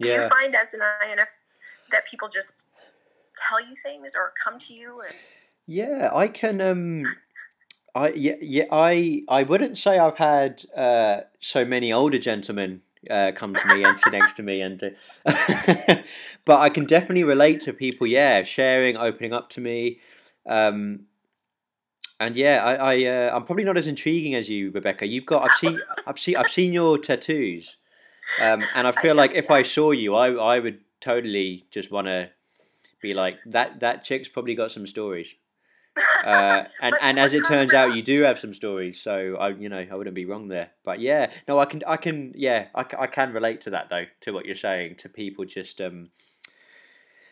Do 0.00 0.08
you 0.08 0.28
find 0.28 0.54
as 0.54 0.74
an 0.74 0.80
INF 1.10 1.40
that 1.90 2.06
people 2.06 2.28
just 2.28 2.68
tell 3.38 3.60
you 3.66 3.74
things 3.74 4.14
or 4.16 4.32
come 4.42 4.58
to 4.58 4.74
you 4.74 5.00
and 5.00 5.14
yeah 5.66 6.10
i 6.12 6.26
can 6.26 6.60
um 6.60 7.04
i 7.98 8.08
yeah, 8.10 8.34
yeah 8.40 8.64
i 8.70 9.22
i 9.28 9.42
wouldn't 9.42 9.76
say 9.76 9.98
i've 9.98 10.16
had 10.16 10.64
uh 10.76 11.20
so 11.40 11.64
many 11.64 11.92
older 11.92 12.18
gentlemen 12.18 12.80
uh, 13.10 13.30
come 13.34 13.54
to 13.54 13.68
me 13.68 13.84
and 13.84 13.98
sit 14.00 14.12
next 14.12 14.34
to 14.34 14.42
me 14.42 14.60
and 14.60 14.82
uh, 14.82 15.96
but 16.44 16.60
i 16.60 16.68
can 16.68 16.84
definitely 16.84 17.24
relate 17.24 17.60
to 17.60 17.72
people 17.72 18.06
yeah 18.06 18.42
sharing 18.42 18.96
opening 18.96 19.32
up 19.32 19.48
to 19.48 19.60
me 19.60 19.98
um 20.46 21.00
and 22.20 22.36
yeah 22.36 22.64
i 22.64 22.74
i 22.74 23.04
uh, 23.04 23.34
i'm 23.34 23.44
probably 23.44 23.64
not 23.64 23.76
as 23.76 23.86
intriguing 23.86 24.34
as 24.34 24.48
you 24.48 24.70
rebekah. 24.72 25.06
You've 25.06 25.26
got 25.26 25.48
i've 25.48 25.56
seen 25.58 25.78
i've 26.06 26.18
seen 26.18 26.36
i've 26.36 26.50
seen 26.50 26.72
your 26.72 26.98
tattoos 26.98 27.76
um 28.42 28.62
and 28.74 28.86
i 28.86 28.92
feel 28.92 29.14
like 29.14 29.32
if 29.32 29.50
i 29.50 29.62
saw 29.62 29.92
you 29.92 30.14
i 30.14 30.30
i 30.30 30.58
would 30.58 30.80
totally 31.00 31.66
just 31.70 31.90
want 31.90 32.08
to 32.08 32.30
be 33.00 33.14
like 33.14 33.38
that 33.46 33.80
that 33.80 34.04
chick's 34.04 34.28
probably 34.28 34.56
got 34.56 34.72
some 34.72 34.86
stories 34.86 35.28
uh, 36.24 36.64
and 36.80 36.94
and 37.00 37.18
as 37.18 37.34
it 37.34 37.44
turns 37.46 37.72
out, 37.74 37.94
you 37.94 38.02
do 38.02 38.22
have 38.22 38.38
some 38.38 38.54
stories. 38.54 39.00
So 39.00 39.36
I, 39.36 39.50
you 39.50 39.68
know, 39.68 39.84
I 39.90 39.94
wouldn't 39.94 40.14
be 40.14 40.24
wrong 40.24 40.48
there. 40.48 40.70
But 40.84 41.00
yeah, 41.00 41.30
no, 41.46 41.58
I 41.58 41.64
can, 41.64 41.82
I 41.86 41.96
can, 41.96 42.32
yeah, 42.36 42.68
I, 42.74 42.84
I 42.98 43.06
can 43.06 43.32
relate 43.32 43.60
to 43.62 43.70
that 43.70 43.88
though, 43.90 44.04
to 44.22 44.32
what 44.32 44.46
you're 44.46 44.56
saying, 44.56 44.96
to 44.96 45.08
people 45.08 45.44
just, 45.44 45.80
um, 45.80 46.10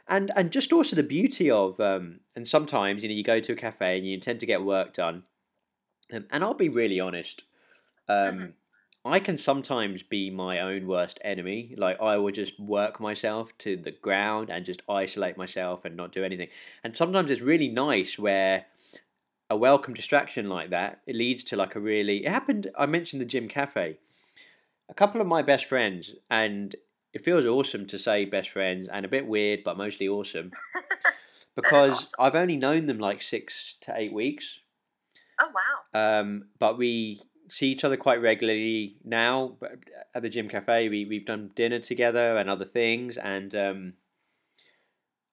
and 0.08 0.30
and 0.36 0.50
just 0.50 0.72
also 0.72 0.96
the 0.96 1.02
beauty 1.02 1.50
of, 1.50 1.78
um, 1.80 2.20
and 2.34 2.48
sometimes 2.48 3.02
you 3.02 3.08
know, 3.08 3.14
you 3.14 3.24
go 3.24 3.40
to 3.40 3.52
a 3.52 3.56
cafe 3.56 3.98
and 3.98 4.06
you 4.06 4.14
intend 4.14 4.40
to 4.40 4.46
get 4.46 4.62
work 4.62 4.94
done, 4.94 5.24
and, 6.10 6.26
and 6.30 6.44
I'll 6.44 6.54
be 6.54 6.68
really 6.68 7.00
honest, 7.00 7.42
um, 8.08 8.16
mm-hmm. 8.16 8.46
I 9.06 9.20
can 9.20 9.38
sometimes 9.38 10.02
be 10.02 10.30
my 10.30 10.58
own 10.58 10.88
worst 10.88 11.20
enemy. 11.22 11.74
Like 11.78 12.00
I 12.00 12.16
will 12.16 12.32
just 12.32 12.58
work 12.58 12.98
myself 12.98 13.56
to 13.58 13.76
the 13.76 13.92
ground 13.92 14.50
and 14.50 14.66
just 14.66 14.82
isolate 14.88 15.36
myself 15.36 15.84
and 15.84 15.96
not 15.96 16.10
do 16.10 16.24
anything. 16.24 16.48
And 16.82 16.96
sometimes 16.96 17.30
it's 17.30 17.40
really 17.40 17.68
nice 17.68 18.18
where 18.18 18.66
a 19.48 19.56
welcome 19.56 19.94
distraction 19.94 20.48
like 20.48 20.70
that 20.70 21.02
it 21.06 21.14
leads 21.14 21.44
to 21.44 21.54
like 21.54 21.76
a 21.76 21.80
really 21.80 22.26
it 22.26 22.28
happened 22.28 22.68
I 22.76 22.86
mentioned 22.86 23.22
the 23.22 23.26
gym 23.26 23.46
cafe. 23.46 23.98
A 24.88 24.94
couple 24.94 25.20
of 25.20 25.28
my 25.28 25.40
best 25.40 25.66
friends 25.66 26.10
and 26.28 26.74
it 27.12 27.24
feels 27.24 27.44
awesome 27.44 27.86
to 27.86 28.00
say 28.00 28.24
best 28.24 28.50
friends 28.50 28.88
and 28.92 29.04
a 29.04 29.08
bit 29.08 29.28
weird 29.28 29.60
but 29.64 29.78
mostly 29.78 30.08
awesome. 30.08 30.50
because 31.54 31.90
awesome. 31.90 32.08
I've 32.18 32.34
only 32.34 32.56
known 32.56 32.86
them 32.86 32.98
like 32.98 33.22
6 33.22 33.76
to 33.82 33.94
8 33.96 34.12
weeks. 34.12 34.60
Oh 35.40 35.50
wow. 35.54 36.18
Um 36.18 36.46
but 36.58 36.76
we 36.76 37.22
see 37.48 37.68
each 37.68 37.84
other 37.84 37.96
quite 37.96 38.20
regularly 38.20 38.96
now 39.04 39.56
at 40.14 40.22
the 40.22 40.28
gym 40.28 40.48
cafe. 40.48 40.88
We 40.88 41.04
we've 41.04 41.26
done 41.26 41.50
dinner 41.54 41.78
together 41.78 42.36
and 42.36 42.48
other 42.48 42.64
things, 42.64 43.16
and 43.16 43.54
um, 43.54 43.92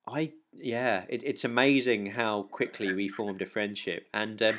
I 0.07 0.33
yeah, 0.53 1.05
it, 1.09 1.23
it's 1.23 1.43
amazing 1.43 2.07
how 2.11 2.43
quickly 2.43 2.93
we 2.93 3.09
formed 3.09 3.41
a 3.41 3.45
friendship, 3.45 4.07
and 4.13 4.41
um, 4.41 4.55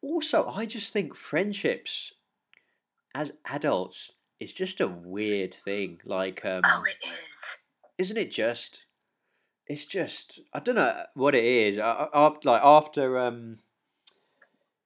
also 0.00 0.46
I 0.48 0.66
just 0.66 0.92
think 0.92 1.14
friendships 1.14 2.12
as 3.14 3.32
adults 3.44 4.10
is 4.40 4.52
just 4.52 4.80
a 4.80 4.88
weird 4.88 5.56
thing. 5.64 6.00
Like 6.04 6.44
um, 6.44 6.62
oh, 6.64 6.84
it 6.84 7.06
is, 7.28 7.58
isn't 7.98 8.16
it? 8.16 8.30
Just 8.30 8.80
it's 9.66 9.84
just 9.84 10.40
I 10.52 10.60
don't 10.60 10.74
know 10.74 11.04
what 11.14 11.34
it 11.34 11.44
is. 11.44 11.78
I, 11.78 12.08
I, 12.12 12.32
like 12.44 12.62
after 12.62 13.18
um 13.18 13.58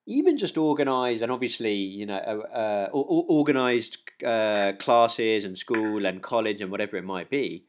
even 0.07 0.39
just 0.39 0.57
organized 0.57 1.23
and 1.23 1.33
obviously 1.33 1.75
you 1.75 2.07
know 2.07 2.17
uh, 2.17 2.57
uh, 2.57 2.91
organized 2.93 3.99
uh, 4.25 4.73
classes 4.79 5.45
and 5.45 5.59
school 5.59 6.07
and 6.07 6.23
college 6.23 6.61
and 6.61 6.71
whatever 6.71 6.97
it 6.97 7.05
might 7.05 7.29
be 7.29 7.65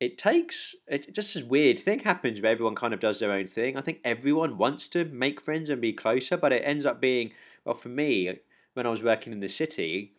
it 0.00 0.18
takes 0.18 0.74
it 0.88 1.14
just 1.14 1.34
this 1.34 1.44
weird. 1.44 1.78
Thing 1.78 2.00
happens 2.00 2.40
where 2.40 2.50
everyone 2.50 2.74
kind 2.74 2.92
of 2.92 2.98
does 2.98 3.20
their 3.20 3.30
own 3.30 3.46
thing. 3.46 3.76
I 3.76 3.82
think 3.82 4.00
everyone 4.04 4.58
wants 4.58 4.88
to 4.88 5.04
make 5.04 5.40
friends 5.40 5.70
and 5.70 5.80
be 5.80 5.92
closer 5.92 6.36
but 6.36 6.52
it 6.52 6.62
ends 6.64 6.84
up 6.84 7.00
being 7.00 7.32
well 7.64 7.76
for 7.76 7.88
me 7.88 8.40
when 8.74 8.86
i 8.86 8.90
was 8.90 9.02
working 9.02 9.32
in 9.32 9.40
the 9.40 9.48
city 9.48 10.14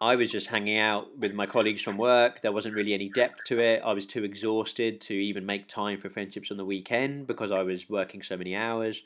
I 0.00 0.16
was 0.16 0.30
just 0.30 0.48
hanging 0.48 0.78
out 0.78 1.16
with 1.18 1.34
my 1.34 1.46
colleagues 1.46 1.82
from 1.82 1.96
work. 1.96 2.42
There 2.42 2.52
wasn't 2.52 2.74
really 2.74 2.94
any 2.94 3.08
depth 3.08 3.44
to 3.44 3.60
it. 3.60 3.80
I 3.84 3.92
was 3.92 4.06
too 4.06 4.24
exhausted 4.24 5.00
to 5.02 5.14
even 5.14 5.46
make 5.46 5.68
time 5.68 6.00
for 6.00 6.10
friendships 6.10 6.50
on 6.50 6.56
the 6.56 6.64
weekend 6.64 7.26
because 7.26 7.52
I 7.52 7.62
was 7.62 7.88
working 7.88 8.22
so 8.22 8.36
many 8.36 8.56
hours. 8.56 9.02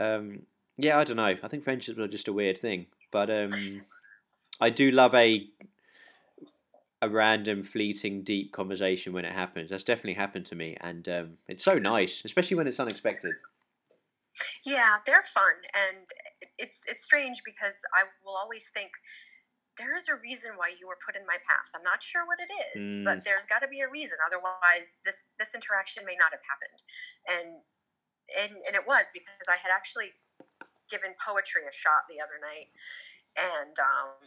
Um, 0.00 0.42
yeah, 0.78 0.98
I 0.98 1.04
don't 1.04 1.16
know. 1.16 1.36
I 1.42 1.48
think 1.48 1.64
friendships 1.64 1.98
are 1.98 2.08
just 2.08 2.28
a 2.28 2.32
weird 2.32 2.60
thing, 2.60 2.86
but 3.10 3.30
um, 3.30 3.82
I 4.60 4.70
do 4.70 4.90
love 4.90 5.14
a 5.14 5.46
a 7.00 7.08
random, 7.08 7.62
fleeting, 7.62 8.24
deep 8.24 8.52
conversation 8.52 9.12
when 9.12 9.24
it 9.24 9.32
happens. 9.32 9.70
That's 9.70 9.84
definitely 9.84 10.14
happened 10.14 10.46
to 10.46 10.56
me, 10.56 10.76
and 10.80 11.08
um, 11.08 11.30
it's 11.46 11.64
so 11.64 11.78
nice, 11.78 12.22
especially 12.24 12.56
when 12.56 12.66
it's 12.66 12.80
unexpected. 12.80 13.34
Yeah, 14.64 14.96
they're 15.06 15.22
fun, 15.22 15.52
and 15.74 16.06
it's 16.58 16.84
it's 16.88 17.04
strange 17.04 17.42
because 17.44 17.80
I 17.94 18.04
will 18.24 18.36
always 18.36 18.70
think 18.74 18.90
there 19.78 19.94
is 19.94 20.10
a 20.10 20.16
reason 20.18 20.58
why 20.58 20.74
you 20.74 20.90
were 20.90 20.98
put 21.00 21.14
in 21.14 21.24
my 21.24 21.38
path. 21.46 21.70
I'm 21.72 21.86
not 21.86 22.02
sure 22.02 22.26
what 22.26 22.42
it 22.42 22.50
is, 22.74 22.98
mm. 22.98 23.04
but 23.06 23.22
there's 23.22 23.46
got 23.46 23.62
to 23.62 23.70
be 23.70 23.80
a 23.80 23.88
reason. 23.88 24.18
Otherwise, 24.26 24.98
this 25.06 25.30
this 25.38 25.54
interaction 25.54 26.04
may 26.04 26.18
not 26.18 26.34
have 26.34 26.44
happened. 26.44 26.80
And 27.30 27.48
and 28.34 28.52
and 28.66 28.74
it 28.74 28.84
was 28.84 29.08
because 29.14 29.46
I 29.46 29.56
had 29.56 29.70
actually 29.70 30.12
given 30.90 31.14
poetry 31.22 31.64
a 31.64 31.72
shot 31.72 32.04
the 32.10 32.18
other 32.20 32.36
night, 32.42 32.68
and 33.38 33.74
um, 33.78 34.18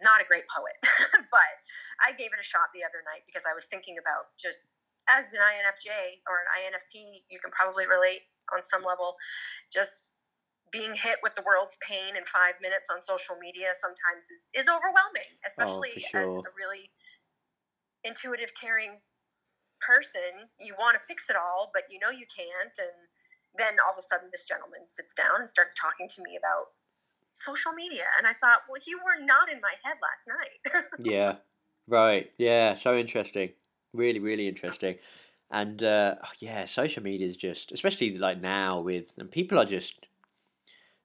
not 0.00 0.22
a 0.22 0.26
great 0.26 0.48
poet, 0.48 0.74
but 1.34 1.54
I 2.02 2.16
gave 2.16 2.32
it 2.32 2.40
a 2.40 2.46
shot 2.46 2.72
the 2.74 2.82
other 2.82 3.04
night 3.04 3.28
because 3.28 3.44
I 3.44 3.52
was 3.52 3.68
thinking 3.68 4.00
about 4.00 4.34
just 4.40 4.72
as 5.08 5.32
an 5.32 5.40
INFJ 5.40 6.20
or 6.28 6.44
an 6.44 6.48
INFP, 6.52 7.24
you 7.32 7.40
can 7.40 7.50
probably 7.50 7.88
relate 7.88 8.28
on 8.52 8.62
some 8.62 8.84
level, 8.84 9.16
just 9.72 10.12
being 10.72 10.94
hit 10.94 11.18
with 11.22 11.34
the 11.34 11.42
world's 11.42 11.76
pain 11.80 12.16
in 12.16 12.24
five 12.24 12.54
minutes 12.62 12.88
on 12.92 13.00
social 13.02 13.36
media 13.40 13.72
sometimes 13.74 14.30
is, 14.30 14.48
is 14.54 14.68
overwhelming, 14.68 15.32
oh, 15.40 15.48
especially 15.48 15.92
oh, 15.96 16.08
sure. 16.10 16.22
as 16.22 16.44
a 16.44 16.52
really 16.56 16.90
intuitive, 18.04 18.52
caring 18.54 19.00
person. 19.80 20.48
You 20.60 20.74
want 20.78 20.94
to 20.94 21.02
fix 21.06 21.30
it 21.30 21.36
all, 21.36 21.70
but 21.72 21.84
you 21.90 21.98
know 21.98 22.10
you 22.10 22.26
can't. 22.28 22.74
And 22.78 22.96
then 23.56 23.76
all 23.84 23.92
of 23.92 23.98
a 23.98 24.02
sudden, 24.02 24.28
this 24.30 24.44
gentleman 24.44 24.86
sits 24.86 25.14
down 25.14 25.40
and 25.40 25.48
starts 25.48 25.74
talking 25.74 26.08
to 26.08 26.22
me 26.22 26.36
about 26.36 26.74
social 27.32 27.72
media. 27.72 28.04
And 28.18 28.26
I 28.26 28.32
thought, 28.32 28.66
well, 28.68 28.80
you 28.86 28.98
were 28.98 29.24
not 29.24 29.50
in 29.50 29.60
my 29.60 29.74
head 29.84 29.96
last 30.02 30.24
night. 30.26 30.84
yeah, 30.98 31.36
right. 31.86 32.30
Yeah, 32.38 32.74
so 32.74 32.96
interesting. 32.96 33.50
Really, 33.94 34.18
really 34.18 34.48
interesting. 34.48 34.96
And 35.50 35.82
uh, 35.82 36.16
yeah, 36.40 36.66
social 36.66 37.02
media 37.02 37.26
is 37.26 37.36
just, 37.36 37.72
especially 37.72 38.18
like 38.18 38.40
now 38.40 38.80
with, 38.80 39.06
and 39.16 39.30
people 39.30 39.58
are 39.58 39.64
just 39.64 40.07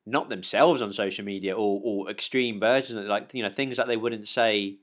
not 0.05 0.29
themselves 0.29 0.81
on 0.81 0.91
social 0.91 1.23
media 1.23 1.53
or, 1.53 1.81
or 1.83 2.09
extreme 2.09 2.59
versions 2.59 2.99
of 2.99 3.05
like 3.05 3.33
you 3.33 3.43
know 3.43 3.49
things 3.49 3.77
that 3.77 3.87
they 3.87 3.97
wouldn't 3.97 4.27
say 4.27 4.75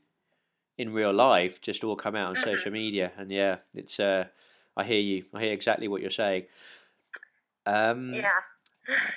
in 0.78 0.92
real 0.92 1.12
life 1.12 1.60
just 1.60 1.84
all 1.84 1.96
come 1.96 2.16
out 2.16 2.28
on 2.28 2.34
mm-hmm. 2.34 2.54
social 2.54 2.72
media 2.72 3.12
and 3.18 3.30
yeah 3.30 3.56
it's 3.74 4.00
uh 4.00 4.24
i 4.76 4.84
hear 4.84 4.98
you 4.98 5.24
i 5.34 5.40
hear 5.40 5.52
exactly 5.52 5.88
what 5.88 6.00
you're 6.00 6.10
saying 6.10 6.44
um 7.66 8.12
yeah 8.14 8.40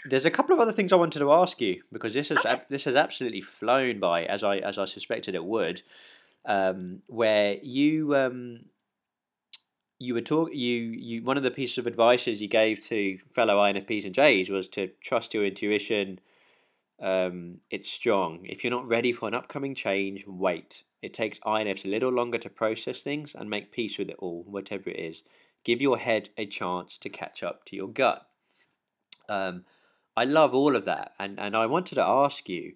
there's 0.06 0.26
a 0.26 0.32
couple 0.32 0.54
of 0.54 0.60
other 0.60 0.74
things 0.74 0.92
i 0.92 0.98
wanted 0.98 1.20
to 1.20 1.32
ask 1.32 1.62
you 1.62 1.82
because 1.92 2.14
this 2.14 2.28
has 2.30 2.40
okay. 2.40 2.62
this 2.70 2.84
has 2.84 2.96
absolutely 2.96 3.42
flown 3.42 4.00
by 4.00 4.26
as 4.26 4.44
i 4.44 4.58
as 4.58 4.78
i 4.78 4.86
suspected 4.86 5.36
it 5.36 5.44
would 5.44 5.82
um 6.46 7.02
where 7.08 7.56
you 7.62 8.14
um 8.16 8.60
you 10.04 10.14
were 10.14 10.22
talk 10.22 10.50
you 10.52 10.76
you 10.76 11.24
one 11.24 11.38
of 11.38 11.44
the 11.44 11.52
pieces 11.52 11.78
of 11.78 11.88
advices 11.88 12.42
you 12.42 12.48
gave 12.48 12.84
to 12.86 13.18
fellow 13.34 13.56
INFPs 13.56 14.06
and 14.06 14.16
Js 14.16 14.50
was 14.50 14.68
to 14.70 14.90
trust 15.02 15.34
your 15.34 15.46
intuition. 15.46 16.20
Um, 17.02 17.60
it's 17.70 17.90
strong. 17.90 18.46
If 18.46 18.64
you're 18.64 18.72
not 18.72 18.88
ready 18.88 19.12
for 19.12 19.28
an 19.28 19.34
upcoming 19.34 19.76
change, 19.76 20.26
wait. 20.28 20.84
It 21.02 21.14
takes 21.14 21.40
INFs 21.40 21.84
a 21.84 21.90
little 21.90 22.12
longer 22.12 22.38
to 22.38 22.50
process 22.50 23.02
things 23.02 23.36
and 23.36 23.50
make 23.50 23.74
peace 23.74 23.98
with 23.98 24.10
it 24.10 24.16
all, 24.20 24.44
whatever 24.48 24.90
it 24.90 25.00
is. 25.00 25.22
Give 25.66 25.82
your 25.82 25.98
head 25.98 26.30
a 26.38 26.46
chance 26.46 26.98
to 27.00 27.10
catch 27.10 27.44
up 27.44 27.66
to 27.66 27.76
your 27.76 27.90
gut. 27.90 28.26
Um, 29.28 29.66
I 30.16 30.26
love 30.26 30.54
all 30.54 30.76
of 30.76 30.86
that, 30.86 31.14
and 31.20 31.40
and 31.40 31.56
I 31.56 31.66
wanted 31.66 31.96
to 31.96 32.04
ask 32.04 32.48
you, 32.48 32.74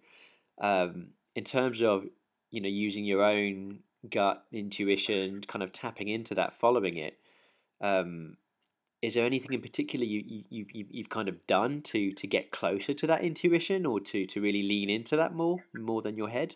um, 0.61 1.09
in 1.35 1.43
terms 1.43 1.81
of 1.81 2.05
you 2.51 2.61
know 2.61 2.69
using 2.69 3.05
your 3.05 3.23
own 3.23 3.79
gut 4.09 4.43
intuition, 4.51 5.41
kind 5.47 5.63
of 5.63 5.71
tapping 5.71 6.07
into 6.07 6.35
that, 6.35 6.59
following 6.59 6.97
it. 6.97 7.17
Um, 7.81 8.37
is 9.01 9.13
there 9.13 9.25
anything 9.25 9.53
in 9.53 9.61
particular 9.61 10.05
you, 10.05 10.43
you 10.49 10.65
you 10.71 10.85
you've 10.89 11.09
kind 11.09 11.29
of 11.29 11.45
done 11.45 11.81
to 11.83 12.11
to 12.13 12.27
get 12.27 12.51
closer 12.51 12.93
to 12.93 13.07
that 13.07 13.23
intuition, 13.23 13.85
or 13.85 13.99
to 13.99 14.25
to 14.25 14.41
really 14.41 14.63
lean 14.63 14.89
into 14.89 15.15
that 15.15 15.33
more 15.33 15.63
more 15.73 16.01
than 16.01 16.17
your 16.17 16.29
head? 16.29 16.55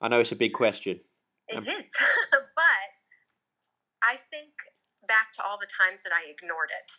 I 0.00 0.08
know 0.08 0.20
it's 0.20 0.32
a 0.32 0.36
big 0.36 0.52
question. 0.52 1.00
It 1.48 1.56
um, 1.56 1.64
is, 1.64 1.92
but 2.30 2.88
I 4.02 4.16
think 4.30 4.52
back 5.06 5.30
to 5.34 5.42
all 5.42 5.56
the 5.58 5.70
times 5.70 6.02
that 6.02 6.12
I 6.12 6.28
ignored 6.28 6.70
it 6.74 6.90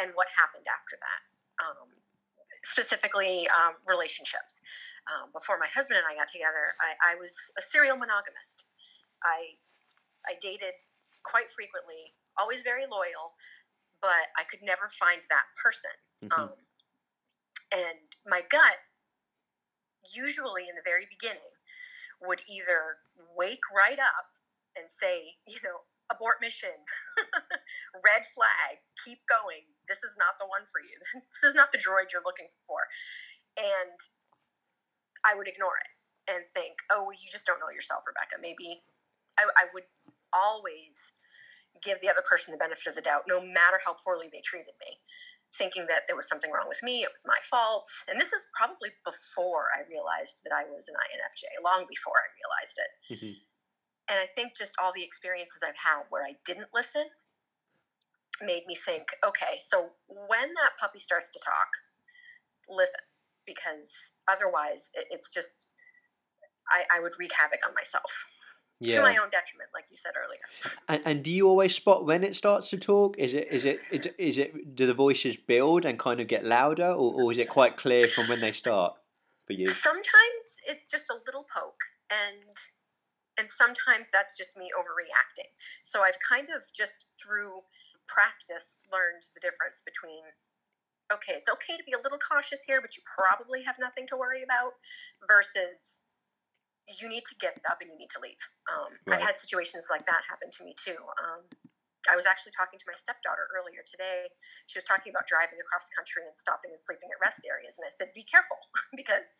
and 0.00 0.12
what 0.14 0.28
happened 0.38 0.66
after 0.70 0.96
that. 0.96 1.20
Um, 1.66 1.88
specifically 2.64 3.48
um, 3.48 3.74
relationships. 3.88 4.60
Um, 5.08 5.32
before 5.32 5.58
my 5.58 5.66
husband 5.66 5.98
and 5.98 6.06
I 6.06 6.14
got 6.14 6.28
together, 6.28 6.76
I, 6.80 7.14
I, 7.14 7.18
was 7.18 7.32
a 7.58 7.62
serial 7.62 7.96
monogamist. 7.96 8.68
I 9.24 9.56
I 10.28 10.36
dated 10.40 10.76
quite 11.24 11.50
frequently, 11.50 12.12
always 12.38 12.62
very 12.62 12.84
loyal, 12.84 13.34
but 14.00 14.28
I 14.36 14.44
could 14.44 14.60
never 14.62 14.88
find 14.88 15.20
that 15.28 15.46
person. 15.56 15.90
Mhm. 16.24 16.38
Um, 16.38 16.52
and 17.72 17.98
my 18.26 18.42
gut, 18.50 18.76
usually 20.14 20.68
in 20.68 20.74
the 20.74 20.84
very 20.84 21.06
beginning, 21.08 21.54
would 22.20 22.42
either 22.48 22.98
wake 23.34 23.64
right 23.74 23.98
up 23.98 24.28
and 24.76 24.90
say, 24.90 25.36
you 25.46 25.58
know, 25.64 25.80
abort 26.10 26.42
mission, 26.42 26.74
red 28.04 28.26
flag, 28.34 28.82
keep 29.04 29.22
going. 29.30 29.64
This 29.88 30.02
is 30.02 30.14
not 30.18 30.36
the 30.38 30.46
one 30.46 30.66
for 30.70 30.82
you. 30.82 30.94
this 31.30 31.42
is 31.46 31.54
not 31.54 31.72
the 31.72 31.78
droid 31.78 32.12
you're 32.12 32.26
looking 32.26 32.50
for. 32.66 32.82
And 33.58 33.96
I 35.24 35.34
would 35.34 35.48
ignore 35.48 35.78
it 35.78 35.90
and 36.30 36.44
think, 36.54 36.78
oh, 36.90 37.10
you 37.10 37.28
just 37.30 37.46
don't 37.46 37.58
know 37.58 37.70
yourself, 37.72 38.02
Rebekah. 38.06 38.38
Maybe 38.42 38.82
I, 39.38 39.46
I 39.58 39.64
would 39.74 39.86
always 40.32 41.12
give 41.82 42.00
the 42.02 42.10
other 42.10 42.22
person 42.26 42.52
the 42.52 42.58
benefit 42.60 42.86
of 42.90 42.94
the 42.98 43.02
doubt, 43.02 43.24
no 43.26 43.40
matter 43.40 43.78
how 43.84 43.94
poorly 43.94 44.26
they 44.32 44.42
treated 44.42 44.74
me, 44.84 44.98
thinking 45.54 45.86
that 45.88 46.06
there 46.06 46.16
was 46.16 46.28
something 46.28 46.50
wrong 46.50 46.66
with 46.68 46.82
me, 46.82 47.02
it 47.02 47.10
was 47.10 47.24
my 47.26 47.38
fault. 47.46 47.86
And 48.08 48.18
this 48.20 48.32
is 48.32 48.46
probably 48.54 48.90
before 49.06 49.70
I 49.74 49.86
realized 49.86 50.42
that 50.44 50.54
I 50.54 50.66
was 50.66 50.90
an 50.90 50.98
INFJ, 50.98 51.46
long 51.62 51.86
before 51.88 52.18
I 52.18 52.28
realized 52.38 52.76
it. 52.78 52.90
Mhm. 53.14 53.34
And 54.10 54.18
I 54.18 54.26
think 54.26 54.56
just 54.56 54.74
all 54.82 54.90
the 54.94 55.02
experiences 55.04 55.58
I've 55.62 55.76
had 55.76 56.02
where 56.10 56.24
I 56.24 56.34
didn't 56.44 56.68
listen 56.74 57.04
made 58.42 58.62
me 58.66 58.74
think, 58.74 59.04
okay, 59.24 59.56
so 59.58 59.90
when 60.08 60.48
that 60.54 60.72
puppy 60.80 60.98
starts 60.98 61.28
to 61.28 61.38
talk, 61.44 61.68
listen, 62.68 63.00
because 63.46 64.12
otherwise 64.28 64.90
it, 64.94 65.04
it's 65.10 65.30
just, 65.30 65.68
I, 66.70 66.84
I 66.96 67.00
would 67.00 67.12
wreak 67.18 67.32
havoc 67.38 67.60
on 67.68 67.74
myself 67.74 68.26
to 68.86 69.02
my 69.02 69.10
own 69.22 69.28
detriment, 69.30 69.68
like 69.74 69.84
you 69.90 69.96
said 69.96 70.12
earlier. 70.16 70.74
And, 70.88 71.02
and 71.04 71.22
do 71.22 71.30
you 71.30 71.46
always 71.46 71.74
spot 71.74 72.06
when 72.06 72.24
it 72.24 72.34
starts 72.34 72.70
to 72.70 72.78
talk? 72.78 73.18
Is 73.18 73.34
it 73.34 73.48
is 73.50 73.64
it 73.66 73.80
is, 73.92 74.06
it- 74.06 74.14
is 74.18 74.38
it 74.38 74.74
do 74.74 74.86
the 74.86 74.94
voices 74.94 75.36
build 75.36 75.84
and 75.84 75.98
kind 75.98 76.18
of 76.18 76.28
get 76.28 76.44
louder, 76.46 76.86
or, 76.90 77.12
or 77.22 77.30
is 77.30 77.36
it 77.38 77.48
quite 77.48 77.76
clear 77.76 78.08
from 78.08 78.26
when 78.28 78.40
they 78.40 78.52
start 78.52 78.94
for 79.46 79.52
you? 79.52 79.66
Sometimes 79.66 80.56
it's 80.66 80.90
just 80.90 81.10
a 81.10 81.16
little 81.26 81.44
poke, 81.54 81.82
and 82.10 82.38
and 83.40 83.48
sometimes 83.48 84.12
that's 84.12 84.36
just 84.36 84.56
me 84.60 84.68
overreacting. 84.76 85.48
So 85.82 86.04
I've 86.04 86.20
kind 86.20 86.52
of 86.52 86.60
just 86.76 87.06
through 87.16 87.64
practice 88.06 88.76
learned 88.92 89.24
the 89.32 89.40
difference 89.40 89.80
between 89.80 90.20
okay, 91.10 91.34
it's 91.34 91.50
okay 91.50 91.74
to 91.74 91.82
be 91.82 91.90
a 91.90 91.98
little 92.06 92.22
cautious 92.22 92.62
here, 92.62 92.78
but 92.78 92.94
you 92.94 93.02
probably 93.02 93.66
have 93.66 93.74
nothing 93.82 94.06
to 94.06 94.14
worry 94.14 94.46
about, 94.46 94.78
versus 95.26 96.02
you 96.86 97.10
need 97.10 97.26
to 97.26 97.34
get 97.42 97.58
up 97.66 97.82
and 97.82 97.90
you 97.90 97.98
need 97.98 98.10
to 98.14 98.22
leave. 98.22 98.38
Um, 98.70 98.94
Right. 99.06 99.18
I've 99.18 99.34
had 99.34 99.36
situations 99.36 99.88
like 99.90 100.06
that 100.06 100.22
happen 100.30 100.50
to 100.54 100.62
me 100.62 100.74
too. 100.78 100.98
Um, 101.18 101.42
I 102.10 102.16
was 102.16 102.26
actually 102.26 102.54
talking 102.54 102.78
to 102.78 102.86
my 102.88 102.94
stepdaughter 102.94 103.50
earlier 103.54 103.82
today. 103.84 104.30
She 104.66 104.78
was 104.78 104.86
talking 104.86 105.10
about 105.10 105.26
driving 105.26 105.58
across 105.60 105.90
country 105.90 106.22
and 106.24 106.34
stopping 106.34 106.70
and 106.70 106.80
sleeping 106.80 107.10
at 107.10 107.18
rest 107.20 107.42
areas, 107.42 107.76
and 107.78 107.84
I 107.84 107.92
said, 107.92 108.14
"Be 108.14 108.22
careful," 108.24 108.56
because 108.96 109.34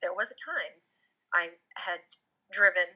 there 0.00 0.12
was 0.14 0.30
a 0.30 0.38
time 0.38 0.74
I 1.34 1.56
had 1.74 2.00
driven 2.52 2.86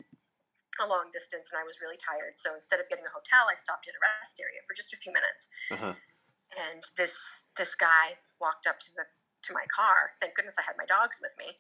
a 0.80 0.88
long 0.88 1.10
distance 1.12 1.50
and 1.50 1.58
I 1.58 1.64
was 1.64 1.82
really 1.82 1.98
tired. 1.98 2.38
So 2.38 2.54
instead 2.54 2.80
of 2.80 2.88
getting 2.88 3.06
a 3.06 3.12
hotel, 3.12 3.46
I 3.50 3.56
stopped 3.58 3.86
at 3.86 3.94
a 3.94 4.02
rest 4.02 4.38
area 4.38 4.62
for 4.66 4.74
just 4.74 4.94
a 4.94 4.98
few 4.98 5.12
minutes. 5.12 5.50
Uh-huh. 5.70 5.94
And 6.56 6.80
this 6.96 7.48
this 7.60 7.76
guy 7.76 8.16
walked 8.40 8.66
up 8.66 8.80
to 8.80 8.90
the 8.96 9.04
to 9.48 9.50
my 9.52 9.66
car. 9.68 10.16
Thank 10.20 10.34
goodness 10.34 10.56
I 10.56 10.64
had 10.64 10.80
my 10.80 10.88
dogs 10.88 11.20
with 11.20 11.36
me. 11.38 11.54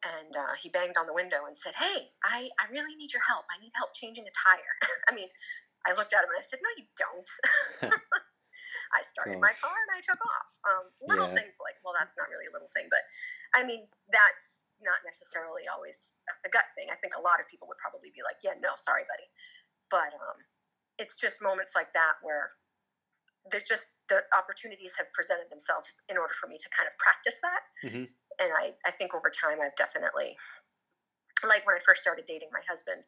And 0.00 0.32
uh, 0.32 0.56
he 0.56 0.72
banged 0.72 0.96
on 0.96 1.04
the 1.04 1.12
window 1.12 1.44
and 1.44 1.52
said, 1.52 1.76
"Hey, 1.76 2.14
I, 2.24 2.48
I 2.56 2.64
really 2.72 2.96
need 2.96 3.12
your 3.12 3.26
help. 3.28 3.44
I 3.52 3.60
need 3.60 3.74
help 3.76 3.92
changing 3.92 4.24
a 4.24 4.32
tire." 4.32 4.74
I 5.08 5.12
mean, 5.12 5.28
I 5.84 5.92
looked 5.92 6.14
at 6.14 6.24
him 6.24 6.32
and 6.32 6.40
I 6.40 6.46
said, 6.46 6.60
"No, 6.62 6.70
you 6.78 6.86
don't." 6.96 7.92
I 8.94 9.02
started 9.02 9.38
my 9.40 9.54
car 9.60 9.72
and 9.74 9.90
I 9.96 10.00
took 10.02 10.18
off. 10.18 10.50
Um, 10.66 10.84
little 11.02 11.26
Yeah. 11.26 11.36
things 11.38 11.58
like, 11.62 11.78
well, 11.84 11.94
that's 11.96 12.16
not 12.18 12.28
really 12.30 12.46
a 12.46 12.52
little 12.52 12.68
thing, 12.70 12.88
but 12.90 13.02
I 13.54 13.62
mean, 13.64 13.86
that's 14.10 14.68
not 14.82 15.00
necessarily 15.04 15.68
always 15.68 16.14
a 16.44 16.50
gut 16.50 16.66
thing. 16.74 16.88
I 16.90 16.96
think 16.96 17.14
a 17.16 17.20
lot 17.22 17.40
of 17.40 17.46
people 17.48 17.68
would 17.68 17.78
probably 17.78 18.10
be 18.10 18.22
like, 18.24 18.42
"Yeah, 18.42 18.54
no, 18.60 18.74
sorry, 18.76 19.04
buddy," 19.06 19.28
but 19.90 20.14
um, 20.14 20.38
it's 20.98 21.16
just 21.16 21.42
moments 21.42 21.74
like 21.76 21.92
that 21.94 22.18
where 22.22 22.50
there's 23.50 23.64
just 23.64 23.92
the 24.08 24.22
opportunities 24.36 24.94
have 24.98 25.12
presented 25.12 25.50
themselves 25.50 25.94
in 26.08 26.18
order 26.18 26.34
for 26.34 26.46
me 26.46 26.58
to 26.58 26.68
kind 26.76 26.86
of 26.86 26.96
practice 26.98 27.40
that. 27.40 27.60
Mhm. 27.82 28.14
And 28.40 28.52
I, 28.56 28.74
I 28.86 28.90
think 28.90 29.14
over 29.14 29.30
time, 29.30 29.60
I've 29.62 29.76
definitely, 29.76 30.36
like 31.48 31.66
when 31.66 31.76
I 31.76 31.80
first 31.84 32.02
started 32.02 32.26
dating 32.26 32.48
my 32.52 32.60
husband, 32.68 33.02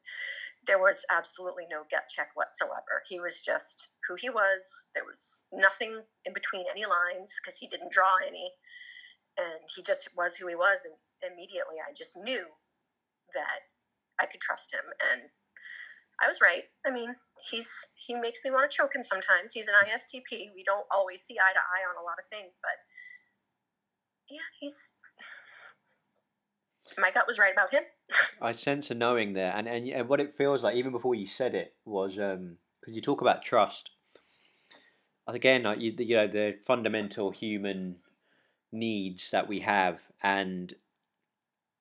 there 0.66 0.78
was 0.78 1.05
absolutely 1.11 1.64
no 1.70 1.83
gut 1.91 2.09
check 2.09 2.28
whatsoever. 2.35 3.03
He 3.09 3.20
was 3.20 3.41
just 3.41 3.91
who 4.09 4.14
he 4.18 4.30
was. 4.30 4.89
There 4.95 5.05
was 5.05 5.45
nothing 5.53 6.03
in 6.24 6.33
between 6.33 6.64
any 6.70 6.85
lines 6.87 7.41
because 7.43 7.59
he 7.59 7.66
didn't 7.66 7.93
draw 7.93 8.16
any. 8.26 8.53
And 9.39 9.61
he 9.74 9.83
just 9.83 10.09
was 10.16 10.37
who 10.37 10.49
he 10.49 10.55
was. 10.55 10.85
And 10.85 10.95
immediately 11.24 11.76
I 11.83 11.93
just 11.97 12.16
knew 12.16 12.47
that 13.35 13.61
I 14.20 14.26
could 14.26 14.41
trust 14.41 14.72
him. 14.72 14.85
And 15.12 15.30
I 16.22 16.28
was 16.28 16.41
right. 16.41 16.64
I 16.87 16.91
mean, 16.91 17.16
he's 17.51 17.70
he 17.97 18.14
makes 18.14 18.45
me 18.45 18.51
want 18.51 18.70
to 18.70 18.76
choke 18.76 18.95
him 18.95 19.03
sometimes. 19.03 19.53
He's 19.53 19.68
an 19.68 19.74
ISTP. 19.89 20.55
We 20.55 20.62
don't 20.64 20.87
always 20.95 21.22
see 21.22 21.35
eye 21.35 21.53
to 21.53 21.59
eye 21.59 21.85
on 21.89 21.99
a 21.99 22.05
lot 22.05 22.20
of 22.22 22.28
things, 22.30 22.59
but 22.62 22.78
yeah, 24.30 24.47
he's 24.61 24.95
my 26.99 27.11
gut 27.11 27.26
was 27.26 27.39
right 27.39 27.53
about 27.53 27.72
him. 27.72 27.83
I 28.41 28.53
sense 28.53 28.91
a 28.91 28.95
knowing 28.95 29.33
there, 29.33 29.53
and, 29.57 29.69
and 29.69 29.89
and 29.89 30.09
what 30.09 30.21
it 30.21 30.37
feels 30.37 30.63
like, 30.63 30.77
even 30.77 30.93
before 30.93 31.15
you 31.15 31.27
said 31.27 31.55
it, 31.55 31.75
was 31.85 32.19
um, 32.19 32.57
because 32.81 32.95
you 32.95 33.03
talk 33.03 33.21
about 33.21 33.43
trust. 33.43 33.91
Again, 35.27 35.63
like 35.63 35.81
you, 35.81 35.95
you 35.99 36.17
know, 36.17 36.27
the 36.27 36.57
fundamental 36.67 37.31
human 37.31 37.97
needs 38.73 39.29
that 39.31 39.49
we 39.49 39.61
have, 39.61 40.01
and 40.23 40.75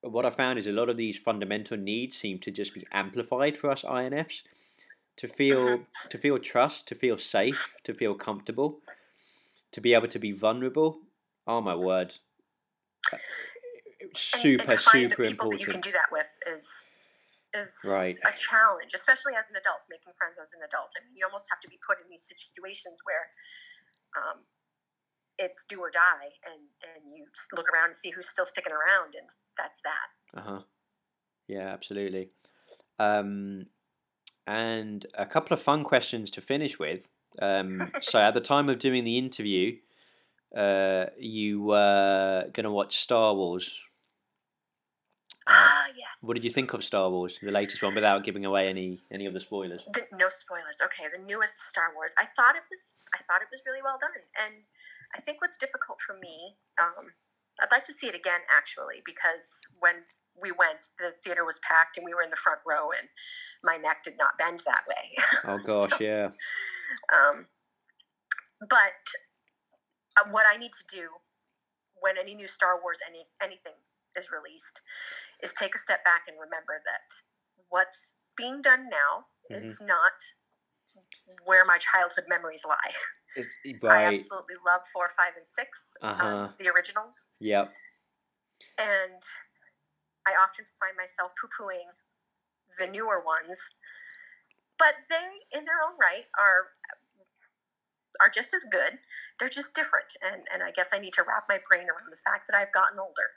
what 0.01 0.25
I 0.25 0.29
found 0.31 0.59
is 0.59 0.67
a 0.67 0.71
lot 0.71 0.89
of 0.89 0.97
these 0.97 1.17
fundamental 1.17 1.77
needs 1.77 2.17
seem 2.17 2.39
to 2.39 2.51
just 2.51 2.73
be 2.73 2.85
amplified 2.91 3.57
for 3.57 3.69
us 3.69 3.83
INFs 3.83 4.41
to 5.17 5.27
feel 5.27 5.65
mm-hmm. 5.65 6.09
to 6.09 6.17
feel 6.17 6.39
trust, 6.39 6.87
to 6.87 6.95
feel 6.95 7.17
safe, 7.17 7.75
to 7.83 7.93
feel 7.93 8.15
comfortable, 8.15 8.79
to 9.71 9.81
be 9.81 9.93
able 9.93 10.07
to 10.07 10.19
be 10.19 10.31
vulnerable. 10.31 10.99
Oh 11.47 11.61
my 11.61 11.75
word! 11.75 12.15
Super, 14.15 14.71
and 14.71 14.79
super 14.79 15.23
people 15.23 15.49
that 15.51 15.59
you 15.59 15.67
can 15.67 15.81
do 15.81 15.91
that 15.91 16.11
with 16.11 16.29
is 16.47 16.91
is 17.53 17.77
Right. 17.85 18.17
a 18.25 18.31
challenge, 18.31 18.93
especially 18.93 19.35
as 19.35 19.51
an 19.51 19.57
adult, 19.57 19.81
making 19.89 20.13
friends 20.13 20.39
as 20.41 20.53
an 20.53 20.61
adult. 20.63 20.93
I 20.95 21.03
mean, 21.03 21.17
you 21.17 21.25
almost 21.25 21.47
have 21.49 21.59
to 21.59 21.67
be 21.67 21.77
put 21.85 21.99
in 22.01 22.09
these 22.09 22.23
situations 22.23 23.01
where 23.03 23.27
um, 24.15 24.39
it's 25.37 25.65
do 25.65 25.79
or 25.79 25.89
die, 25.89 26.31
and 26.45 26.61
and 26.95 27.15
you 27.15 27.25
look 27.55 27.67
around 27.73 27.87
and 27.87 27.95
see 27.95 28.09
who's 28.09 28.29
still 28.29 28.45
sticking 28.45 28.73
around, 28.73 29.15
and 29.15 29.27
that's 29.57 29.81
that. 29.81 30.39
Uh 30.39 30.41
huh. 30.41 30.61
Yeah, 31.47 31.67
absolutely. 31.67 32.29
Um, 32.99 33.65
and 34.47 35.05
a 35.17 35.25
couple 35.25 35.53
of 35.53 35.61
fun 35.61 35.83
questions 35.83 36.31
to 36.31 36.41
finish 36.41 36.79
with. 36.79 37.01
Um, 37.41 37.91
so, 38.01 38.19
at 38.19 38.33
the 38.33 38.41
time 38.41 38.69
of 38.69 38.79
doing 38.79 39.03
the 39.03 39.17
interview, 39.17 39.77
uh, 40.55 41.05
you 41.17 41.61
were 41.61 42.45
going 42.53 42.65
to 42.65 42.71
watch 42.71 43.01
Star 43.01 43.33
Wars. 43.33 43.71
What 46.21 46.35
did 46.35 46.43
you 46.43 46.51
think 46.51 46.73
of 46.73 46.83
Star 46.83 47.09
Wars, 47.09 47.39
the 47.41 47.51
latest 47.51 47.81
one, 47.81 47.95
without 47.95 48.23
giving 48.23 48.45
away 48.45 48.67
any 48.69 48.99
any 49.11 49.25
of 49.25 49.33
the 49.33 49.41
spoilers? 49.41 49.83
The, 49.93 50.05
no 50.13 50.29
spoilers. 50.29 50.77
Okay, 50.83 51.05
the 51.11 51.25
newest 51.25 51.57
Star 51.63 51.91
Wars. 51.95 52.13
I 52.17 52.25
thought 52.35 52.55
it 52.55 52.61
was. 52.69 52.93
I 53.13 53.17
thought 53.23 53.41
it 53.41 53.47
was 53.51 53.63
really 53.65 53.81
well 53.83 53.97
done, 53.99 54.11
and 54.45 54.53
I 55.15 55.19
think 55.19 55.41
what's 55.41 55.57
difficult 55.57 55.99
for 55.99 56.13
me. 56.21 56.55
Um, 56.79 57.13
I'd 57.61 57.71
like 57.71 57.83
to 57.85 57.93
see 57.93 58.07
it 58.07 58.15
again, 58.15 58.41
actually, 58.55 59.01
because 59.05 59.61
when 59.79 59.95
we 60.41 60.51
went, 60.51 60.93
the 60.99 61.13
theater 61.23 61.43
was 61.43 61.59
packed, 61.67 61.97
and 61.97 62.05
we 62.05 62.13
were 62.13 62.21
in 62.21 62.29
the 62.29 62.35
front 62.35 62.59
row, 62.67 62.91
and 62.91 63.09
my 63.63 63.77
neck 63.77 64.03
did 64.03 64.17
not 64.19 64.37
bend 64.37 64.61
that 64.65 64.83
way. 64.87 65.17
Oh 65.43 65.59
gosh, 65.65 65.99
yeah. 65.99 66.29
Um, 67.11 67.47
but 68.69 69.01
uh, 70.19 70.29
what 70.29 70.45
I 70.47 70.57
need 70.57 70.71
to 70.71 70.85
do 70.95 71.09
when 71.99 72.17
any 72.17 72.35
new 72.35 72.47
Star 72.47 72.79
Wars 72.81 72.99
any 73.07 73.23
anything 73.41 73.73
is 74.17 74.29
released 74.31 74.81
is 75.43 75.53
take 75.53 75.75
a 75.75 75.77
step 75.77 76.03
back 76.03 76.23
and 76.27 76.37
remember 76.39 76.81
that 76.85 77.01
what's 77.69 78.15
being 78.37 78.61
done 78.61 78.89
now 78.89 79.25
is 79.49 79.77
not 79.81 80.13
where 81.45 81.63
my 81.65 81.77
childhood 81.77 82.25
memories 82.27 82.63
lie. 82.67 82.91
It- 83.35 83.47
I 83.89 84.05
absolutely 84.05 84.55
love 84.65 84.81
four, 84.93 85.09
five, 85.09 85.33
and 85.37 85.47
6 85.47 85.93
Uh-huh. 86.01 86.25
um, 86.27 86.53
the 86.59 86.67
originals, 86.69 87.29
Yep. 87.39 87.73
and 88.77 89.21
I 90.27 90.33
often 90.41 90.65
find 90.79 90.95
myself 90.97 91.31
poo-pooing 91.39 91.87
the 92.77 92.87
newer 92.87 93.23
ones, 93.25 93.69
but 94.77 94.95
they, 95.09 95.57
in 95.57 95.65
their 95.65 95.81
own 95.85 95.97
right, 95.99 96.25
are 96.39 96.71
are 98.19 98.29
just 98.29 98.53
as 98.53 98.63
good. 98.65 98.97
They're 99.39 99.49
just 99.49 99.75
different, 99.75 100.15
and 100.21 100.41
and 100.53 100.63
I 100.63 100.71
guess 100.71 100.91
I 100.93 100.99
need 100.99 101.13
to 101.13 101.23
wrap 101.23 101.45
my 101.47 101.59
brain 101.69 101.87
around 101.87 102.09
the 102.09 102.17
fact 102.17 102.47
that 102.49 102.57
I've 102.57 102.71
gotten 102.71 102.99
older. 102.99 103.27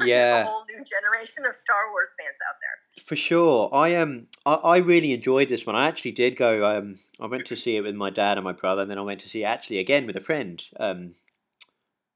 Yeah, 0.00 0.24
There's 0.30 0.46
a 0.46 0.50
whole 0.50 0.64
new 0.70 0.82
generation 0.84 1.44
of 1.46 1.54
Star 1.54 1.90
Wars 1.90 2.14
fans 2.18 2.36
out 2.48 2.56
there. 2.60 3.04
For 3.04 3.16
sure, 3.16 3.70
I 3.72 3.94
um, 3.96 4.26
I, 4.46 4.54
I 4.54 4.76
really 4.78 5.12
enjoyed 5.12 5.48
this 5.48 5.66
one. 5.66 5.76
I 5.76 5.86
actually 5.86 6.12
did 6.12 6.36
go. 6.36 6.64
Um, 6.66 6.98
I 7.20 7.26
went 7.26 7.46
to 7.46 7.56
see 7.56 7.76
it 7.76 7.82
with 7.82 7.94
my 7.94 8.10
dad 8.10 8.38
and 8.38 8.44
my 8.44 8.52
brother, 8.52 8.82
and 8.82 8.90
then 8.90 8.98
I 8.98 9.02
went 9.02 9.20
to 9.20 9.28
see 9.28 9.42
it 9.42 9.46
actually 9.46 9.78
again 9.78 10.06
with 10.06 10.16
a 10.16 10.20
friend. 10.20 10.62
Um, 10.80 11.14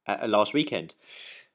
at, 0.08 0.28
last 0.28 0.54
weekend. 0.54 0.94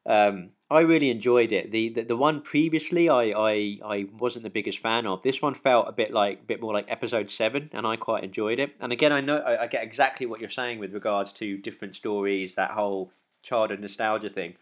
Um, 0.06 0.52
I 0.74 0.80
really 0.80 1.12
enjoyed 1.12 1.52
it. 1.52 1.72
The, 1.72 1.90
the 1.90 2.02
the 2.02 2.18
one 2.18 2.42
previously, 2.42 3.08
I, 3.08 3.26
I 3.26 3.78
I 3.86 4.08
wasn't 4.18 4.44
the 4.44 4.50
biggest 4.50 4.80
fan 4.80 5.06
of. 5.06 5.22
This 5.22 5.40
one 5.40 5.54
felt 5.54 5.88
a 5.88 5.92
bit 5.92 6.12
like 6.12 6.48
bit 6.48 6.60
more 6.60 6.74
like 6.74 6.86
episode 6.88 7.30
seven, 7.30 7.70
and 7.74 7.86
I 7.86 7.96
quite 7.96 8.24
enjoyed 8.24 8.60
it. 8.60 8.72
And 8.80 8.92
again, 8.92 9.12
I 9.12 9.22
know 9.22 9.38
I, 9.38 9.64
I 9.64 9.68
get 9.68 9.84
exactly 9.84 10.26
what 10.26 10.40
you're 10.40 10.50
saying 10.50 10.80
with 10.80 10.92
regards 10.92 11.32
to 11.34 11.60
different 11.60 11.96
stories, 11.96 12.56
that 12.56 12.72
whole 12.72 13.12
childhood 13.44 13.82
nostalgia 13.82 14.32
thing. 14.32 14.56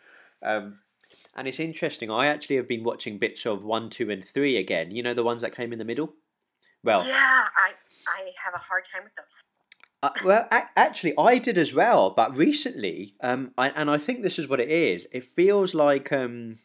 Um, 0.43 0.79
and 1.33 1.47
it's 1.47 1.61
interesting. 1.61 2.11
I 2.11 2.27
actually 2.27 2.57
have 2.57 2.67
been 2.67 2.83
watching 2.83 3.17
bits 3.17 3.45
of 3.45 3.63
one, 3.63 3.89
two, 3.89 4.09
and 4.09 4.27
three 4.27 4.57
again. 4.57 4.91
You 4.91 5.03
know 5.03 5.13
the 5.13 5.23
ones 5.23 5.41
that 5.43 5.55
came 5.55 5.71
in 5.71 5.79
the 5.79 5.85
middle. 5.85 6.13
Well, 6.83 7.07
yeah, 7.07 7.47
I 7.55 7.71
I 8.05 8.31
have 8.43 8.53
a 8.53 8.57
hard 8.57 8.83
time 8.83 9.03
with 9.03 9.15
those. 9.15 9.43
Uh, 10.03 10.09
well, 10.25 10.47
a- 10.51 10.69
actually, 10.75 11.13
I 11.17 11.37
did 11.37 11.57
as 11.57 11.73
well, 11.73 12.09
but 12.11 12.35
recently, 12.35 13.15
um, 13.21 13.51
I, 13.57 13.69
and 13.69 13.89
I 13.89 13.97
think 13.97 14.21
this 14.21 14.39
is 14.39 14.47
what 14.47 14.59
it 14.59 14.69
is. 14.69 15.05
It 15.11 15.23
feels 15.23 15.73
like 15.75 16.11
um, 16.11 16.57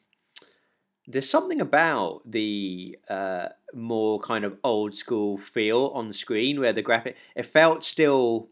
there's 1.06 1.30
something 1.30 1.60
about 1.60 2.22
the 2.30 2.98
uh, 3.08 3.48
more 3.72 4.18
kind 4.20 4.44
of 4.44 4.58
old 4.64 4.94
school 4.94 5.38
feel 5.38 5.90
on 5.94 6.08
the 6.08 6.14
screen 6.14 6.58
where 6.60 6.72
the 6.72 6.82
graphic 6.82 7.16
it 7.36 7.44
felt 7.46 7.84
still 7.84 8.48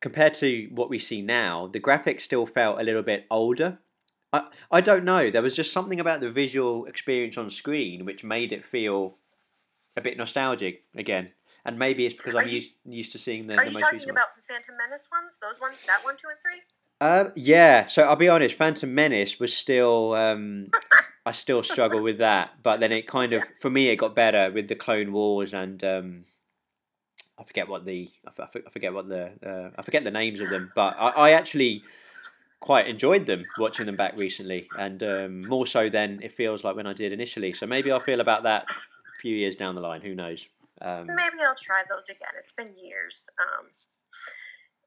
compared 0.00 0.34
to 0.34 0.68
what 0.72 0.90
we 0.90 0.98
see 0.98 1.22
now. 1.22 1.68
The 1.68 1.80
graphics 1.80 2.22
still 2.22 2.46
felt 2.46 2.80
a 2.80 2.84
little 2.84 3.02
bit 3.02 3.26
older. 3.30 3.78
I 4.32 4.48
I 4.70 4.80
don't 4.82 5.04
know. 5.04 5.30
There 5.30 5.42
was 5.42 5.54
just 5.56 5.72
something 5.72 6.00
about 6.00 6.20
the 6.20 6.30
visual 6.32 6.86
experience 6.86 7.38
on 7.38 7.50
screen 7.50 8.04
which 8.06 8.24
made 8.24 8.52
it 8.52 8.64
feel 8.66 9.16
a 9.96 10.02
bit 10.02 10.18
nostalgic 10.18 10.84
again. 10.96 11.32
And 11.64 11.78
maybe 11.78 12.06
it's 12.06 12.22
because 12.22 12.34
are 12.34 12.42
I'm 12.42 12.48
you, 12.48 12.56
used, 12.56 12.70
used 12.84 13.12
to 13.12 13.18
seeing 13.18 13.46
the. 13.46 13.54
Are 13.54 13.64
the 13.64 13.72
you 13.72 13.80
talking 13.80 14.10
about 14.10 14.36
the 14.36 14.42
Phantom 14.42 14.74
Menace 14.76 15.08
ones? 15.10 15.38
Those 15.40 15.60
ones, 15.60 15.78
that 15.86 16.04
one, 16.04 16.16
two, 16.16 16.28
and 16.28 16.38
three. 16.42 16.60
Um, 17.00 17.32
yeah. 17.34 17.86
So 17.86 18.02
I'll 18.04 18.16
be 18.16 18.28
honest. 18.28 18.56
Phantom 18.56 18.94
Menace 18.94 19.40
was 19.40 19.56
still. 19.56 20.14
Um, 20.14 20.70
I 21.26 21.32
still 21.32 21.62
struggle 21.62 22.02
with 22.02 22.18
that, 22.18 22.50
but 22.62 22.80
then 22.80 22.92
it 22.92 23.06
kind 23.06 23.32
of, 23.32 23.40
yeah. 23.44 23.50
for 23.58 23.70
me, 23.70 23.88
it 23.88 23.96
got 23.96 24.14
better 24.14 24.50
with 24.52 24.68
the 24.68 24.74
Clone 24.74 25.10
Wars 25.10 25.54
and 25.54 25.82
um, 25.82 26.24
I 27.38 27.44
forget 27.44 27.68
what 27.68 27.84
the 27.84 28.10
I 28.26 28.70
forget 28.70 28.92
what 28.92 29.08
the 29.08 29.32
uh, 29.44 29.70
I 29.76 29.82
forget 29.82 30.04
the 30.04 30.10
names 30.10 30.40
of 30.40 30.50
them, 30.50 30.70
but 30.74 30.96
I, 30.98 31.08
I 31.08 31.30
actually 31.32 31.82
quite 32.60 32.86
enjoyed 32.86 33.26
them 33.26 33.44
watching 33.58 33.86
them 33.86 33.96
back 33.96 34.16
recently, 34.16 34.68
and 34.78 35.02
um, 35.02 35.46
more 35.46 35.66
so 35.66 35.90
than 35.90 36.20
it 36.22 36.32
feels 36.32 36.62
like 36.62 36.76
when 36.76 36.86
I 36.86 36.92
did 36.92 37.12
initially. 37.12 37.52
So 37.52 37.66
maybe 37.66 37.90
I'll 37.90 38.00
feel 38.00 38.20
about 38.20 38.44
that 38.44 38.66
a 38.70 39.20
few 39.20 39.34
years 39.34 39.56
down 39.56 39.74
the 39.74 39.80
line. 39.80 40.00
Who 40.00 40.14
knows? 40.14 40.46
Um, 40.80 41.06
Maybe 41.06 41.38
I'll 41.46 41.54
try 41.54 41.82
those 41.88 42.08
again. 42.08 42.34
It's 42.38 42.52
been 42.52 42.74
years. 42.74 43.28
Um, 43.38 43.70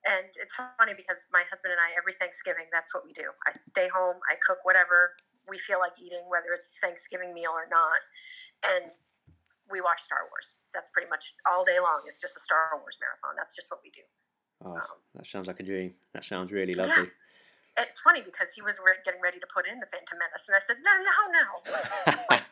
and 0.08 0.28
it's 0.36 0.56
funny 0.56 0.94
because 0.96 1.28
my 1.32 1.44
husband 1.50 1.72
and 1.72 1.82
I, 1.82 1.96
every 1.98 2.14
Thanksgiving, 2.14 2.66
that's 2.72 2.94
what 2.94 3.04
we 3.06 3.14
do. 3.14 3.28
I 3.48 3.52
stay 3.52 3.88
home, 3.88 4.16
I 4.32 4.36
cook 4.46 4.60
whatever 4.64 5.16
we 5.48 5.58
feel 5.58 5.80
like 5.80 5.96
eating, 6.00 6.24
whether 6.28 6.52
it's 6.54 6.78
Thanksgiving 6.80 7.34
meal 7.34 7.52
or 7.52 7.68
not, 7.72 8.00
and 8.68 8.92
we 9.72 9.82
watch 9.82 10.00
Star 10.00 10.28
Wars. 10.32 10.58
That's 10.74 10.92
pretty 10.92 11.10
much 11.10 11.34
all 11.48 11.64
day 11.64 11.80
long. 11.80 12.04
It's 12.06 12.22
just 12.22 12.36
a 12.36 12.40
Star 12.40 12.80
Wars 12.80 12.98
marathon. 13.00 13.36
That's 13.36 13.56
just 13.56 13.68
what 13.72 13.80
we 13.84 13.92
do. 13.92 14.04
Oh, 14.64 14.76
um, 14.76 15.00
that 15.16 15.28
sounds 15.28 15.48
like 15.48 15.60
a 15.60 15.64
dream. 15.64 15.94
That 16.14 16.26
sounds 16.26 16.52
really 16.52 16.74
lovely. 16.74 17.12
Yeah 17.12 17.27
it's 17.78 18.00
funny 18.00 18.22
because 18.22 18.54
he 18.54 18.62
was 18.62 18.80
getting 19.06 19.22
ready 19.22 19.40
to 19.40 19.48
put 19.54 19.68
in 19.68 19.80
the 19.80 19.86
Phantom 19.86 20.18
Menace, 20.18 20.48
and 20.48 20.56
I 20.56 20.60
said, 20.60 20.78
"No, 20.84 20.92
no, 20.98 22.12
no! 22.12 22.24
like, 22.30 22.44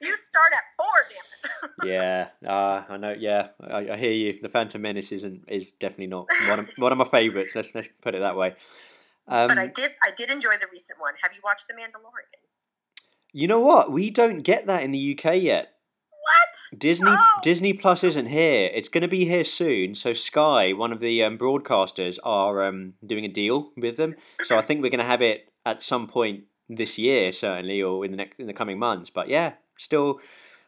you 0.00 0.16
start 0.16 0.52
at 0.54 0.62
four, 0.76 0.86
damn 1.08 1.70
it." 1.70 1.88
yeah, 2.44 2.48
uh, 2.48 2.84
I 2.88 2.96
know. 2.96 3.14
Yeah, 3.16 3.48
I, 3.60 3.90
I, 3.90 3.96
hear 3.96 4.12
you. 4.12 4.38
The 4.42 4.48
Phantom 4.48 4.80
Menace 4.80 5.12
isn't 5.12 5.44
is 5.48 5.70
definitely 5.78 6.08
not 6.08 6.26
one 6.48 6.58
of, 6.58 6.70
one 6.78 6.92
of 6.92 6.98
my 6.98 7.08
favorites. 7.08 7.52
Let's 7.54 7.74
let's 7.74 7.88
put 8.02 8.14
it 8.14 8.20
that 8.20 8.36
way. 8.36 8.54
Um, 9.28 9.48
but 9.48 9.58
I 9.58 9.66
did 9.66 9.92
I 10.02 10.10
did 10.10 10.30
enjoy 10.30 10.56
the 10.60 10.66
recent 10.70 11.00
one. 11.00 11.14
Have 11.22 11.32
you 11.32 11.40
watched 11.44 11.66
The 11.68 11.74
Mandalorian? 11.74 12.42
You 13.32 13.48
know 13.48 13.60
what? 13.60 13.92
We 13.92 14.10
don't 14.10 14.40
get 14.40 14.66
that 14.66 14.82
in 14.82 14.92
the 14.92 15.18
UK 15.18 15.42
yet. 15.42 15.75
What? 16.26 16.80
Disney 16.80 17.10
oh. 17.10 17.40
Disney 17.42 17.72
Plus 17.72 18.02
isn't 18.02 18.26
here. 18.26 18.68
It's 18.74 18.88
going 18.88 19.02
to 19.02 19.08
be 19.08 19.24
here 19.24 19.44
soon. 19.44 19.94
So 19.94 20.12
Sky, 20.12 20.72
one 20.72 20.92
of 20.92 21.00
the 21.00 21.22
um, 21.22 21.38
broadcasters, 21.38 22.18
are 22.24 22.64
um, 22.64 22.94
doing 23.06 23.24
a 23.24 23.28
deal 23.28 23.70
with 23.76 23.96
them. 23.96 24.16
So 24.46 24.58
I 24.58 24.62
think 24.62 24.82
we're 24.82 24.90
going 24.90 24.98
to 24.98 25.04
have 25.04 25.22
it 25.22 25.52
at 25.64 25.82
some 25.82 26.08
point 26.08 26.44
this 26.68 26.98
year, 26.98 27.32
certainly, 27.32 27.80
or 27.80 28.04
in 28.04 28.10
the 28.10 28.16
next 28.16 28.40
in 28.40 28.46
the 28.46 28.52
coming 28.52 28.78
months. 28.78 29.10
But 29.10 29.28
yeah, 29.28 29.52
still, 29.78 30.20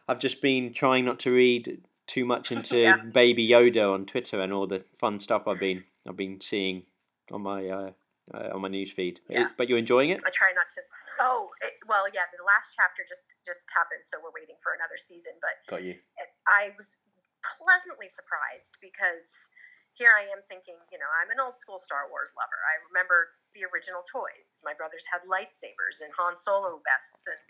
I've 0.07 0.19
just 0.19 0.41
been 0.41 0.73
trying 0.73 1.05
not 1.05 1.19
to 1.21 1.31
read 1.31 1.81
too 2.07 2.25
much 2.25 2.51
into 2.53 2.81
yeah. 2.81 2.97
Baby 2.97 3.47
Yoda 3.47 3.93
on 3.93 4.05
Twitter 4.05 4.41
and 4.41 4.53
all 4.53 4.67
the 4.67 4.83
fun 4.97 5.19
stuff 5.19 5.43
I've 5.47 5.59
been 5.59 5.83
I've 6.07 6.17
been 6.17 6.39
seeing 6.41 6.83
on 7.31 7.41
my 7.41 7.67
uh, 7.67 7.91
uh, 8.33 8.49
on 8.53 8.61
my 8.61 8.67
news 8.67 8.91
feed. 8.91 9.19
Yeah. 9.29 9.47
But 9.57 9.69
you're 9.69 9.77
enjoying 9.77 10.09
it? 10.09 10.21
I 10.25 10.29
try 10.29 10.51
not 10.55 10.69
to. 10.69 10.81
Oh 11.19 11.51
it, 11.61 11.75
well, 11.87 12.07
yeah. 12.15 12.27
The 12.31 12.47
last 12.47 12.73
chapter 12.75 13.03
just 13.03 13.35
just 13.43 13.67
happened, 13.75 14.07
so 14.07 14.17
we're 14.23 14.35
waiting 14.35 14.55
for 14.63 14.73
another 14.73 14.95
season. 14.95 15.35
But 15.43 15.59
got 15.67 15.83
you. 15.83 15.99
It, 15.99 16.29
I 16.47 16.71
was 16.79 16.97
pleasantly 17.43 18.07
surprised 18.07 18.79
because 18.79 19.51
here 19.95 20.15
I 20.15 20.27
am 20.31 20.39
thinking, 20.47 20.79
you 20.91 20.99
know, 20.99 21.09
I'm 21.19 21.31
an 21.31 21.39
old 21.43 21.59
school 21.59 21.79
Star 21.79 22.07
Wars 22.07 22.31
lover. 22.35 22.59
I 22.67 22.79
remember 22.87 23.35
the 23.51 23.67
original 23.67 24.05
toys. 24.05 24.63
My 24.63 24.75
brothers 24.75 25.03
had 25.07 25.27
lightsabers 25.27 25.99
and 26.03 26.11
Han 26.15 26.35
Solo 26.35 26.79
vests 26.87 27.27
and 27.27 27.41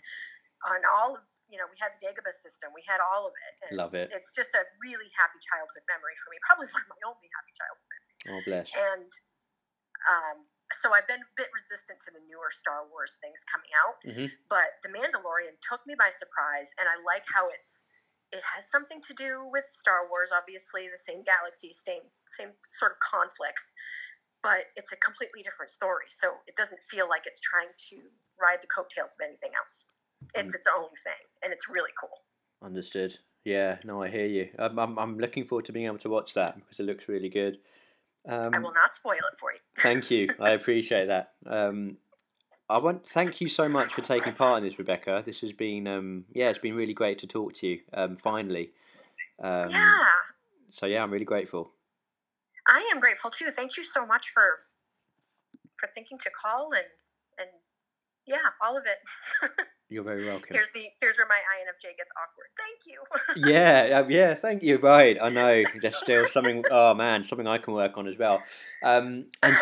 on 0.66 0.82
all 0.86 1.18
of 1.18 1.22
you 1.50 1.58
know, 1.58 1.66
we 1.66 1.74
had 1.82 1.90
the 1.98 2.00
Dagobah 2.00 2.30
system. 2.30 2.70
We 2.70 2.86
had 2.86 3.02
all 3.02 3.26
of 3.26 3.34
it. 3.34 3.54
And 3.66 3.74
Love 3.74 3.92
it. 3.98 4.06
It's 4.14 4.30
just 4.30 4.54
a 4.54 4.62
really 4.78 5.10
happy 5.18 5.42
childhood 5.42 5.82
memory 5.90 6.14
for 6.22 6.30
me. 6.30 6.38
Probably 6.46 6.70
one 6.70 6.86
of 6.86 6.90
my 6.94 7.02
only 7.02 7.26
happy 7.34 7.52
childhood 7.58 7.90
memories. 7.90 8.18
Oh, 8.30 8.40
bless. 8.46 8.70
And 8.70 9.10
um, 10.06 10.38
so 10.78 10.94
I've 10.94 11.08
been 11.08 11.22
a 11.22 11.32
bit 11.36 11.50
resistant 11.50 11.98
to 12.06 12.10
the 12.14 12.22
newer 12.26 12.50
Star 12.50 12.86
Wars 12.90 13.18
things 13.18 13.42
coming 13.46 13.72
out, 13.74 13.96
mm-hmm. 14.06 14.28
but 14.48 14.78
The 14.82 14.90
Mandalorian 14.94 15.58
took 15.62 15.82
me 15.86 15.94
by 15.98 16.10
surprise, 16.14 16.70
and 16.78 16.86
I 16.86 16.96
like 17.02 17.24
how 17.26 17.50
it's 17.50 17.84
it 18.30 18.42
has 18.54 18.70
something 18.70 19.02
to 19.02 19.14
do 19.14 19.42
with 19.50 19.66
Star 19.66 20.06
Wars, 20.08 20.30
obviously 20.30 20.86
the 20.86 20.98
same 20.98 21.26
galaxy, 21.26 21.74
same 21.74 22.06
same 22.22 22.54
sort 22.66 22.94
of 22.94 22.98
conflicts, 23.02 23.72
but 24.42 24.70
it's 24.76 24.92
a 24.92 24.98
completely 25.02 25.42
different 25.42 25.70
story. 25.70 26.06
So 26.06 26.38
it 26.46 26.54
doesn't 26.54 26.80
feel 26.86 27.08
like 27.08 27.26
it's 27.26 27.40
trying 27.40 27.74
to 27.90 27.96
ride 28.38 28.62
the 28.62 28.70
coattails 28.70 29.18
of 29.18 29.26
anything 29.26 29.50
else. 29.58 29.86
It's 30.34 30.54
its 30.54 30.68
own 30.70 30.94
thing, 31.02 31.24
and 31.42 31.52
it's 31.52 31.68
really 31.68 31.90
cool. 31.98 32.22
Understood. 32.62 33.16
Yeah, 33.44 33.78
no, 33.84 34.02
I 34.02 34.08
hear 34.08 34.26
you. 34.26 34.50
I'm, 34.58 34.78
I'm, 34.78 34.98
I'm 34.98 35.18
looking 35.18 35.46
forward 35.46 35.64
to 35.64 35.72
being 35.72 35.86
able 35.86 35.98
to 35.98 36.10
watch 36.10 36.34
that 36.34 36.56
because 36.56 36.78
it 36.78 36.84
looks 36.84 37.08
really 37.08 37.30
good. 37.30 37.58
Um, 38.28 38.54
I 38.54 38.58
will 38.58 38.72
not 38.72 38.94
spoil 38.94 39.14
it 39.14 39.36
for 39.38 39.52
you. 39.52 39.58
thank 39.78 40.10
you. 40.10 40.28
I 40.40 40.50
appreciate 40.50 41.06
that. 41.06 41.32
Um, 41.46 41.96
I 42.68 42.78
want 42.78 43.08
thank 43.08 43.40
you 43.40 43.48
so 43.48 43.68
much 43.68 43.92
for 43.92 44.02
taking 44.02 44.32
part 44.32 44.62
in 44.62 44.68
this, 44.68 44.78
Rebekah. 44.78 45.24
This 45.26 45.40
has 45.40 45.52
been 45.52 45.86
um, 45.86 46.24
yeah, 46.32 46.50
it's 46.50 46.58
been 46.58 46.74
really 46.74 46.94
great 46.94 47.18
to 47.18 47.26
talk 47.26 47.54
to 47.54 47.66
you. 47.66 47.80
Um, 47.92 48.16
finally. 48.16 48.70
Um, 49.42 49.70
yeah. 49.70 50.04
So 50.70 50.86
yeah, 50.86 51.02
I'm 51.02 51.10
really 51.10 51.24
grateful. 51.24 51.72
I 52.68 52.88
am 52.92 53.00
grateful 53.00 53.30
too. 53.30 53.50
Thank 53.50 53.76
you 53.76 53.82
so 53.84 54.06
much 54.06 54.28
for 54.28 54.44
for 55.78 55.88
thinking 55.94 56.18
to 56.18 56.30
call 56.30 56.72
and 56.72 56.84
and 57.40 57.48
yeah, 58.26 58.38
all 58.62 58.76
of 58.76 58.84
it. 58.86 59.50
You're 59.90 60.04
very 60.04 60.24
welcome. 60.24 60.50
Here's 60.54 60.68
the 60.68 60.84
here's 61.00 61.18
where 61.18 61.26
my 61.26 61.34
INFJ 61.34 61.96
gets 61.96 62.12
awkward. 62.16 62.46
Thank 62.56 62.86
you. 62.86 63.50
yeah, 63.52 64.06
yeah, 64.08 64.34
thank 64.34 64.62
you. 64.62 64.78
Right, 64.78 65.18
I 65.20 65.30
know. 65.30 65.64
There's 65.82 65.96
still 65.96 66.26
something. 66.26 66.64
Oh 66.70 66.94
man, 66.94 67.24
something 67.24 67.48
I 67.48 67.58
can 67.58 67.74
work 67.74 67.98
on 67.98 68.06
as 68.06 68.16
well. 68.16 68.40
Um, 68.84 69.26
and 69.42 69.56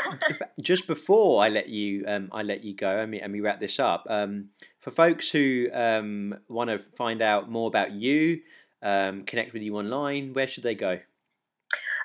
just 0.60 0.86
before 0.86 1.42
I 1.42 1.48
let 1.48 1.70
you, 1.70 2.04
um, 2.06 2.28
I 2.30 2.42
let 2.42 2.62
you 2.62 2.74
go, 2.74 2.98
and 2.98 3.10
we, 3.12 3.20
and 3.20 3.32
we 3.32 3.40
wrap 3.40 3.58
this 3.58 3.80
up. 3.80 4.06
Um, 4.10 4.50
for 4.80 4.90
folks 4.90 5.30
who 5.30 5.68
um, 5.72 6.34
want 6.48 6.68
to 6.68 6.82
find 6.98 7.22
out 7.22 7.50
more 7.50 7.68
about 7.68 7.92
you, 7.92 8.40
um, 8.82 9.24
connect 9.24 9.54
with 9.54 9.62
you 9.62 9.78
online, 9.78 10.34
where 10.34 10.46
should 10.46 10.62
they 10.62 10.74
go? 10.74 10.98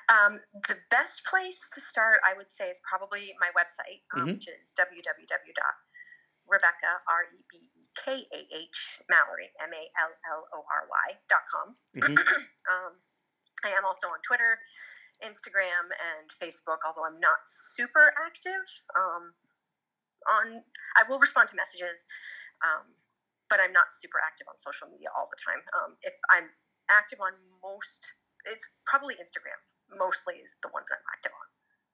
Um, 0.08 0.38
the 0.68 0.76
best 0.90 1.26
place 1.26 1.66
to 1.74 1.80
start, 1.80 2.20
I 2.26 2.34
would 2.38 2.48
say, 2.48 2.68
is 2.68 2.80
probably 2.88 3.34
my 3.38 3.48
website, 3.48 4.00
um, 4.14 4.20
mm-hmm. 4.20 4.32
which 4.32 4.48
is 4.48 4.72
www 4.78 5.52
Rebekah, 6.54 7.02
R 7.10 7.26
E 7.34 7.38
B 7.50 7.58
E 7.58 7.84
K 7.98 8.22
A 8.30 8.40
H, 8.54 9.02
Mallory, 9.10 9.50
M 9.58 9.74
A 9.74 9.84
L 9.98 10.12
L 10.30 10.42
O 10.54 10.58
R 10.62 10.86
Y, 10.86 11.06
dot 11.26 11.44
com. 11.50 11.74
Mm-hmm. 11.98 12.14
um, 12.72 12.92
I 13.66 13.74
am 13.74 13.82
also 13.82 14.06
on 14.06 14.22
Twitter, 14.22 14.62
Instagram, 15.26 15.90
and 15.90 16.30
Facebook, 16.30 16.86
although 16.86 17.02
I'm 17.02 17.18
not 17.18 17.42
super 17.42 18.14
active. 18.22 18.62
Um, 18.94 19.34
on 20.30 20.62
I 20.96 21.02
will 21.08 21.18
respond 21.18 21.50
to 21.50 21.56
messages, 21.56 22.06
um, 22.62 22.94
but 23.50 23.58
I'm 23.58 23.72
not 23.72 23.90
super 23.90 24.22
active 24.22 24.46
on 24.48 24.56
social 24.56 24.88
media 24.88 25.10
all 25.12 25.26
the 25.26 25.40
time. 25.42 25.60
Um, 25.74 25.98
if 26.06 26.14
I'm 26.30 26.48
active 26.90 27.18
on 27.20 27.34
most, 27.62 28.14
it's 28.46 28.68
probably 28.86 29.14
Instagram. 29.16 29.58
Mostly 29.98 30.40
is 30.40 30.56
the 30.62 30.70
ones 30.72 30.86
I'm 30.90 31.04
active 31.12 31.32
on. 31.34 31.46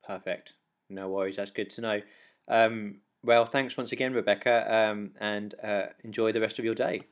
Perfect. 0.06 0.54
No 0.88 1.08
worries. 1.08 1.36
That's 1.36 1.50
good 1.50 1.70
to 1.70 1.80
know. 1.80 2.00
Um, 2.48 3.00
well, 3.22 3.44
thanks 3.44 3.76
once 3.76 3.92
again, 3.92 4.12
Rebekah, 4.12 4.74
um, 4.74 5.12
and 5.20 5.54
uh, 5.62 5.86
enjoy 6.04 6.32
the 6.32 6.40
rest 6.40 6.58
of 6.58 6.64
your 6.64 6.74
day. 6.74 7.02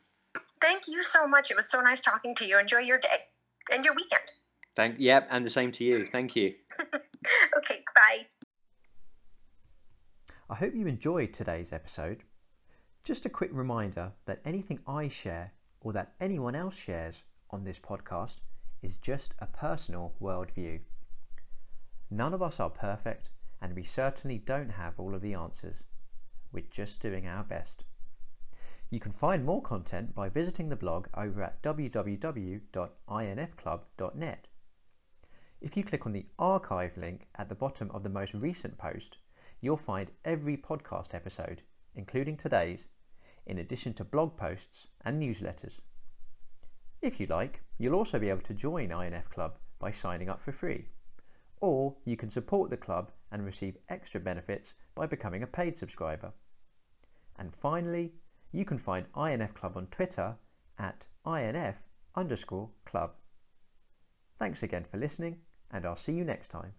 Thank 0.60 0.88
you 0.88 1.02
so 1.02 1.26
much. 1.26 1.50
It 1.50 1.56
was 1.56 1.70
so 1.70 1.80
nice 1.80 2.00
talking 2.00 2.34
to 2.36 2.46
you. 2.46 2.58
Enjoy 2.58 2.78
your 2.78 2.98
day 2.98 3.26
and 3.72 3.84
your 3.84 3.94
weekend. 3.94 4.32
Thank. 4.76 4.96
Yep, 4.98 5.28
and 5.30 5.44
the 5.44 5.50
same 5.50 5.72
to 5.72 5.84
you. 5.84 6.06
Thank 6.10 6.36
you. 6.36 6.54
okay. 7.58 7.84
Bye. 7.94 8.26
I 10.50 10.54
hope 10.54 10.74
you 10.74 10.86
enjoyed 10.86 11.32
today's 11.32 11.72
episode. 11.72 12.22
Just 13.04 13.26
a 13.26 13.30
quick 13.30 13.50
reminder 13.52 14.12
that 14.26 14.40
anything 14.44 14.78
I 14.86 15.08
share 15.08 15.52
or 15.80 15.92
that 15.92 16.14
anyone 16.20 16.54
else 16.54 16.74
shares 16.76 17.22
on 17.50 17.64
this 17.64 17.78
podcast 17.78 18.36
is 18.82 18.92
just 19.02 19.34
a 19.40 19.46
personal 19.46 20.14
worldview. 20.20 20.80
None 22.10 22.32
of 22.32 22.42
us 22.42 22.58
are 22.60 22.70
perfect, 22.70 23.28
and 23.60 23.74
we 23.74 23.84
certainly 23.84 24.38
don't 24.38 24.70
have 24.70 24.94
all 24.98 25.14
of 25.14 25.20
the 25.20 25.34
answers. 25.34 25.76
We're 26.52 26.64
just 26.70 27.00
doing 27.00 27.26
our 27.26 27.44
best. 27.44 27.84
You 28.90 29.00
can 29.00 29.12
find 29.12 29.44
more 29.44 29.60
content 29.60 30.14
by 30.14 30.30
visiting 30.30 30.70
the 30.70 30.76
blog 30.76 31.08
over 31.14 31.42
at 31.42 31.62
www.infclub.net. 31.62 34.46
If 35.60 35.76
you 35.76 35.84
click 35.84 36.06
on 36.06 36.12
the 36.12 36.26
archive 36.38 36.96
link 36.96 37.26
at 37.34 37.48
the 37.48 37.54
bottom 37.54 37.90
of 37.90 38.02
the 38.02 38.08
most 38.08 38.32
recent 38.32 38.78
post, 38.78 39.18
you'll 39.60 39.76
find 39.76 40.10
every 40.24 40.56
podcast 40.56 41.12
episode, 41.12 41.62
including 41.94 42.36
today's, 42.36 42.84
in 43.46 43.58
addition 43.58 43.92
to 43.94 44.04
blog 44.04 44.36
posts 44.36 44.86
and 45.04 45.20
newsletters. 45.20 45.80
If 47.02 47.20
you 47.20 47.26
like, 47.26 47.60
you'll 47.76 47.94
also 47.94 48.18
be 48.18 48.30
able 48.30 48.42
to 48.42 48.54
join 48.54 48.90
INF 48.90 49.30
Club 49.30 49.58
by 49.78 49.90
signing 49.90 50.28
up 50.28 50.42
for 50.42 50.52
free. 50.52 50.86
Or 51.60 51.96
you 52.04 52.16
can 52.16 52.30
support 52.30 52.70
the 52.70 52.76
club 52.76 53.10
and 53.30 53.44
receive 53.44 53.76
extra 53.88 54.20
benefits 54.20 54.72
by 54.94 55.06
becoming 55.06 55.42
a 55.42 55.46
paid 55.46 55.78
subscriber. 55.78 56.32
And 57.38 57.54
finally, 57.54 58.12
you 58.52 58.64
can 58.64 58.78
find 58.78 59.06
INF 59.16 59.54
Club 59.54 59.76
on 59.76 59.86
Twitter 59.86 60.36
at 60.78 61.06
INF 61.26 61.76
underscore 62.14 62.70
club. 62.84 63.12
Thanks 64.38 64.62
again 64.62 64.84
for 64.90 64.96
listening, 64.96 65.38
and 65.70 65.84
I'll 65.84 65.96
see 65.96 66.12
you 66.12 66.24
next 66.24 66.48
time. 66.48 66.72